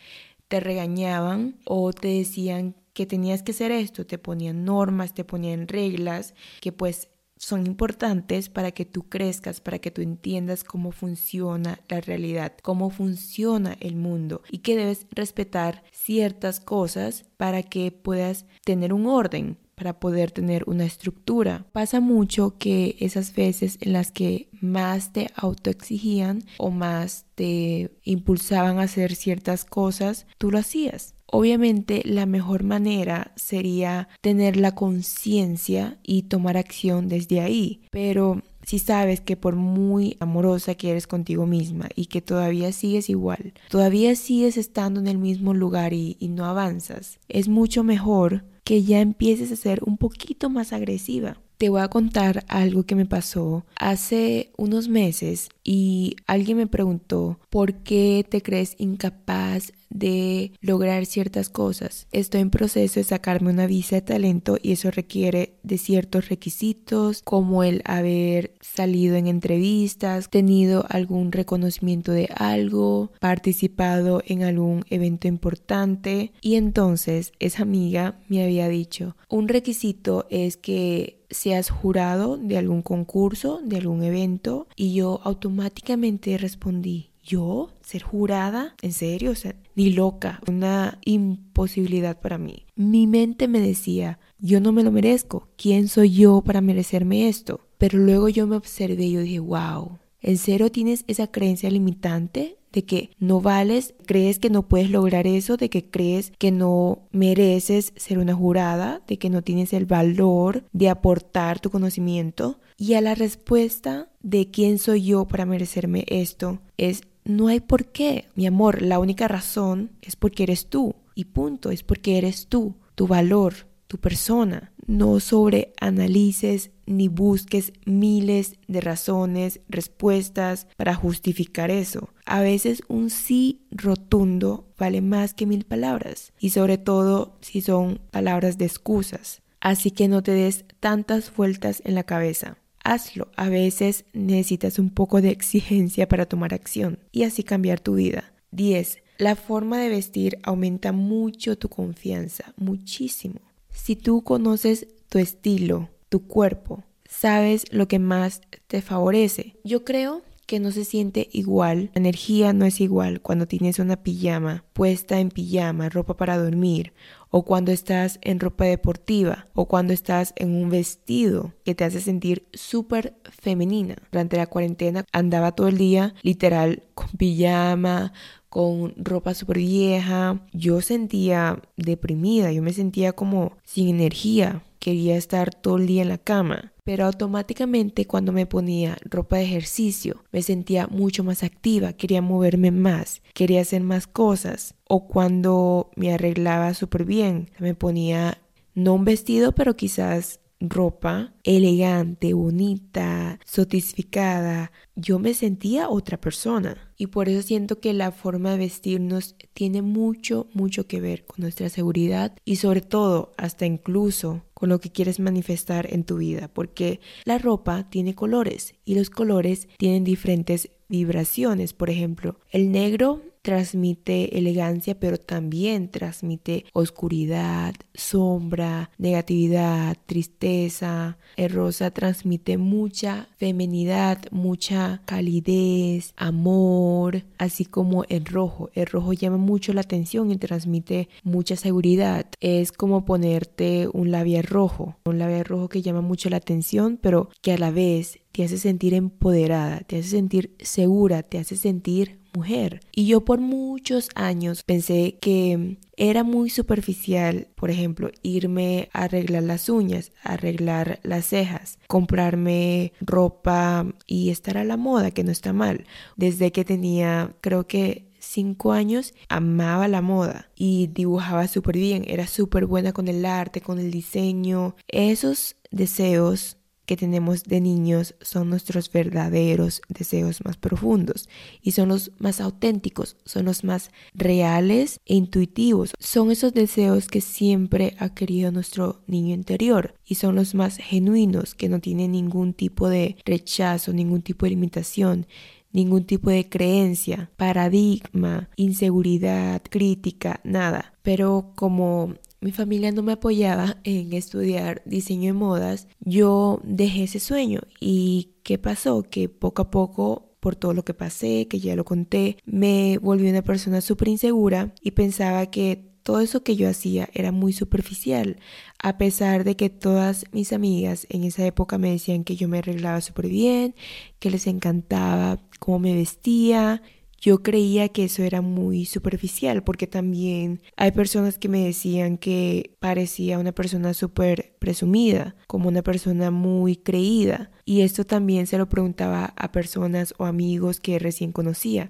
te 0.50 0.60
regañaban 0.60 1.56
o 1.64 1.94
te 1.94 2.10
decían 2.10 2.76
que 2.92 3.06
tenías 3.06 3.44
que 3.44 3.52
hacer 3.52 3.72
esto, 3.72 4.06
te 4.06 4.18
ponían 4.18 4.66
normas, 4.66 5.14
te 5.14 5.24
ponían 5.24 5.70
reglas, 5.70 6.34
que 6.60 6.74
pues 6.74 7.08
son 7.40 7.66
importantes 7.66 8.50
para 8.50 8.72
que 8.72 8.86
tú 8.86 9.08
crezcas, 9.08 9.62
para 9.62 9.80
que 9.80 9.92
tú 9.92 10.02
entiendas 10.02 10.64
cómo 10.64 10.92
funciona 10.92 11.80
la 11.88 12.02
realidad, 12.02 12.54
cómo 12.62 12.90
funciona 12.90 13.78
el 13.80 13.96
mundo 13.96 14.44
y 14.52 14.60
que 14.60 14.76
debes 14.76 15.08
respetar 15.12 15.84
ciertas 15.92 16.60
cosas 16.60 17.26
para 17.38 17.64
que 17.64 17.92
puedas 17.92 18.46
tener 18.66 18.94
un 18.94 19.08
orden, 19.08 19.58
para 19.76 20.02
poder 20.02 20.32
tener 20.32 20.66
una 20.68 20.84
estructura. 20.84 21.66
Pasa 21.72 22.02
mucho 22.02 22.58
que 22.58 22.98
esas 23.00 23.34
veces 23.34 23.78
en 23.80 23.94
las 23.94 24.12
que 24.12 24.50
más 24.60 25.14
te 25.14 25.32
autoexigían 25.36 26.44
o 26.58 26.70
más 26.70 27.26
te 27.36 27.90
impulsaban 28.04 28.80
a 28.80 28.84
hacer 28.84 29.16
ciertas 29.16 29.64
cosas, 29.64 30.28
tú 30.38 30.52
lo 30.52 30.60
hacías. 30.60 31.16
Obviamente 31.32 32.02
la 32.06 32.26
mejor 32.26 32.64
manera 32.64 33.32
sería 33.36 34.10
tener 34.22 34.58
la 34.58 34.74
conciencia 34.74 36.00
y 36.04 36.24
tomar 36.24 36.58
acción 36.58 37.08
desde 37.08 37.40
ahí, 37.42 37.82
pero 37.92 38.42
si 38.66 38.80
sabes 38.80 39.22
que 39.22 39.38
por 39.38 39.56
muy 39.56 40.18
amorosa 40.20 40.76
que 40.76 40.92
eres 40.92 41.08
contigo 41.08 41.46
misma 41.46 41.90
y 41.96 42.06
que 42.06 42.22
todavía 42.22 42.72
sigues 42.72 43.10
igual, 43.10 43.54
todavía 43.70 44.16
sigues 44.16 44.58
estando 44.58 45.00
en 45.00 45.08
el 45.08 45.18
mismo 45.18 45.54
lugar 45.54 45.94
y, 45.94 46.18
no 46.30 46.46
avanzas, 46.46 47.20
es 47.28 47.48
mucho 47.48 47.84
mejor 47.84 48.46
que 48.64 48.84
ya 48.84 49.00
empieces 49.00 49.52
a 49.52 49.56
ser 49.56 49.82
un 49.84 49.98
poquito 49.98 50.50
más 50.50 50.74
agresiva. 50.74 51.42
Te 51.58 51.70
voy 51.70 51.82
a 51.82 51.90
contar 51.90 52.46
algo 52.48 52.84
que 52.84 52.96
me 52.96 53.06
pasó 53.06 53.66
hace 53.76 54.52
unos 54.58 54.88
meses 54.88 55.50
y 55.64 56.16
alguien 56.28 56.58
me 56.58 56.68
preguntó, 56.68 57.40
¿por 57.50 57.74
qué 57.84 58.26
te 58.30 58.42
crees 58.42 58.76
incapaz 58.78 59.74
de 59.90 60.54
lograr 60.62 61.06
ciertas 61.06 61.50
cosas. 61.50 62.08
Estoy 62.12 62.42
en 62.42 62.50
proceso 62.50 63.00
de 63.00 63.04
sacarme 63.04 63.52
una 63.52 63.68
visa 63.68 63.96
de 63.96 64.02
talento 64.02 64.58
y 64.62 64.74
eso 64.74 64.92
requiere 64.92 65.56
de 65.64 65.78
ciertos 65.78 66.30
requisitos 66.30 67.22
como 67.24 67.64
el 67.64 67.82
haber 67.86 68.54
salido 68.62 69.16
en 69.16 69.28
entrevistas, 69.28 70.30
tenido 70.30 70.86
algún 70.90 71.32
reconocimiento 71.32 72.12
de 72.12 72.30
algo, 72.36 73.12
participado 73.20 74.22
en 74.26 74.44
algún 74.44 74.86
evento 74.90 75.28
importante 75.28 76.32
y 76.42 76.56
entonces 76.56 77.34
esa 77.40 77.64
amiga 77.64 78.20
me 78.28 78.44
había 78.44 78.68
dicho, 78.68 79.16
un 79.28 79.48
requisito 79.48 80.28
es 80.30 80.58
que 80.58 81.20
seas 81.30 81.70
jurado 81.70 82.38
de 82.38 82.58
algún 82.58 82.82
concurso, 82.82 83.62
de 83.64 83.78
algún 83.78 84.04
evento 84.04 84.68
y 84.76 84.94
yo 84.94 85.22
automáticamente 85.24 86.38
respondí, 86.38 87.12
¿yo? 87.30 87.70
¿Ser 87.82 88.02
jurada? 88.02 88.76
¿En 88.82 88.92
serio? 88.92 89.34
Ni 89.76 89.92
loca, 89.92 90.42
una 90.48 91.00
imposibilidad 91.06 92.20
para 92.20 92.38
mí. 92.38 92.66
Mi 92.76 93.06
mente 93.06 93.48
me 93.48 93.60
decía, 93.60 94.20
yo 94.40 94.60
no 94.60 94.72
me 94.72 94.84
lo 94.84 94.92
merezco, 94.92 95.48
¿quién 95.56 95.88
soy 95.88 96.12
yo 96.12 96.42
para 96.42 96.62
merecerme 96.62 97.30
esto? 97.30 97.68
Pero 97.78 98.00
luego 98.00 98.30
yo 98.30 98.48
me 98.48 98.56
observé 98.56 99.06
y 99.06 99.12
yo 99.14 99.22
dije, 99.22 99.40
wow, 99.40 100.00
¿en 100.22 100.38
serio 100.38 100.72
tienes 100.72 101.04
esa 101.08 101.28
creencia 101.28 101.70
limitante? 101.70 102.60
de 102.72 102.86
que 102.86 103.12
no 103.20 103.42
vales, 103.42 103.96
crees 104.06 104.40
que 104.40 104.50
no 104.50 104.68
puedes 104.68 104.90
lograr 104.90 105.28
eso, 105.28 105.58
de 105.58 105.70
que 105.70 105.90
crees 105.90 106.32
que 106.38 106.52
no 106.52 107.08
mereces 107.12 107.94
ser 107.96 108.20
una 108.20 108.36
jurada, 108.36 109.02
de 109.08 109.18
que 109.18 109.30
no 109.30 109.42
tienes 109.42 109.74
el 109.74 109.86
valor 109.86 110.66
de 110.72 110.90
aportar 110.90 111.60
tu 111.60 111.70
conocimiento. 111.70 112.60
Y 112.78 112.94
a 112.94 113.02
la 113.02 113.16
respuesta 113.16 114.10
de 114.22 114.52
quién 114.52 114.78
soy 114.78 115.04
yo 115.04 115.26
para 115.28 115.46
merecerme 115.46 116.06
esto 116.08 116.60
es 116.78 117.02
no 117.30 117.48
hay 117.48 117.60
por 117.60 117.86
qué, 117.86 118.26
mi 118.36 118.48
amor, 118.48 118.82
la 118.82 118.98
única 118.98 119.28
razón 119.28 119.92
es 120.02 120.16
porque 120.16 120.44
eres 120.44 120.68
tú 120.68 120.96
y 121.14 121.26
punto, 121.26 121.70
es 121.70 121.84
porque 121.84 122.18
eres 122.18 122.48
tú, 122.48 122.76
tu 122.96 123.08
valor, 123.08 123.68
tu 123.88 124.00
persona. 124.00 124.74
No 124.88 125.20
sobreanalices 125.20 126.72
ni 126.88 127.08
busques 127.08 127.72
miles 127.86 128.56
de 128.68 128.82
razones, 128.82 129.60
respuestas 129.70 130.68
para 130.76 130.96
justificar 130.96 131.70
eso. 131.70 132.10
A 132.26 132.42
veces 132.42 132.82
un 132.88 133.12
sí 133.12 133.62
rotundo 133.70 134.68
vale 134.78 135.02
más 135.02 135.36
que 135.36 135.46
mil 135.46 135.66
palabras 135.66 136.34
y 136.40 136.50
sobre 136.50 136.80
todo 136.80 137.38
si 137.42 137.62
son 137.62 138.02
palabras 138.10 138.58
de 138.58 138.66
excusas. 138.66 139.44
Así 139.60 139.92
que 139.92 140.08
no 140.08 140.24
te 140.24 140.32
des 140.32 140.66
tantas 140.80 141.36
vueltas 141.36 141.84
en 141.86 141.94
la 141.94 142.04
cabeza 142.04 142.58
hazlo. 142.84 143.30
A 143.36 143.50
veces 143.50 144.06
necesitas 144.14 144.80
un 144.80 144.90
poco 144.90 145.22
de 145.22 145.30
exigencia 145.30 146.08
para 146.08 146.26
tomar 146.26 146.54
acción 146.54 147.00
y 147.12 147.24
así 147.24 147.44
cambiar 147.44 147.80
tu 147.80 147.96
vida. 147.96 148.32
10. 148.52 149.00
La 149.18 149.36
forma 149.36 149.80
de 149.80 149.90
vestir 149.90 150.40
aumenta 150.44 150.92
mucho 150.92 151.58
tu 151.58 151.70
confianza, 151.70 152.54
muchísimo. 152.58 153.42
Si 153.70 153.96
tú 153.96 154.24
conoces 154.24 154.88
tu 155.10 155.20
estilo, 155.20 155.90
tu 156.10 156.26
cuerpo, 156.26 156.84
sabes 157.08 157.66
lo 157.72 157.88
que 157.88 158.00
más 158.00 158.42
te 158.68 158.82
favorece. 158.82 159.58
Yo 159.64 159.84
creo 159.84 160.22
que 160.50 160.60
no 160.60 160.72
se 160.72 160.84
siente 160.84 161.30
igual, 161.32 161.92
la 161.94 162.00
energía 162.00 162.54
no 162.54 162.66
es 162.66 162.82
igual 162.82 163.22
cuando 163.22 163.46
tienes 163.46 163.78
una 163.78 164.02
pijama 164.02 164.66
puesta 164.74 165.20
en 165.20 165.30
pijama, 165.30 165.90
ropa 165.90 166.18
para 166.18 166.40
dormir, 166.40 166.92
o 167.30 167.46
cuando 167.46 167.72
estás 167.72 168.18
en 168.24 168.40
ropa 168.40 168.66
deportiva, 168.66 169.48
o 169.54 169.68
cuando 169.68 169.94
estás 169.94 170.34
en 170.38 170.56
un 170.56 170.72
vestido 170.72 171.54
que 171.64 171.76
te 171.76 171.84
hace 171.84 172.02
sentir 172.02 172.48
súper 172.52 173.14
femenina. 173.30 173.98
Durante 174.12 174.38
la 174.38 174.48
cuarentena 174.48 175.06
andaba 175.12 175.52
todo 175.52 175.68
el 175.68 175.78
día 175.78 176.16
literal 176.24 176.82
con 176.96 177.10
pijama, 177.10 178.12
con 178.50 178.96
ropa 178.98 179.36
súper 179.36 179.60
vieja. 179.60 180.44
Yo 180.52 180.82
sentía 180.82 181.62
deprimida, 181.78 182.52
yo 182.52 182.64
me 182.64 182.74
sentía 182.74 183.14
como 183.14 183.56
sin 183.64 183.88
energía. 183.90 184.64
Quería 184.80 185.16
estar 185.16 185.54
todo 185.54 185.78
el 185.78 185.86
día 185.86 186.02
en 186.02 186.10
la 186.10 186.18
cama 186.18 186.74
pero 186.90 187.06
automáticamente 187.06 188.08
cuando 188.08 188.32
me 188.32 188.48
ponía 188.48 188.98
ropa 189.04 189.38
de 189.38 189.44
ejercicio 189.44 190.24
me 190.32 190.42
sentía 190.42 190.88
mucho 190.88 191.24
más 191.24 191.44
activa, 191.44 191.94
quería 191.94 192.24
moverme 192.24 192.72
más, 192.72 193.22
quería 193.36 193.62
hacer 193.62 193.84
más 193.84 194.08
cosas. 194.08 194.74
O 194.86 195.08
cuando 195.08 195.92
me 195.96 196.12
arreglaba 196.12 196.74
súper 196.74 197.06
bien, 197.06 197.52
me 197.60 197.76
ponía 197.76 198.42
no 198.74 198.96
un 198.96 199.06
vestido, 199.06 199.52
pero 199.52 199.76
quizás 199.76 200.40
ropa 200.60 201.36
elegante, 201.44 202.34
bonita, 202.34 203.40
sotificada, 203.46 204.72
yo 204.96 205.20
me 205.20 205.36
sentía 205.36 205.90
otra 205.90 206.20
persona. 206.20 206.89
Y 207.02 207.08
por 207.08 207.30
eso 207.30 207.42
siento 207.42 207.80
que 207.80 207.94
la 207.94 208.12
forma 208.12 208.52
de 208.52 208.58
vestirnos 208.58 209.36
tiene 209.54 209.82
mucho, 209.82 210.48
mucho 210.54 210.86
que 210.86 211.00
ver 211.00 211.26
con 211.26 211.38
nuestra 211.40 211.70
seguridad 211.70 212.36
y 212.44 212.58
sobre 212.58 212.82
todo 212.82 213.32
hasta 213.38 213.66
incluso 213.66 214.44
con 214.54 214.68
lo 214.68 214.82
que 214.82 214.92
quieres 214.92 215.22
manifestar 215.22 215.92
en 215.94 216.04
tu 216.04 216.18
vida, 216.18 216.50
porque 216.50 217.00
la 217.24 217.38
ropa 217.38 217.90
tiene 217.90 218.16
colores 218.16 218.76
y 218.84 218.96
los 218.96 219.10
colores 219.10 219.70
tienen 219.78 220.04
diferentes 220.04 220.72
vibraciones. 220.90 221.72
Por 221.72 221.90
ejemplo, 221.90 222.38
el 222.52 222.70
negro 222.70 223.22
transmite 223.42 224.38
elegancia, 224.38 225.00
pero 225.00 225.18
también 225.18 225.90
transmite 225.90 226.66
oscuridad, 226.74 227.74
sombra, 227.94 228.92
negatividad, 228.98 229.98
tristeza. 230.06 231.18
El 231.36 231.52
rosa 231.52 231.92
transmite 231.92 232.58
mucha 232.58 233.30
femenidad, 233.38 234.20
mucha 234.32 235.02
calidez, 235.06 236.14
amor, 236.18 237.24
así 237.38 237.66
como 237.66 238.04
el 238.10 238.26
rojo. 238.26 238.70
El 238.74 238.88
rojo 238.88 239.14
llama 239.14 239.38
mucho 239.38 239.74
la 239.74 239.82
atención 239.82 240.32
y 240.32 240.38
transmite 240.38 241.10
mucha 241.24 241.56
seguridad. 241.56 242.26
Es 242.40 242.72
como 242.72 243.06
ponerte 243.06 243.88
un 243.92 244.12
labial 244.12 244.44
rojo, 244.44 244.98
un 245.06 245.20
labial 245.20 245.46
rojo 245.46 245.70
que 245.70 245.82
llama 245.82 246.02
mucho 246.02 246.30
la 246.30 246.38
atención, 246.38 247.00
pero 247.02 247.30
que 247.42 247.54
a 247.54 247.58
la 247.58 247.72
vez 247.72 248.20
te 248.32 248.44
hace 248.44 248.58
sentir 248.58 248.94
empoderada, 248.94 249.80
te 249.82 250.00
hace 250.00 250.10
sentir 250.10 250.56
segura, 250.60 251.24
te 251.24 251.40
hace 251.40 251.56
sentir 251.56 252.20
mujer. 252.34 252.82
Y 252.92 253.08
yo 253.08 253.26
por 253.26 253.40
muchos 253.40 254.10
años 254.16 254.64
pensé 254.64 255.18
que 255.20 255.78
era 255.98 256.24
muy 256.24 256.50
superficial, 256.50 257.48
por 257.56 257.72
ejemplo, 257.72 258.12
irme 258.22 258.90
a 258.94 259.04
arreglar 259.04 259.44
las 259.44 259.70
uñas, 259.70 260.12
arreglar 260.24 261.00
las 261.04 261.26
cejas, 261.26 261.80
comprarme 261.88 262.94
ropa 263.02 263.86
y 264.06 264.30
estar 264.30 264.58
a 264.58 264.64
la 264.64 264.78
moda, 264.78 265.12
que 265.12 265.24
no 265.24 265.32
está 265.32 265.54
mal. 265.54 265.86
Desde 266.16 266.52
que 266.52 266.66
tenía, 266.66 267.36
creo 267.42 267.68
que 267.68 268.10
cinco 268.20 268.74
años 268.74 269.14
amaba 269.30 269.88
la 269.88 270.02
moda 270.02 270.50
y 270.56 270.88
dibujaba 270.88 271.48
súper 271.48 271.78
bien, 271.78 272.04
era 272.08 272.28
súper 272.28 272.66
buena 272.66 272.94
con 272.94 273.08
el 273.08 273.26
arte, 273.26 273.62
con 273.62 273.80
el 273.80 273.92
diseño. 273.92 274.76
Esos 274.88 275.56
deseos 275.72 276.59
que 276.90 276.98
tenemos 276.98 277.44
de 277.44 277.62
niños 277.62 278.16
son 278.20 278.50
nuestros 278.50 278.92
verdaderos 278.92 279.84
deseos 279.90 280.44
más 280.44 280.58
profundos 280.58 281.30
y 281.62 281.74
son 281.74 281.90
los 281.90 282.12
más 282.18 282.42
auténticos, 282.42 283.16
son 283.26 283.46
los 283.46 283.64
más 283.64 283.92
reales 284.16 285.00
e 285.06 285.14
intuitivos. 285.14 285.94
Son 286.00 286.32
esos 286.32 286.52
deseos 286.52 287.08
que 287.08 287.22
siempre 287.22 287.96
ha 288.00 288.16
querido 288.16 288.52
nuestro 288.52 289.04
niño 289.06 289.36
interior 289.36 289.94
y 290.04 290.16
son 290.16 290.34
los 290.34 290.56
más 290.56 290.78
genuinos, 290.78 291.54
que 291.54 291.70
no 291.70 291.80
tienen 291.80 292.14
ningún 292.14 292.56
tipo 292.56 292.90
de 292.90 293.18
rechazo, 293.24 293.94
ningún 293.94 294.24
tipo 294.24 294.48
de 294.48 294.50
limitación 294.50 295.28
ningún 295.72 296.06
tipo 296.06 296.32
de 296.32 296.50
creencia, 296.50 297.30
paradigma, 297.38 298.50
inseguridad, 298.56 299.62
crítica, 299.70 300.40
nada. 300.44 300.96
Pero 301.04 301.52
como 301.56 302.16
mi 302.42 302.52
familia 302.52 302.92
no 302.92 303.04
me 303.04 303.14
apoyaba 303.14 303.78
en 303.84 304.14
estudiar 304.14 304.82
diseño 304.86 305.28
de 305.28 305.34
modas, 305.34 305.88
yo 306.00 306.62
dejé 306.64 307.04
ese 307.04 307.20
sueño. 307.20 307.62
¿Y 307.80 308.36
qué 308.44 308.58
pasó? 308.58 309.04
Que 309.04 309.30
poco 309.30 309.64
a 309.64 309.72
poco 309.72 310.30
por 310.40 310.56
todo 310.56 310.74
lo 310.74 310.86
que 310.86 310.94
pasé, 310.94 311.48
que 311.50 311.60
ya 311.60 311.76
lo 311.76 311.86
conté, 311.86 312.38
me 312.46 312.98
volví 313.00 313.30
una 313.30 313.42
persona 313.42 313.82
súper 313.82 314.08
insegura 314.08 314.74
y 314.82 314.92
pensaba 314.92 315.48
que 315.48 315.90
todo 316.04 316.22
eso 316.22 316.44
que 316.44 316.56
yo 316.56 316.70
hacía 316.70 317.10
era 317.14 317.32
muy 317.32 317.54
superficial, 317.54 318.38
a 318.82 318.98
pesar 318.98 319.44
de 319.44 319.56
que 319.56 319.70
todas 319.70 320.26
mis 320.32 320.54
amigas 320.54 321.06
en 321.10 321.24
esa 321.24 321.46
época 321.46 321.78
me 321.78 321.92
decían 321.92 322.24
que 322.24 322.36
yo 322.36 322.48
me 322.48 322.60
arreglaba 322.60 323.02
súper 323.02 323.28
bien, 323.28 323.76
que 324.18 324.32
les 324.32 324.48
encantaba 324.48 325.40
cómo 325.60 325.80
me 325.80 325.94
vestía. 325.94 326.82
Yo 327.22 327.44
creía 327.44 327.90
que 327.90 328.06
eso 328.06 328.24
era 328.24 328.42
muy 328.42 328.86
superficial 328.86 329.64
porque 329.64 329.88
también 329.88 330.62
hay 330.78 330.92
personas 330.92 331.38
que 331.38 331.50
me 331.50 331.66
decían 331.66 332.18
que 332.18 332.76
parecía 332.80 333.40
una 333.40 333.52
persona 333.52 333.94
súper 333.94 334.56
presumida, 334.60 335.36
como 335.48 335.70
una 335.70 335.82
persona 335.82 336.32
muy 336.32 336.76
creída. 336.76 337.52
Y 337.66 337.82
esto 337.82 338.06
también 338.06 338.48
se 338.48 338.58
lo 338.58 338.70
preguntaba 338.70 339.34
a 339.36 339.52
personas 339.52 340.14
o 340.18 340.26
amigos 340.26 340.80
que 340.80 341.00
recién 341.00 341.32
conocía 341.32 341.90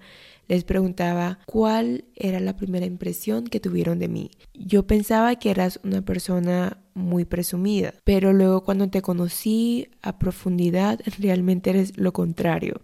les 0.49 0.63
preguntaba 0.63 1.39
cuál 1.45 2.05
era 2.15 2.39
la 2.39 2.57
primera 2.57 2.85
impresión 2.87 3.45
que 3.45 3.59
tuvieron 3.59 3.99
de 3.99 4.07
mí. 4.09 4.31
Yo 4.55 4.85
pensaba 4.85 5.35
que 5.35 5.51
eras 5.51 5.79
una 5.83 6.01
persona 6.01 6.79
muy 6.95 7.23
presumida, 7.23 7.93
pero 8.03 8.33
luego 8.33 8.63
cuando 8.63 8.89
te 8.89 9.03
conocí 9.03 9.89
a 10.01 10.17
profundidad, 10.17 10.99
realmente 11.19 11.69
eres 11.69 11.97
lo 11.97 12.11
contrario. 12.13 12.81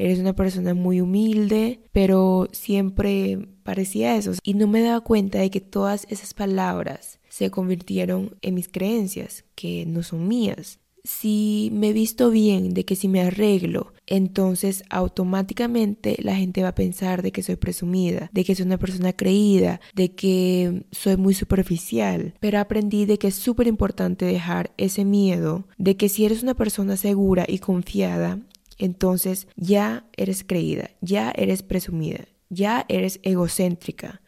Eres 0.00 0.18
una 0.18 0.34
persona 0.34 0.72
muy 0.72 1.02
humilde, 1.02 1.80
pero 1.92 2.48
siempre 2.52 3.48
parecía 3.64 4.16
eso. 4.16 4.32
Y 4.42 4.54
no 4.54 4.66
me 4.66 4.80
daba 4.80 5.02
cuenta 5.02 5.38
de 5.38 5.50
que 5.50 5.60
todas 5.60 6.06
esas 6.08 6.32
palabras 6.32 7.20
se 7.28 7.50
convirtieron 7.50 8.38
en 8.40 8.54
mis 8.54 8.68
creencias, 8.68 9.44
que 9.54 9.84
no 9.84 10.02
son 10.02 10.26
mías 10.26 10.80
si 11.04 11.70
me 11.72 11.92
visto 11.92 12.30
bien, 12.30 12.74
de 12.74 12.84
que 12.84 12.96
si 12.96 13.08
me 13.08 13.20
arreglo, 13.22 13.92
entonces 14.06 14.84
automáticamente 14.90 16.16
la 16.20 16.36
gente 16.36 16.62
va 16.62 16.68
a 16.68 16.74
pensar 16.74 17.22
de 17.22 17.32
que 17.32 17.42
soy 17.42 17.56
presumida, 17.56 18.30
de 18.32 18.44
que 18.44 18.54
soy 18.54 18.66
una 18.66 18.78
persona 18.78 19.12
creída, 19.12 19.80
de 19.94 20.12
que 20.14 20.84
soy 20.90 21.16
muy 21.16 21.34
superficial. 21.34 22.34
Pero 22.40 22.58
aprendí 22.58 23.06
de 23.06 23.18
que 23.18 23.28
es 23.28 23.34
súper 23.34 23.66
importante 23.66 24.24
dejar 24.24 24.72
ese 24.76 25.04
miedo, 25.04 25.66
de 25.78 25.96
que 25.96 26.08
si 26.08 26.24
eres 26.24 26.42
una 26.42 26.54
persona 26.54 26.96
segura 26.96 27.44
y 27.48 27.58
confiada, 27.58 28.40
entonces 28.80 29.46
ya 29.56 30.06
eres 30.16 30.42
creída, 30.42 30.90
ya 31.00 31.32
eres 31.36 31.62
presumida, 31.62 32.24
ya 32.48 32.86
eres 32.88 33.20
egocéntrica. 33.22 34.22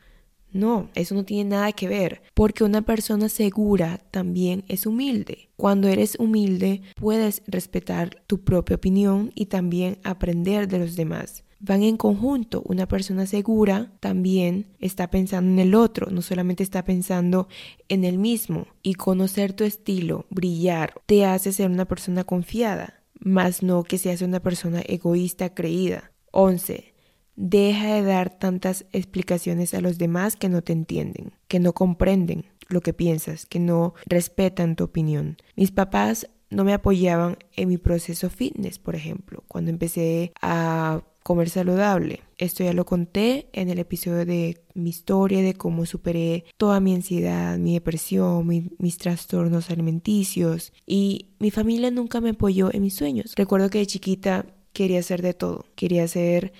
No, 0.52 0.90
eso 0.94 1.14
no 1.14 1.24
tiene 1.24 1.48
nada 1.48 1.72
que 1.72 1.88
ver, 1.88 2.22
porque 2.34 2.62
una 2.62 2.82
persona 2.82 3.30
segura 3.30 3.98
también 4.10 4.64
es 4.68 4.84
humilde. 4.84 5.48
Cuando 5.56 5.88
eres 5.88 6.16
humilde, 6.18 6.82
puedes 6.94 7.42
respetar 7.46 8.22
tu 8.26 8.44
propia 8.44 8.76
opinión 8.76 9.32
y 9.34 9.46
también 9.46 9.98
aprender 10.04 10.68
de 10.68 10.78
los 10.78 10.94
demás. 10.94 11.44
Van 11.58 11.82
en 11.84 11.96
conjunto. 11.96 12.62
Una 12.66 12.86
persona 12.86 13.24
segura 13.24 13.92
también 14.00 14.66
está 14.78 15.08
pensando 15.10 15.50
en 15.52 15.58
el 15.60 15.74
otro, 15.74 16.10
no 16.10 16.20
solamente 16.20 16.62
está 16.64 16.84
pensando 16.84 17.48
en 17.88 18.04
el 18.04 18.18
mismo. 18.18 18.66
Y 18.82 18.94
conocer 18.94 19.52
tu 19.54 19.64
estilo, 19.64 20.26
brillar, 20.28 21.00
te 21.06 21.24
hace 21.24 21.52
ser 21.52 21.70
una 21.70 21.86
persona 21.86 22.24
confiada, 22.24 23.01
más 23.24 23.62
no 23.62 23.82
que 23.84 23.98
seas 23.98 24.22
una 24.22 24.40
persona 24.40 24.82
egoísta 24.86 25.54
creída. 25.54 26.12
11. 26.32 26.94
Deja 27.34 27.94
de 27.94 28.02
dar 28.02 28.30
tantas 28.38 28.84
explicaciones 28.92 29.74
a 29.74 29.80
los 29.80 29.98
demás 29.98 30.36
que 30.36 30.48
no 30.48 30.62
te 30.62 30.72
entienden, 30.72 31.32
que 31.48 31.60
no 31.60 31.72
comprenden 31.72 32.46
lo 32.68 32.80
que 32.80 32.92
piensas, 32.92 33.46
que 33.46 33.58
no 33.58 33.94
respetan 34.06 34.76
tu 34.76 34.84
opinión. 34.84 35.36
Mis 35.56 35.70
papás 35.70 36.28
no 36.52 36.64
me 36.64 36.74
apoyaban 36.74 37.38
en 37.56 37.68
mi 37.68 37.78
proceso 37.78 38.30
fitness, 38.30 38.78
por 38.78 38.94
ejemplo, 38.94 39.42
cuando 39.48 39.70
empecé 39.70 40.32
a 40.40 41.02
comer 41.22 41.50
saludable. 41.50 42.20
Esto 42.36 42.64
ya 42.64 42.72
lo 42.72 42.84
conté 42.84 43.48
en 43.52 43.70
el 43.70 43.78
episodio 43.78 44.26
de 44.26 44.62
mi 44.74 44.90
historia, 44.90 45.40
de 45.40 45.54
cómo 45.54 45.86
superé 45.86 46.44
toda 46.56 46.80
mi 46.80 46.94
ansiedad, 46.94 47.58
mi 47.58 47.74
depresión, 47.74 48.46
mis 48.78 48.98
trastornos 48.98 49.70
alimenticios. 49.70 50.72
Y 50.86 51.30
mi 51.38 51.50
familia 51.50 51.90
nunca 51.90 52.20
me 52.20 52.30
apoyó 52.30 52.72
en 52.72 52.82
mis 52.82 52.94
sueños. 52.94 53.32
Recuerdo 53.36 53.70
que 53.70 53.78
de 53.78 53.86
chiquita 53.86 54.46
quería 54.72 54.98
hacer 55.00 55.22
de 55.22 55.34
todo. 55.34 55.66
Quería 55.76 56.06
ser 56.08 56.52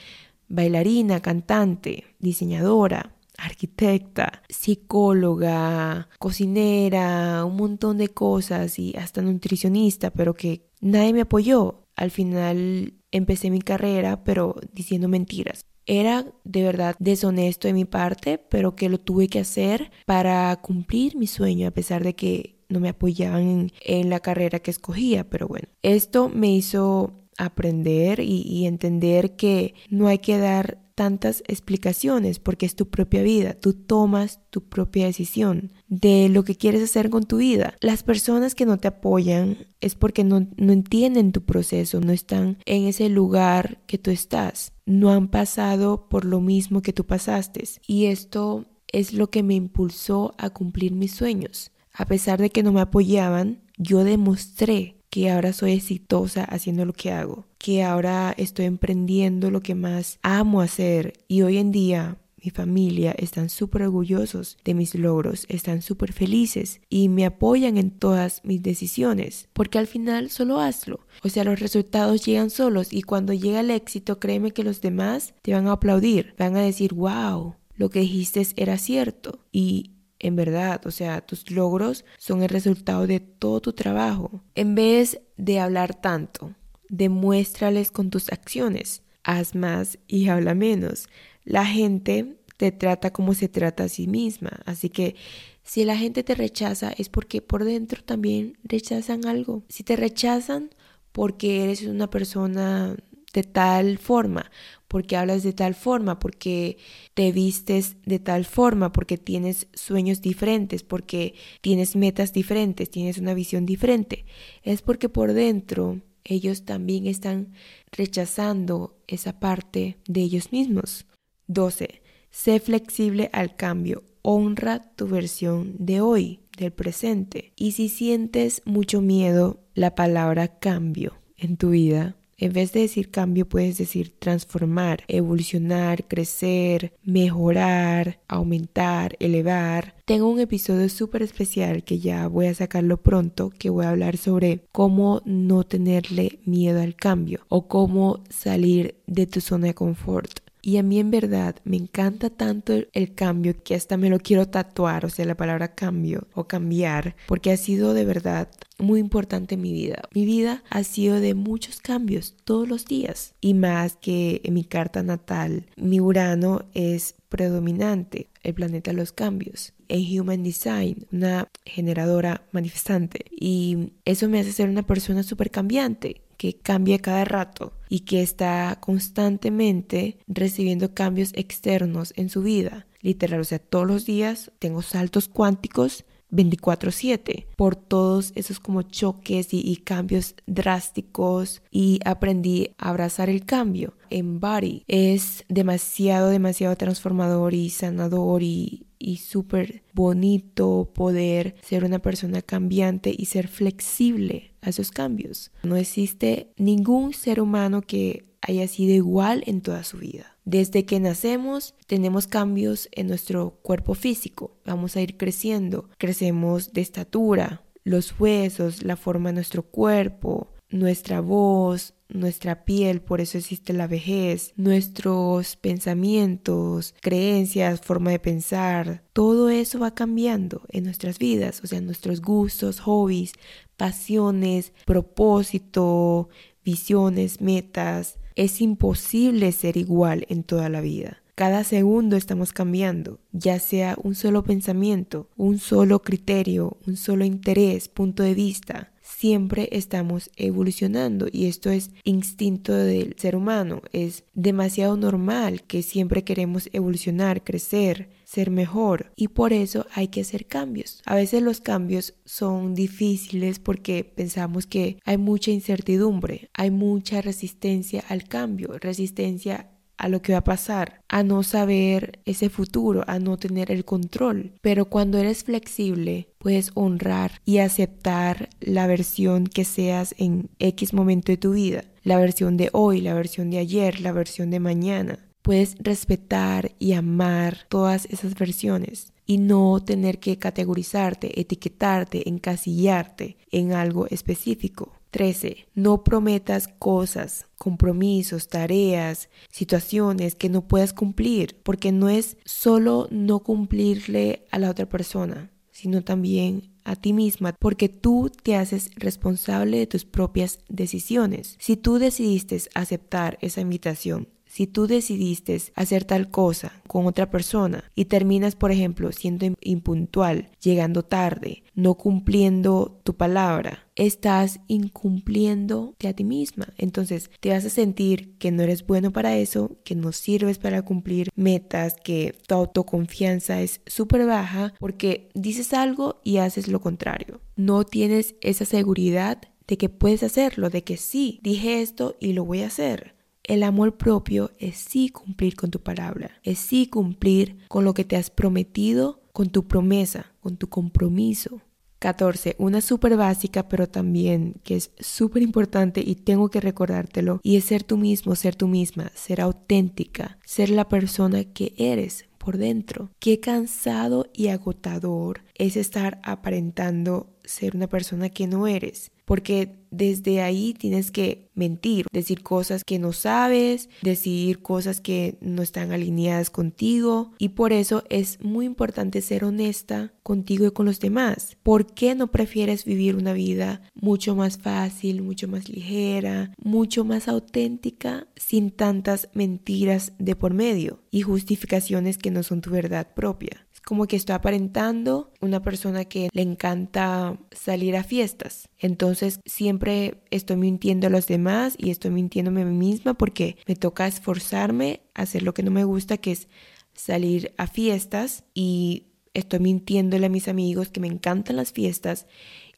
bailarina, 0.49 1.21
cantante, 1.21 2.05
diseñadora, 2.19 3.15
arquitecta, 3.43 4.43
psicóloga, 4.49 6.09
cocinera, 6.19 7.45
un 7.45 7.57
montón 7.57 7.99
de 7.99 8.09
cosas 8.09 8.79
y 8.79 8.95
hasta 8.97 9.21
nutricionista, 9.21 10.11
pero 10.11 10.35
que 10.35 10.69
nadie 10.81 11.13
me 11.13 11.23
apoyó. 11.23 11.87
Al 11.97 12.11
final 12.11 12.95
empecé 13.11 13.51
mi 13.51 13.61
carrera, 13.61 14.25
pero 14.25 14.57
diciendo 14.73 15.09
mentiras. 15.09 15.67
Era 15.85 16.25
de 16.45 16.63
verdad 16.63 16.95
deshonesto 17.01 17.67
de 17.67 17.75
mi 17.75 17.85
parte, 17.85 18.39
pero 18.39 18.77
que 18.77 18.89
lo 18.89 18.99
tuve 18.99 19.27
que 19.29 19.41
hacer 19.41 19.91
para 20.07 20.55
cumplir 20.57 21.17
mi 21.17 21.27
sueño, 21.27 21.69
a 21.69 21.73
pesar 21.73 22.05
de 22.05 22.15
que 22.15 22.63
no 22.69 22.79
me 22.81 22.89
apoyaban 22.89 23.71
en, 23.85 24.11
la 24.11 24.21
carrera 24.21 24.61
que 24.61 24.71
escogía. 24.71 25.29
Pero 25.29 25.49
bueno, 25.49 25.69
esto 25.83 26.29
me 26.29 26.55
hizo 26.55 27.23
aprender 27.37 28.21
y, 28.21 28.67
entender 28.67 29.37
que 29.37 29.75
no 29.89 30.07
hay 30.07 30.19
que 30.19 30.39
dar 30.39 30.82
tantas 30.95 31.43
explicaciones 31.47 32.39
porque 32.39 32.67
es 32.67 32.77
tu 32.77 32.89
propia 32.89 33.23
vida, 33.23 33.55
tú 33.55 33.73
tomas 33.75 34.41
tu 34.51 34.69
propia 34.69 35.07
decisión 35.07 35.73
de 35.89 36.29
lo 36.29 36.45
que 36.45 36.57
quieres 36.57 36.83
hacer 36.83 37.11
con 37.11 37.25
tu 37.25 37.39
vida. 37.39 37.75
Las 37.81 38.03
personas 38.03 38.55
que 38.55 38.67
no 38.67 38.79
te 38.79 38.89
apoyan 38.89 39.67
es 39.81 39.95
porque 39.95 40.25
no, 40.25 40.49
no 40.57 40.73
entienden 40.73 41.33
tu 41.33 41.45
proceso, 41.45 42.01
no 42.01 42.13
están 42.13 42.59
en 42.67 42.85
ese 42.85 43.09
lugar 43.09 43.81
que 43.87 43.99
tú 43.99 44.11
estás, 44.11 44.73
no 44.85 45.11
han 45.11 45.29
pasado 45.29 46.09
por 46.09 46.25
lo 46.25 46.41
mismo 46.41 46.83
que 46.83 46.93
tú 46.93 47.05
pasaste 47.05 47.53
y 47.87 48.07
esto 48.07 48.67
es 48.89 49.13
lo 49.13 49.31
que 49.31 49.43
me 49.43 49.55
impulsó 49.55 50.35
a 50.39 50.51
cumplir 50.51 50.93
mis 50.93 51.15
sueños. 51.15 51.71
A 51.93 52.07
pesar 52.07 52.41
de 52.41 52.51
que 52.51 52.63
no 52.63 52.73
me 52.73 52.81
apoyaban, 52.81 53.63
yo 53.77 54.05
demostré 54.05 54.97
que 55.11 55.31
ahora 55.31 55.53
soy 55.53 55.73
exitosa 55.73 56.45
haciendo 56.45 56.87
lo 56.87 56.95
que 56.95 57.13
hago, 57.13 57.47
que 57.63 57.85
ahora 57.85 58.35
estoy 58.37 58.65
emprendiendo 58.65 59.53
lo 59.53 59.61
que 59.61 59.77
más 59.77 60.19
amo 60.23 60.61
hacer 60.61 61.13
y 61.29 61.43
hoy 61.43 61.59
en 61.59 61.71
día 61.71 62.19
mi 62.43 62.51
familia 62.51 63.13
están 63.13 63.51
súper 63.51 63.83
orgullosos 63.83 64.59
de 64.65 64.75
mis 64.75 64.97
logros, 64.97 65.47
están 65.49 65.81
súper 65.81 66.13
felices 66.13 66.81
y 66.91 67.09
me 67.09 67.25
apoyan 67.25 67.79
en 67.79 67.93
todas 67.93 68.41
mis 68.45 68.65
decisiones, 68.65 69.49
porque 69.53 69.79
al 69.79 69.87
final 69.87 70.29
solo 70.31 70.59
hazlo. 70.59 71.07
O 71.23 71.29
sea, 71.29 71.45
los 71.45 71.61
resultados 71.61 72.27
llegan 72.27 72.51
solos 72.51 72.93
y 72.93 73.03
cuando 73.03 73.33
llega 73.33 73.61
el 73.61 73.71
éxito, 73.71 74.19
créeme 74.19 74.51
que 74.51 74.65
los 74.65 74.81
demás 74.81 75.33
te 75.43 75.55
van 75.55 75.69
a 75.69 75.73
aplaudir, 75.73 76.35
van 76.37 76.57
a 76.57 76.63
decir, 76.63 76.95
wow, 76.95 77.55
lo 77.77 77.91
que 77.91 78.01
dijiste 78.01 78.45
era 78.57 78.77
cierto. 78.77 79.39
Y 79.53 79.93
en 80.19 80.35
verdad, 80.35 80.85
o 80.85 80.91
sea, 80.91 81.21
tus 81.21 81.49
logros 81.49 82.05
son 82.19 82.43
el 82.43 82.49
resultado 82.49 83.07
de 83.07 83.21
todo 83.21 83.61
tu 83.61 83.73
trabajo. 83.73 84.43
En 84.57 84.75
vez 84.75 85.21
de 85.37 85.61
hablar 85.61 86.01
tanto, 86.01 86.57
demuéstrales 86.93 87.91
con 87.91 88.11
tus 88.11 88.31
acciones. 88.31 89.03
Haz 89.25 89.55
más 89.57 89.99
y 90.07 90.29
habla 90.29 90.55
menos. 90.55 91.09
La 91.45 91.65
gente 91.65 92.37
te 92.59 92.71
trata 92.71 93.13
como 93.13 93.35
se 93.35 93.49
trata 93.49 93.85
a 93.85 93.89
sí 93.89 94.07
misma. 94.07 94.61
Así 94.67 94.91
que 94.91 95.17
si 95.65 95.85
la 95.85 95.97
gente 95.97 96.23
te 96.23 96.35
rechaza 96.35 96.93
es 96.97 97.09
porque 97.09 97.41
por 97.41 97.65
dentro 97.65 98.05
también 98.05 98.59
rechazan 98.63 99.27
algo. 99.27 99.65
Si 99.69 99.83
te 99.83 99.97
rechazan 99.97 100.71
porque 101.13 101.65
eres 101.65 101.83
una 101.83 102.11
persona 102.11 102.95
de 103.33 103.43
tal 103.43 103.97
forma, 103.97 104.51
porque 104.87 105.17
hablas 105.17 105.43
de 105.43 105.55
tal 105.55 105.75
forma, 105.75 106.19
porque 106.19 106.77
te 107.15 107.33
vistes 107.33 107.97
de 108.05 108.19
tal 108.19 108.45
forma, 108.45 108.93
porque 108.93 109.17
tienes 109.17 109.69
sueños 109.73 110.21
diferentes, 110.21 110.83
porque 110.83 111.35
tienes 111.63 111.97
metas 111.97 112.35
diferentes, 112.35 112.91
tienes 112.91 113.17
una 113.17 113.33
visión 113.33 113.65
diferente. 113.65 114.27
Es 114.63 114.83
porque 114.83 115.09
por 115.09 115.33
dentro 115.33 116.03
ellos 116.25 116.65
también 116.65 117.07
están 117.07 117.53
rechazando 117.91 118.97
esa 119.07 119.39
parte 119.41 119.99
de 120.07 120.23
ellos 120.23 120.53
mismos. 120.53 121.07
12. 121.47 122.03
Sé 122.31 122.61
flexible 122.61 123.31
al 123.33 123.57
cambio. 123.57 124.05
Honra 124.23 124.81
tu 124.95 125.09
versión 125.09 125.75
de 125.79 126.01
hoy, 126.01 126.41
del 126.57 126.73
presente. 126.73 127.53
Y 127.57 127.73
si 127.73 127.89
sientes 127.89 128.63
mucho 128.65 129.01
miedo, 129.01 129.61
la 129.75 129.95
palabra 129.95 130.59
cambio 130.59 131.19
en 131.37 131.57
tu 131.57 131.71
vida 131.71 132.17
en 132.43 132.53
vez 132.53 132.73
de 132.73 132.81
decir 132.81 133.13
cambio, 133.13 133.49
puedes 133.49 133.79
decir 133.79 134.15
transformar, 134.19 135.05
evolucionar, 135.07 136.09
crecer, 136.09 136.93
mejorar, 137.05 138.19
aumentar, 138.27 139.17
elevar. 139.21 139.95
Tengo 140.07 140.29
un 140.29 140.41
episodio 140.41 140.89
súper 140.89 141.23
especial 141.23 141.85
que 141.85 142.01
ya 142.01 142.27
voy 142.27 142.47
a 142.47 142.55
sacarlo 142.55 142.97
pronto, 142.97 143.51
que 143.51 143.71
voy 143.71 143.85
a 143.85 143.91
hablar 143.91 144.17
sobre 144.17 144.65
cómo 144.73 145.23
no 145.25 145.63
tenerle 145.63 146.41
miedo 146.45 146.83
al 146.83 146.97
cambio 146.97 147.47
o 147.49 147.69
cómo 147.69 148.25
salir 148.29 148.97
de 149.07 149.29
tu 149.29 149.41
zona 149.41 149.69
de 149.69 149.75
confort. 149.75 150.41
Y 150.63 150.77
a 150.77 150.85
mí 150.85 151.01
en 151.01 151.11
verdad 151.11 151.57
me 151.65 151.77
encanta 151.77 152.31
tanto 152.31 152.73
el, 152.73 153.15
cambio 153.15 153.61
que 153.63 153.75
hasta 153.75 153.97
me 153.97 154.09
lo 154.09 154.21
quiero 154.21 154.47
tatuar, 154.47 155.05
o 155.05 155.11
sea, 155.11 155.27
la 155.27 155.37
palabra 155.37 155.75
cambio 155.75 156.29
o 156.35 156.45
cambiar, 156.45 157.17
porque 157.27 157.51
ha 157.51 157.57
sido 157.57 157.95
de 157.95 158.05
verdad 158.05 158.49
muy 158.79 159.01
importante 159.01 159.57
en 159.57 159.61
mi 159.61 159.73
vida. 159.73 160.03
Mi 160.15 160.25
vida 160.25 160.63
ha 160.71 160.85
sido 160.85 161.21
de 161.21 161.35
muchos 161.35 161.81
cambios 161.81 162.37
todos 162.45 162.69
los 162.69 162.85
días 162.85 163.35
y 163.41 163.55
más 163.55 163.97
que 163.97 164.41
en 164.45 164.55
mi 164.55 164.65
carta 164.65 165.03
natal, 165.03 165.67
mi 165.77 166.01
Urano 166.01 166.65
es 166.75 167.17
predominante. 167.29 168.29
el 168.43 168.55
planeta 168.55 168.91
de 168.91 168.97
los 168.97 169.13
cambios. 169.13 169.73
En 169.89 170.21
Human 170.21 170.43
Design, 170.43 171.07
una 171.13 171.49
generadora 171.65 172.43
manifestante. 172.53 173.27
Y 173.31 173.93
eso 174.05 174.29
me 174.29 174.41
hace 174.41 174.53
ser 174.53 174.69
una 174.69 174.83
persona 174.83 175.23
súper 175.23 175.51
cambiante, 175.51 176.23
que 176.43 176.55
cambia 176.55 176.99
cada 176.99 177.25
rato 177.25 177.73
y 177.89 178.01
que 178.01 178.21
está 178.21 178.77
constantemente 178.81 180.19
recibiendo 180.27 180.93
cambios 180.93 181.31
externos 181.37 182.13
en 182.17 182.31
su 182.31 182.43
vida. 182.43 182.89
Literal, 183.01 183.39
o 183.39 183.45
sea, 183.45 183.61
todos 183.61 183.87
los 183.87 184.07
días 184.07 184.51
tengo 184.59 184.83
saltos 184.83 185.29
cuánticos 185.29 186.05
24/7 186.33 187.47
por 187.57 187.77
todos 187.77 188.33
esos 188.35 188.59
como 188.59 188.83
choques 188.83 189.49
y, 189.53 189.77
cambios 189.85 190.35
drásticos 190.49 191.63
y 191.71 192.01
aprendí 192.05 192.71
a 192.77 192.89
abrazar 192.89 193.31
el 193.31 193.45
cambio. 193.45 193.95
En 194.11 194.41
Body 194.41 194.83
es 194.89 195.45
demasiado, 195.49 196.29
demasiado 196.31 196.75
transformador 196.75 197.55
y 197.55 197.71
sanador 197.71 198.43
y, 198.43 198.87
y 199.03 199.17
súper 199.17 199.83
bonito 199.93 200.91
poder 200.95 201.57
ser 201.63 201.85
una 201.85 201.99
persona 201.99 202.41
cambiante 202.43 203.15
y 203.17 203.27
ser 203.27 203.49
flexible 203.49 204.53
a 204.61 204.71
esos 204.71 204.91
cambios. 204.91 205.51
No 205.63 205.77
existe 205.77 206.53
ningún 206.57 207.13
ser 207.13 207.41
humano 207.41 207.83
que 207.83 208.25
haya 208.41 208.67
sido 208.69 208.95
igual 208.95 209.43
en 209.47 209.61
toda 209.61 209.85
su 209.85 209.99
vida. 209.99 210.37
Desde 210.45 210.85
que 210.85 211.01
nacemos 211.01 211.75
tenemos 211.87 212.27
cambios 212.27 212.89
en 212.93 213.07
nuestro 213.07 213.59
cuerpo 213.63 213.95
físico. 213.95 214.57
Vamos 214.65 214.97
a 214.97 215.01
ir 215.01 215.17
creciendo. 215.17 215.89
Crecemos 215.99 216.73
de 216.73 216.81
estatura, 216.81 217.63
los 217.85 218.19
huesos, 218.19 218.83
la 218.83 218.97
forma 218.97 219.31
de 219.31 219.35
nuestro 219.35 219.63
cuerpo, 219.63 220.49
nuestra 220.71 221.21
voz, 221.21 221.95
nuestra 222.15 222.65
piel, 222.65 223.01
por 223.01 223.21
eso 223.21 223.39
existe 223.39 223.73
la 223.73 223.87
vejez, 223.87 224.53
nuestros 224.57 225.57
pensamientos, 225.57 226.95
creencias, 227.01 227.81
forma 227.81 228.11
de 228.11 228.19
pensar, 228.19 229.03
todo 229.13 229.49
eso 229.49 229.79
va 229.79 229.95
cambiando 229.95 230.63
en 230.69 230.85
nuestras 230.85 231.19
vidas, 231.19 231.61
o 231.65 231.67
sea, 231.67 231.81
nuestros 231.81 232.21
gustos, 232.21 232.81
hobbies, 232.81 233.33
pasiones, 233.77 234.73
propósito, 234.85 236.29
visiones, 236.65 237.41
metas, 237.41 238.19
es 238.35 238.61
imposible 238.61 239.53
ser 239.53 239.77
igual 239.77 240.25
en 240.29 240.43
toda 240.43 240.69
la 240.69 240.81
vida. 240.81 241.23
Cada 241.35 241.65
segundo 241.65 242.17
estamos 242.17 242.53
cambiando, 242.53 243.19
ya 243.33 243.59
sea 243.59 243.97
un 244.03 244.15
solo 244.15 244.45
pensamiento, 244.45 245.31
un 245.37 245.59
solo 245.59 246.03
criterio, 246.03 246.77
un 246.87 246.97
solo 246.97 247.25
interés, 247.25 247.89
punto 247.89 248.23
de 248.23 248.35
vista. 248.35 248.93
Siempre 249.23 249.69
estamos 249.71 250.33
evolucionando 250.35 251.29
y 251.31 251.47
esto 251.47 251.71
es 251.71 251.93
instinto 252.03 252.73
del 252.73 253.15
ser 253.17 253.37
humano. 253.37 253.81
Es 253.93 254.25
demasiado 254.35 254.97
normal 254.97 255.63
que 255.63 255.85
siempre 255.85 256.25
queremos 256.25 256.69
evolucionar, 256.73 257.45
crecer, 257.45 258.11
ser 258.25 258.51
mejor 258.51 259.13
y 259.15 259.29
por 259.29 259.53
eso 259.53 259.87
hay 259.95 260.09
que 260.09 260.23
hacer 260.23 260.49
cambios. 260.49 261.03
A 261.07 261.15
veces 261.15 261.41
los 261.41 261.61
cambios 261.61 262.15
son 262.25 262.75
difíciles 262.75 263.61
porque 263.61 264.03
pensamos 264.03 264.67
que 264.67 264.99
hay 265.05 265.19
mucha 265.19 265.53
incertidumbre, 265.53 266.51
hay 266.53 266.73
mucha 266.73 267.23
resistencia 267.23 268.03
al 268.09 268.25
cambio, 268.25 268.77
resistencia 268.81 269.71
a 269.97 270.09
lo 270.09 270.23
que 270.23 270.33
va 270.33 270.39
a 270.39 270.45
pasar, 270.45 271.01
a 271.09 271.23
no 271.23 271.43
saber 271.43 272.21
ese 272.25 272.49
futuro, 272.49 273.05
a 273.07 273.19
no 273.19 273.37
tener 273.37 273.71
el 273.71 273.85
control. 273.85 274.53
Pero 274.61 274.87
cuando 274.87 275.19
eres 275.19 275.45
flexible, 275.45 276.29
puedes 276.39 276.71
honrar 276.75 277.41
y 277.45 277.59
aceptar 277.59 278.49
la 278.61 278.87
versión 278.87 279.47
que 279.47 279.65
seas 279.65 280.15
en 280.19 280.51
X 280.59 280.93
momento 280.93 281.33
de 281.33 281.39
tu 281.39 281.53
vida, 281.53 281.85
la 282.03 282.19
versión 282.19 282.57
de 282.57 282.71
hoy, 282.73 283.01
la 283.01 283.15
versión 283.15 283.51
de 283.51 283.59
ayer, 283.59 284.01
la 284.01 284.13
versión 284.13 284.51
de 284.51 284.61
mañana. 284.61 285.19
Puedes 285.43 285.77
respetar 285.81 286.73
y 286.79 286.93
amar 286.93 287.67
todas 287.69 288.07
esas 288.07 288.35
versiones 288.35 289.13
y 289.27 289.39
no 289.39 289.83
tener 289.85 290.19
que 290.19 290.39
categorizarte, 290.39 291.41
etiquetarte, 291.41 292.29
encasillarte 292.29 293.37
en 293.51 293.73
algo 293.73 294.07
específico. 294.09 294.93
13. 295.13 295.69
No 295.75 296.03
prometas 296.03 296.67
cosas, 296.67 297.47
compromisos, 297.59 298.49
tareas, 298.49 299.29
situaciones 299.51 300.35
que 300.35 300.49
no 300.49 300.67
puedas 300.67 300.93
cumplir, 300.93 301.61
porque 301.63 301.93
no 301.93 302.09
es 302.09 302.37
solo 302.45 303.07
no 303.11 303.41
cumplirle 303.41 304.47
a 304.51 304.59
la 304.59 304.71
otra 304.71 304.89
persona, 304.89 305.53
sino 305.71 306.03
también 306.03 306.73
a 306.85 306.97
ti 306.97 307.13
misma, 307.13 307.53
porque 307.53 307.89
tú 307.89 308.31
te 308.43 308.57
haces 308.57 308.91
responsable 308.97 309.79
de 309.79 309.87
tus 309.87 310.05
propias 310.05 310.59
decisiones. 310.69 311.57
Si 311.61 311.77
tú 311.77 311.99
decidiste 311.99 312.61
aceptar 312.75 313.39
esa 313.41 313.61
invitación 313.61 314.29
si 314.53 314.67
tú 314.67 314.87
decidiste 314.87 315.59
hacer 315.77 316.05
tal 316.05 316.31
cosa 316.31 316.83
con 316.87 317.07
otra 317.07 317.31
persona 317.31 317.85
y 317.95 318.05
terminas, 318.05 318.55
por 318.55 318.71
ejemplo, 318.71 319.11
siendo 319.11 319.47
impuntual, 319.63 320.51
llegando 320.61 321.03
tarde, 321.03 321.63
no 321.75 321.95
cumpliendo 321.95 323.01
tu 323.03 323.17
palabra, 323.17 323.89
estás 323.97 324.61
incumpliéndote 324.69 326.07
a 326.07 326.13
ti 326.13 326.25
misma. 326.25 326.69
Entonces 326.77 327.31
te 327.41 327.49
vas 327.49 327.65
a 327.65 327.71
sentir 327.71 328.37
que 328.37 328.51
no 328.51 328.63
eres 328.63 328.87
bueno 328.87 329.11
para 329.11 329.39
eso, 329.39 329.79
que 329.85 329.95
no 329.95 330.13
sirves 330.13 330.59
para 330.59 330.83
cumplir 330.83 331.31
metas, 331.35 331.95
que 332.05 332.35
tu 332.47 332.55
autoconfianza 332.55 333.63
es 333.63 333.81
súper 333.87 334.27
baja 334.27 334.75
porque 334.79 335.31
dices 335.33 335.73
algo 335.73 336.21
y 336.25 336.37
haces 336.37 336.69
lo 336.69 336.83
contrario. 336.83 337.41
No 337.57 337.85
tienes 337.85 338.35
esa 338.43 338.67
seguridad 338.67 339.41
de 339.67 339.79
que 339.79 339.89
puedes 339.89 340.23
hacerlo, 340.23 340.69
de 340.69 340.85
que 340.85 340.99
sí, 340.99 341.41
dije 341.43 341.81
esto 341.81 342.17
y 342.21 342.35
lo 342.35 342.45
voy 342.45 342.61
a 342.61 342.67
hacer. 342.67 343.22
El 343.45 343.65
amor 343.65 343.97
propio 343.97 344.53
es 344.61 344.77
sí 344.77 345.09
cumplir 345.09 345.57
con 345.57 345.71
tu 345.71 345.81
palabra, 345.81 346.31
es 346.45 346.61
sí 346.61 346.87
cumplir 346.87 347.59
con 347.67 347.85
lo 347.85 347.93
que 347.93 348.05
te 348.05 348.17
has 348.17 348.31
prometido, 348.31 349.21
con 349.33 349.51
tu 349.51 349.67
promesa, 349.67 350.33
con 350.41 350.57
tu 350.57 350.69
compromiso. 350.69 351.61
14. 351.99 352.57
Una 352.59 352.81
súper 352.81 353.17
básica, 353.17 353.69
pero 353.69 353.89
también 353.89 354.55
que 354.65 354.77
es 354.77 354.91
súper 354.99 355.43
importante 355.43 356.03
y 356.05 356.17
tengo 356.17 356.51
que 356.51 356.61
recordártelo, 356.61 357.41
y 357.43 357.57
es 357.57 357.65
ser 357.65 357.85
tú 357.85 357.97
mismo, 357.97 358.35
ser 358.35 358.57
tú 358.57 358.69
misma, 358.69 359.11
ser 359.15 359.41
auténtica, 359.41 360.39
ser 360.45 360.71
la 360.71 360.89
persona 360.89 361.45
que 361.45 361.75
eres 361.77 362.27
por 362.39 362.59
dentro. 362.59 363.11
Qué 363.21 363.39
cansado 363.39 364.27
y 364.33 364.49
agotador 364.49 365.43
es 365.55 365.77
estar 365.77 366.21
aparentando 366.25 367.33
ser 367.45 367.77
una 367.77 367.87
persona 367.87 368.31
que 368.31 368.49
no 368.49 368.67
eres 368.67 369.12
porque 369.25 369.83
desde 369.91 370.41
ahí 370.41 370.75
tienes 370.75 371.11
que 371.11 371.51
mentir, 371.55 372.07
decir 372.11 372.43
cosas 372.43 372.83
que 372.83 372.99
no 372.99 373.13
sabes, 373.13 373.91
decir 374.01 374.63
cosas 374.63 375.01
que 375.01 375.37
no 375.41 375.63
están 375.63 375.93
alineadas 375.93 376.51
contigo 376.51 377.33
y 377.39 377.51
por 377.51 377.73
eso 377.73 378.03
es 378.09 378.41
muy 378.41 378.65
importante 378.65 379.21
ser 379.21 379.45
honesta 379.45 380.15
contigo 380.23 380.67
y 380.67 380.71
con 380.71 380.87
los 380.87 380.99
demás. 380.99 381.57
¿Por 381.63 381.93
qué 381.93 382.15
no 382.15 382.31
prefieres 382.31 382.85
vivir 382.85 383.17
una 383.17 383.35
vida 383.35 383.83
mucho 383.95 384.35
más 384.35 384.59
fácil, 384.59 385.23
mucho 385.23 385.47
más 385.47 385.69
ligera, 385.69 386.53
mucho 386.63 387.05
más 387.05 387.29
auténtica, 387.29 388.27
sin 388.37 388.71
tantas 388.71 389.29
mentiras 389.35 390.13
de 390.19 390.37
por 390.37 390.55
medio 390.55 391.03
y 391.11 391.21
justificaciones 391.21 392.17
que 392.17 392.31
no 392.31 392.43
son 392.43 392.63
tu 392.63 392.71
verdad 392.71 393.09
propia? 393.15 393.67
Como 393.85 394.07
que 394.07 394.17
estoy 394.17 394.35
aparentando 394.35 395.33
una 395.41 395.63
persona 395.63 396.05
que 396.05 396.29
le 396.33 396.43
encanta 396.43 397.39
salir 397.51 397.97
a 397.97 398.05
fiestas. 398.05 398.69
Entonces 398.79 399.41
siempre 399.45 400.23
estoy 400.31 400.57
mintiendo 400.57 401.07
a 401.07 401.11
los 401.11 401.27
demás 401.27 401.75
y 401.79 401.91
estoy 401.91 402.11
mintiéndome 402.11 402.63
a 402.63 402.67
mí 402.67 402.77
misma 402.77 403.15
porque 403.15 403.57
me 403.67 403.77
toca 403.77 404.07
esforzarme 404.07 405.03
a 405.15 405.23
hacer 405.23 405.43
lo 405.43 405.55
que 405.55 405.63
no 405.63 405.71
me 405.71 405.85
gusta, 405.85 406.17
que 406.17 406.33
es 406.33 406.49
salir 406.95 407.53
a 407.57 407.67
fiestas 407.67 408.45
y 408.55 409.07
estoy 409.35 409.61
mintiéndole 409.61 410.27
a 410.27 410.31
mis 410.31 410.49
amigos 410.49 410.89
que 410.89 411.01
me 411.01 411.09
encantan 411.09 411.57
las 411.57 411.73
fiestas 411.73 412.27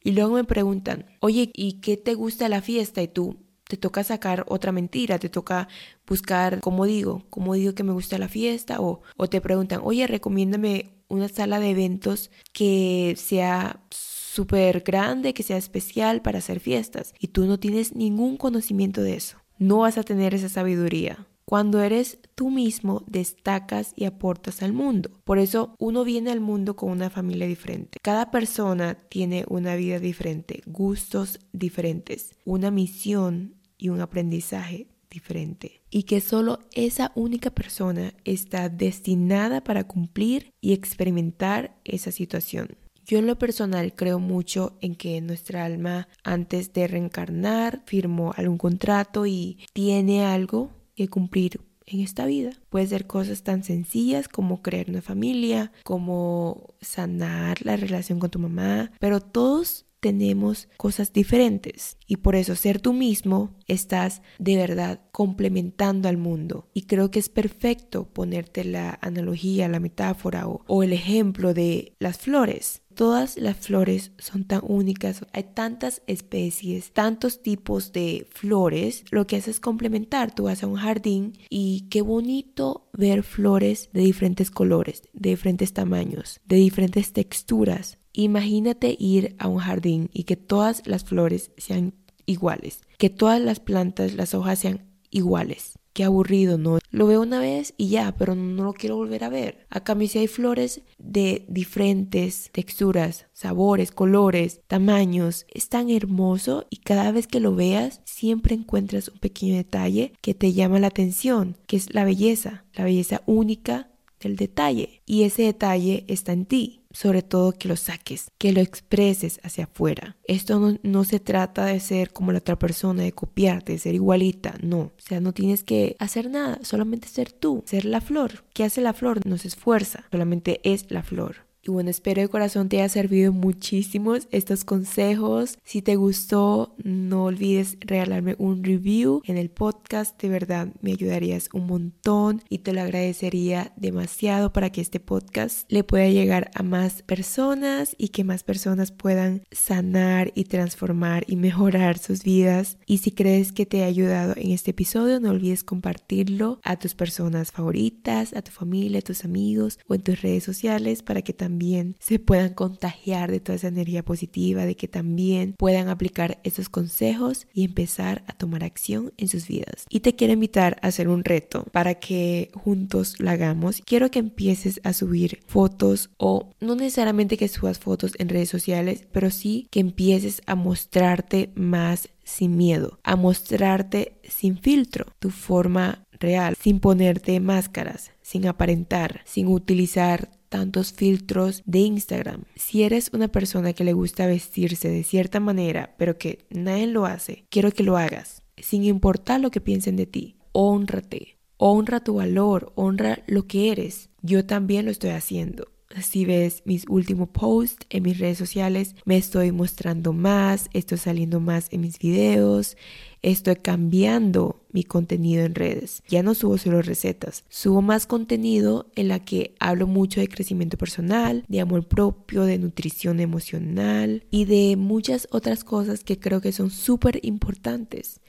y 0.03 0.11
luego 0.11 0.35
me 0.35 0.43
preguntan, 0.43 1.05
oye, 1.19 1.51
¿y 1.53 1.79
qué 1.81 1.97
te 1.97 2.13
gusta 2.13 2.47
la 2.47 2.61
fiesta? 2.61 3.01
Y 3.01 3.07
tú, 3.07 3.37
te 3.67 3.77
toca 3.77 4.03
sacar 4.03 4.45
otra 4.47 4.71
mentira, 4.71 5.17
te 5.19 5.29
toca 5.29 5.67
buscar 6.07 6.59
cómo 6.61 6.85
digo, 6.85 7.23
cómo 7.29 7.55
digo 7.55 7.73
que 7.73 7.83
me 7.83 7.93
gusta 7.93 8.17
la 8.17 8.27
fiesta 8.27 8.79
o, 8.79 9.01
o 9.17 9.27
te 9.27 9.41
preguntan, 9.41 9.81
oye, 9.83 10.05
recomiéndame 10.07 10.94
una 11.07 11.27
sala 11.29 11.59
de 11.59 11.71
eventos 11.71 12.31
que 12.53 13.15
sea 13.17 13.81
súper 13.89 14.81
grande, 14.81 15.33
que 15.33 15.43
sea 15.43 15.57
especial 15.57 16.21
para 16.21 16.39
hacer 16.39 16.59
fiestas 16.59 17.13
y 17.19 17.27
tú 17.27 17.45
no 17.45 17.59
tienes 17.59 17.95
ningún 17.95 18.37
conocimiento 18.37 19.01
de 19.01 19.15
eso. 19.15 19.37
No 19.57 19.79
vas 19.79 19.97
a 19.97 20.03
tener 20.03 20.33
esa 20.33 20.49
sabiduría. 20.49 21.27
Cuando 21.45 21.81
eres 21.81 22.17
tú 22.33 22.49
mismo, 22.49 23.03
destacas 23.07 23.93
y 23.95 24.05
aportas 24.05 24.63
al 24.63 24.73
mundo. 24.73 25.11
Por 25.23 25.37
eso 25.37 25.75
uno 25.77 26.03
viene 26.03 26.31
al 26.31 26.41
mundo 26.41 26.75
con 26.75 26.89
una 26.89 27.11
familia 27.11 27.45
diferente. 27.45 27.99
Cada 28.01 28.31
persona 28.31 28.95
tiene 28.95 29.45
una 29.47 29.75
vida 29.75 29.99
diferente, 29.99 30.63
gustos 30.65 31.39
diferentes, 31.53 32.35
una 32.45 32.71
misión 32.71 33.55
y 33.77 33.89
un 33.89 34.01
aprendizaje 34.01 34.87
diferente 35.15 35.81
y 35.89 36.03
que 36.03 36.21
solo 36.21 36.59
esa 36.73 37.11
única 37.15 37.49
persona 37.49 38.13
está 38.25 38.69
destinada 38.69 39.63
para 39.63 39.85
cumplir 39.85 40.51
y 40.61 40.73
experimentar 40.73 41.79
esa 41.85 42.11
situación. 42.11 42.77
Yo 43.05 43.19
en 43.19 43.27
lo 43.27 43.37
personal 43.37 43.93
creo 43.95 44.19
mucho 44.19 44.77
en 44.81 44.95
que 44.95 45.21
nuestra 45.21 45.63
alma 45.63 46.07
antes 46.23 46.73
de 46.73 46.87
reencarnar 46.87 47.83
firmó 47.85 48.33
algún 48.35 48.57
contrato 48.57 49.25
y 49.25 49.59
tiene 49.73 50.25
algo 50.25 50.71
que 50.95 51.07
cumplir 51.07 51.61
en 51.85 52.01
esta 52.01 52.25
vida. 52.25 52.51
Puede 52.69 52.87
ser 52.87 53.07
cosas 53.07 53.43
tan 53.43 53.63
sencillas 53.63 54.27
como 54.27 54.61
crear 54.61 54.89
una 54.89 55.01
familia, 55.01 55.71
como 55.83 56.73
sanar 56.81 57.63
la 57.63 57.75
relación 57.75 58.19
con 58.19 58.31
tu 58.31 58.39
mamá, 58.39 58.91
pero 58.99 59.21
todos 59.21 59.84
tenemos 60.05 60.67
cosas 60.77 61.13
diferentes 61.13 61.97
y 62.05 62.17
por 62.17 62.35
eso 62.35 62.55
ser 62.55 62.79
tú 62.79 62.93
mismo 62.93 63.55
estás 63.65 64.21
de 64.37 64.55
verdad 64.55 65.01
complementando 65.11 66.07
al 66.07 66.17
mundo 66.17 66.69
y 66.75 66.83
creo 66.83 67.09
que 67.09 67.17
es 67.17 67.27
perfecto 67.27 68.07
ponerte 68.13 68.63
la 68.65 68.99
analogía, 69.01 69.67
la 69.67 69.79
metáfora 69.79 70.47
o, 70.47 70.83
el 70.83 70.93
ejemplo 70.93 71.55
de 71.55 71.95
las 71.97 72.19
flores. 72.19 72.83
Todas 72.93 73.35
las 73.37 73.57
flores 73.57 74.11
son 74.19 74.43
tan 74.43 74.61
únicas, 74.63 75.25
hay 75.33 75.45
tantas 75.55 76.03
especies, 76.05 76.93
tantos 76.93 77.41
tipos 77.41 77.91
de 77.91 78.27
flores, 78.29 79.05
lo 79.09 79.25
que 79.25 79.37
hace 79.37 79.49
es 79.49 79.59
complementar. 79.59 80.35
Tú 80.35 80.43
vas 80.43 80.61
a 80.61 80.67
un 80.67 80.75
jardín 80.75 81.33
y 81.49 81.87
qué 81.89 82.03
bonito 82.03 82.89
ver 82.93 83.23
flores 83.23 83.89
de 83.91 84.01
diferentes 84.01 84.51
colores, 84.51 85.01
de 85.13 85.31
diferentes 85.31 85.73
tamaños, 85.73 86.41
de 86.45 86.57
diferentes 86.57 87.11
texturas. 87.11 87.97
Imagínate 88.17 88.95
ir 88.97 89.35
a 89.39 89.49
un 89.49 89.57
jardín 89.57 90.09
y 90.13 90.23
que 90.23 90.37
todas 90.37 90.87
las 90.87 91.03
flores 91.03 91.51
sean 91.57 91.93
iguales, 92.25 92.79
que 92.97 93.09
todas 93.09 93.41
las 93.41 93.59
plantas, 93.59 94.13
las 94.13 94.33
hojas 94.33 94.59
sean 94.59 94.85
iguales. 95.09 95.73
Qué 95.91 96.05
aburrido, 96.05 96.57
¿no? 96.57 96.79
Lo 96.91 97.07
veo 97.07 97.21
una 97.21 97.39
vez 97.39 97.73
y 97.77 97.89
ya, 97.89 98.15
pero 98.17 98.35
no 98.35 98.63
lo 98.63 98.73
quiero 98.73 98.95
volver 98.95 99.23
a 99.25 99.29
ver. 99.29 99.65
A 99.69 99.81
cambio, 99.81 100.07
si 100.07 100.19
hay 100.19 100.27
flores 100.27 100.81
de 100.97 101.45
diferentes 101.49 102.49
texturas, 102.51 103.27
sabores, 103.33 103.91
colores, 103.91 104.61
tamaños, 104.67 105.45
es 105.53 105.67
tan 105.67 105.89
hermoso 105.89 106.67
y 106.69 106.77
cada 106.77 107.11
vez 107.11 107.27
que 107.27 107.41
lo 107.41 107.53
veas, 107.53 108.01
siempre 108.05 108.55
encuentras 108.55 109.09
un 109.09 109.19
pequeño 109.19 109.55
detalle 109.55 110.13
que 110.21 110.33
te 110.33 110.53
llama 110.53 110.79
la 110.79 110.87
atención, 110.87 111.57
que 111.67 111.77
es 111.77 111.93
la 111.93 112.05
belleza, 112.05 112.65
la 112.73 112.85
belleza 112.85 113.21
única 113.25 113.89
del 114.19 114.35
detalle. 114.35 115.01
Y 115.05 115.23
ese 115.23 115.43
detalle 115.43 116.05
está 116.07 116.33
en 116.33 116.45
ti 116.45 116.85
sobre 116.95 117.21
todo 117.21 117.51
que 117.51 117.67
lo 117.67 117.75
saques, 117.75 118.31
que 118.37 118.53
lo 118.53 118.61
expreses 118.61 119.41
hacia 119.43 119.65
afuera. 119.65 120.15
Esto 120.23 120.77
no, 120.81 121.03
se 121.03 121.19
trata 121.19 121.65
de 121.65 121.81
ser 121.81 122.13
como 122.13 122.31
la 122.31 122.37
otra 122.37 122.57
persona, 122.57 123.03
de 123.03 123.11
copiarte, 123.11 123.73
de 123.73 123.79
ser 123.79 123.95
igualita, 123.95 124.55
no. 124.63 124.79
O 124.79 124.93
sea, 124.97 125.19
no 125.19 125.33
tienes 125.33 125.63
que 125.63 125.97
hacer 125.99 126.29
nada, 126.29 126.59
solamente 126.63 127.09
ser 127.09 127.33
tú, 127.33 127.63
ser 127.65 127.83
la 127.83 127.99
flor. 127.99 128.45
¿Qué 128.53 128.63
hace 128.63 128.79
la 128.79 128.93
flor? 128.93 129.25
No 129.27 129.37
se 129.37 129.49
esfuerza, 129.49 130.05
solamente 130.09 130.61
es 130.63 130.89
la 130.89 131.03
flor. 131.03 131.45
Y 131.67 131.71
bueno, 131.71 131.89
espero 131.89 132.21
de 132.21 132.27
corazón 132.27 132.69
te 132.69 132.77
haya 132.77 132.89
servido 132.89 133.33
muchísimos 133.33 134.27
estos 134.29 134.63
consejos. 134.63 135.57
Si 135.63 135.81
te 135.81 135.95
gustó, 135.95 136.75
no 136.83 137.23
olvides 137.23 137.77
regalarme 137.79 138.35
un 138.37 138.63
review 138.63 139.23
en 139.25 139.37
el 139.37 139.49
podcast. 139.49 140.21
De 140.21 140.29
verdad, 140.29 140.67
me 140.81 140.91
ayudarías 140.91 141.49
un 141.53 141.65
montón 141.65 142.43
y 142.49 142.59
te 142.59 142.71
lo 142.71 142.81
agradecería 142.81 143.73
demasiado 143.77 144.53
para 144.53 144.69
que 144.69 144.79
este 144.79 144.99
podcast 144.99 145.65
le 145.71 145.83
pueda 145.83 146.07
llegar 146.07 146.51
a 146.53 146.61
más 146.61 147.01
personas 147.01 147.95
y 147.97 148.09
que 148.09 148.23
más 148.23 148.43
personas 148.43 148.91
puedan 148.91 149.41
sanar 149.51 150.33
y 150.35 150.43
transformar 150.43 151.23
y 151.27 151.35
mejorar 151.35 151.97
sus 151.97 152.21
vidas. 152.21 152.77
Y 152.85 152.99
si 152.99 153.09
crees 153.09 153.51
que 153.51 153.65
te 153.65 153.81
ha 153.81 153.87
ayudado 153.87 154.35
en 154.37 154.51
este 154.51 154.69
episodio, 154.69 155.19
no 155.19 155.31
olvides 155.31 155.63
compartirlo 155.63 156.59
a 156.63 156.77
tus 156.77 156.93
personas 156.93 157.51
favoritas, 157.51 158.33
a 158.35 158.43
tu 158.43 158.51
familia, 158.51 158.99
a 158.99 159.01
tus 159.01 159.25
amigos 159.25 159.79
o 159.87 159.95
en 159.95 160.03
tus 160.03 160.21
redes 160.21 160.43
sociales 160.43 161.01
para 161.01 161.23
que 161.23 161.33
también 161.33 161.54
se 161.99 162.19
puedan 162.19 162.53
contagiar 162.53 163.31
de 163.31 163.39
toda 163.39 163.55
esa 163.55 163.67
energía 163.67 164.03
positiva, 164.03 164.65
de 164.65 164.75
que 164.75 164.87
también 164.87 165.53
puedan 165.57 165.89
aplicar 165.89 166.39
esos 166.43 166.69
consejos 166.69 167.47
y 167.53 167.63
empezar 167.63 168.23
a 168.27 168.33
tomar 168.33 168.63
acción 168.63 169.13
en 169.17 169.27
sus 169.27 169.47
vidas. 169.47 169.85
Y 169.89 170.01
te 170.01 170.15
quiero 170.15 170.33
invitar 170.33 170.77
a 170.81 170.87
hacer 170.87 171.07
un 171.07 171.23
reto 171.23 171.65
para 171.71 171.95
que 171.95 172.51
juntos 172.53 173.19
lo 173.19 173.29
hagamos. 173.29 173.81
Quiero 173.85 174.11
que 174.11 174.19
empieces 174.19 174.79
a 174.83 174.93
subir 174.93 175.39
fotos 175.47 176.09
o 176.17 176.51
no 176.59 176.75
necesariamente 176.75 177.37
que 177.37 177.47
subas 177.47 177.79
fotos 177.79 178.13
en 178.17 178.29
redes 178.29 178.49
sociales, 178.49 179.07
pero 179.11 179.31
sí 179.31 179.67
que 179.71 179.79
empieces 179.79 180.41
a 180.45 180.55
mostrarte 180.55 181.51
más 181.55 182.09
sin 182.23 182.57
miedo, 182.57 182.99
a 183.03 183.15
mostrarte 183.15 184.17
sin 184.27 184.57
filtro, 184.57 185.05
tu 185.19 185.29
forma 185.29 186.05
real, 186.19 186.55
sin 186.59 186.79
ponerte 186.79 187.39
máscaras, 187.39 188.11
sin 188.21 188.47
aparentar, 188.47 189.21
sin 189.25 189.47
utilizar 189.47 190.31
tantos 190.55 190.93
filtros 190.93 191.63
de 191.65 191.79
Instagram. 191.79 192.43
Si 192.55 192.83
eres 192.83 193.09
una 193.11 193.27
persona 193.27 193.73
que 193.73 193.83
le 193.83 193.91
gusta 193.91 194.25
vestirse 194.25 194.87
de 194.87 195.03
cierta 195.03 195.41
manera, 195.41 195.93
pero 195.97 196.17
que 196.17 196.45
nadie 196.49 196.87
lo 196.87 197.05
hace, 197.05 197.43
quiero 197.49 197.71
que 197.71 197.83
lo 197.83 197.97
hagas, 197.97 198.41
sin 198.55 198.85
importar 198.85 199.41
lo 199.41 199.51
que 199.51 199.59
piensen 199.59 199.97
de 199.97 200.05
ti. 200.05 200.37
Honrate, 200.53 201.39
honra 201.57 201.99
tu 201.99 202.13
valor, 202.13 202.71
honra 202.75 203.21
lo 203.27 203.47
que 203.47 203.69
eres. 203.69 204.11
Yo 204.21 204.45
también 204.45 204.85
lo 204.85 204.91
estoy 204.91 205.09
haciendo. 205.09 205.74
Si 206.01 206.25
ves 206.25 206.61
mis 206.65 206.85
últimos 206.89 207.29
posts 207.29 207.85
en 207.89 208.03
mis 208.03 208.19
redes 208.19 208.37
sociales, 208.37 208.95
me 209.05 209.17
estoy 209.17 209.51
mostrando 209.51 210.11
más, 210.13 210.69
estoy 210.73 210.97
saliendo 210.97 211.39
más 211.39 211.67
en 211.71 211.81
mis 211.81 211.99
videos, 211.99 212.75
estoy 213.21 213.55
cambiando 213.55 214.61
mi 214.71 214.83
contenido 214.83 215.45
en 215.45 215.55
redes. 215.55 216.03
Ya 216.07 216.21
no 216.21 216.35
subo 216.35 216.57
solo 216.57 216.81
recetas, 216.81 217.43
subo 217.49 217.81
más 217.81 218.07
contenido 218.07 218.91
en 218.95 219.07
la 219.07 219.19
que 219.19 219.55
hablo 219.59 219.87
mucho 219.87 220.19
de 220.19 220.27
crecimiento 220.27 220.77
personal, 220.77 221.45
de 221.47 221.61
amor 221.61 221.87
propio, 221.87 222.43
de 222.43 222.59
nutrición 222.59 223.19
emocional 223.19 224.25
y 224.29 224.45
de 224.45 224.75
muchas 224.75 225.27
otras 225.31 225.63
cosas 225.63 226.03
que 226.03 226.19
creo 226.19 226.41
que 226.41 226.51
son 226.51 226.69
súper 226.69 227.19
importantes 227.23 228.19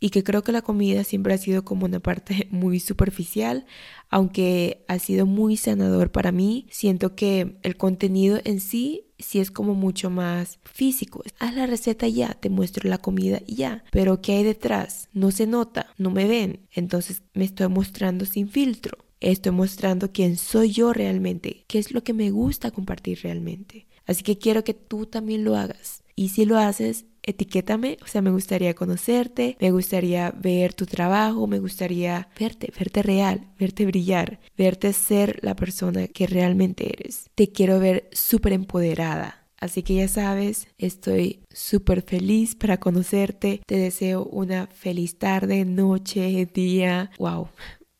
y 0.00 0.10
que 0.10 0.22
creo 0.24 0.42
que 0.42 0.52
la 0.52 0.62
comida 0.62 1.04
siempre 1.04 1.34
ha 1.34 1.38
sido 1.38 1.64
como 1.64 1.86
una 1.86 2.00
parte 2.00 2.48
muy 2.50 2.80
superficial, 2.80 3.66
aunque 4.10 4.84
ha 4.88 4.98
sido 4.98 5.26
muy 5.26 5.56
sanador 5.56 6.10
para 6.12 6.32
mí. 6.32 6.66
Siento 6.70 7.14
que 7.14 7.56
el 7.62 7.76
contenido 7.76 8.40
en 8.44 8.60
sí 8.60 9.04
si 9.18 9.40
es 9.40 9.50
como 9.50 9.74
mucho 9.74 10.10
más 10.10 10.58
físico. 10.64 11.22
Haz 11.38 11.54
la 11.54 11.66
receta 11.66 12.08
ya, 12.08 12.34
te 12.34 12.50
muestro 12.50 12.88
la 12.88 12.98
comida 12.98 13.40
ya. 13.46 13.84
Pero 13.90 14.20
¿qué 14.20 14.32
hay 14.32 14.44
detrás? 14.44 15.08
No 15.12 15.30
se 15.30 15.46
nota, 15.46 15.86
no 15.98 16.10
me 16.10 16.26
ven. 16.26 16.66
Entonces 16.72 17.22
me 17.32 17.44
estoy 17.44 17.68
mostrando 17.68 18.24
sin 18.26 18.48
filtro. 18.48 18.98
Estoy 19.20 19.52
mostrando 19.52 20.12
quién 20.12 20.36
soy 20.36 20.70
yo 20.72 20.92
realmente, 20.92 21.64
qué 21.66 21.78
es 21.78 21.92
lo 21.92 22.04
que 22.04 22.12
me 22.12 22.30
gusta 22.30 22.70
compartir 22.70 23.20
realmente. 23.22 23.86
Así 24.06 24.22
que 24.22 24.36
quiero 24.36 24.64
que 24.64 24.74
tú 24.74 25.06
también 25.06 25.44
lo 25.44 25.56
hagas. 25.56 26.02
Y 26.14 26.28
si 26.28 26.44
lo 26.44 26.58
haces, 26.58 27.06
etiquétame, 27.24 27.98
o 28.02 28.06
sea, 28.06 28.22
me 28.22 28.30
gustaría 28.30 28.74
conocerte, 28.74 29.56
me 29.60 29.70
gustaría 29.70 30.30
ver 30.30 30.74
tu 30.74 30.86
trabajo, 30.86 31.46
me 31.46 31.58
gustaría 31.58 32.28
verte, 32.38 32.72
verte 32.78 33.02
real, 33.02 33.48
verte 33.58 33.86
brillar, 33.86 34.40
verte 34.56 34.92
ser 34.92 35.38
la 35.42 35.56
persona 35.56 36.08
que 36.08 36.26
realmente 36.26 36.92
eres. 36.92 37.30
Te 37.34 37.50
quiero 37.50 37.78
ver 37.78 38.08
súper 38.12 38.52
empoderada. 38.52 39.40
Así 39.58 39.82
que 39.82 39.94
ya 39.94 40.08
sabes, 40.08 40.68
estoy 40.76 41.40
súper 41.50 42.02
feliz 42.02 42.54
para 42.54 42.78
conocerte. 42.78 43.62
Te 43.66 43.76
deseo 43.76 44.24
una 44.24 44.66
feliz 44.66 45.18
tarde, 45.18 45.64
noche, 45.64 46.46
día. 46.52 47.10
¡Wow! 47.18 47.48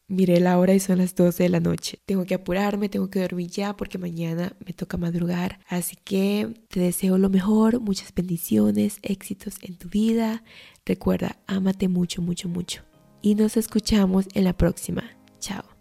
Miré 0.07 0.39
la 0.39 0.59
hora 0.59 0.75
y 0.75 0.81
son 0.81 0.99
las 0.99 1.15
12 1.15 1.45
de 1.45 1.49
la 1.49 1.61
noche. 1.61 1.99
Tengo 2.05 2.27
que 2.27 2.35
apurarme, 2.35 2.91
tengo 2.91 3.09
que 3.09 3.21
dormir 3.21 3.49
ya 3.49 3.75
porque 3.75 3.97
mañana 3.97 4.55
me 4.65 4.75
toca 4.75 4.99
madrugar. 4.99 5.61
Así 5.67 5.97
que 5.97 6.55
te 6.69 6.81
deseo 6.81 7.17
lo 7.17 7.31
mejor, 7.31 7.81
muchas 7.81 8.13
bendiciones, 8.15 8.99
éxitos 9.03 9.57
en 9.63 9.77
tu 9.77 9.89
vida. 9.89 10.45
Recuerda, 10.85 11.39
ámate 11.47 11.89
mucho, 11.89 12.21
mucho, 12.21 12.49
mucho. 12.49 12.83
Y 13.23 13.35
nos 13.35 13.57
escuchamos 13.57 14.27
en 14.35 14.45
la 14.45 14.53
próxima. 14.53 15.05
Chao. 15.41 15.74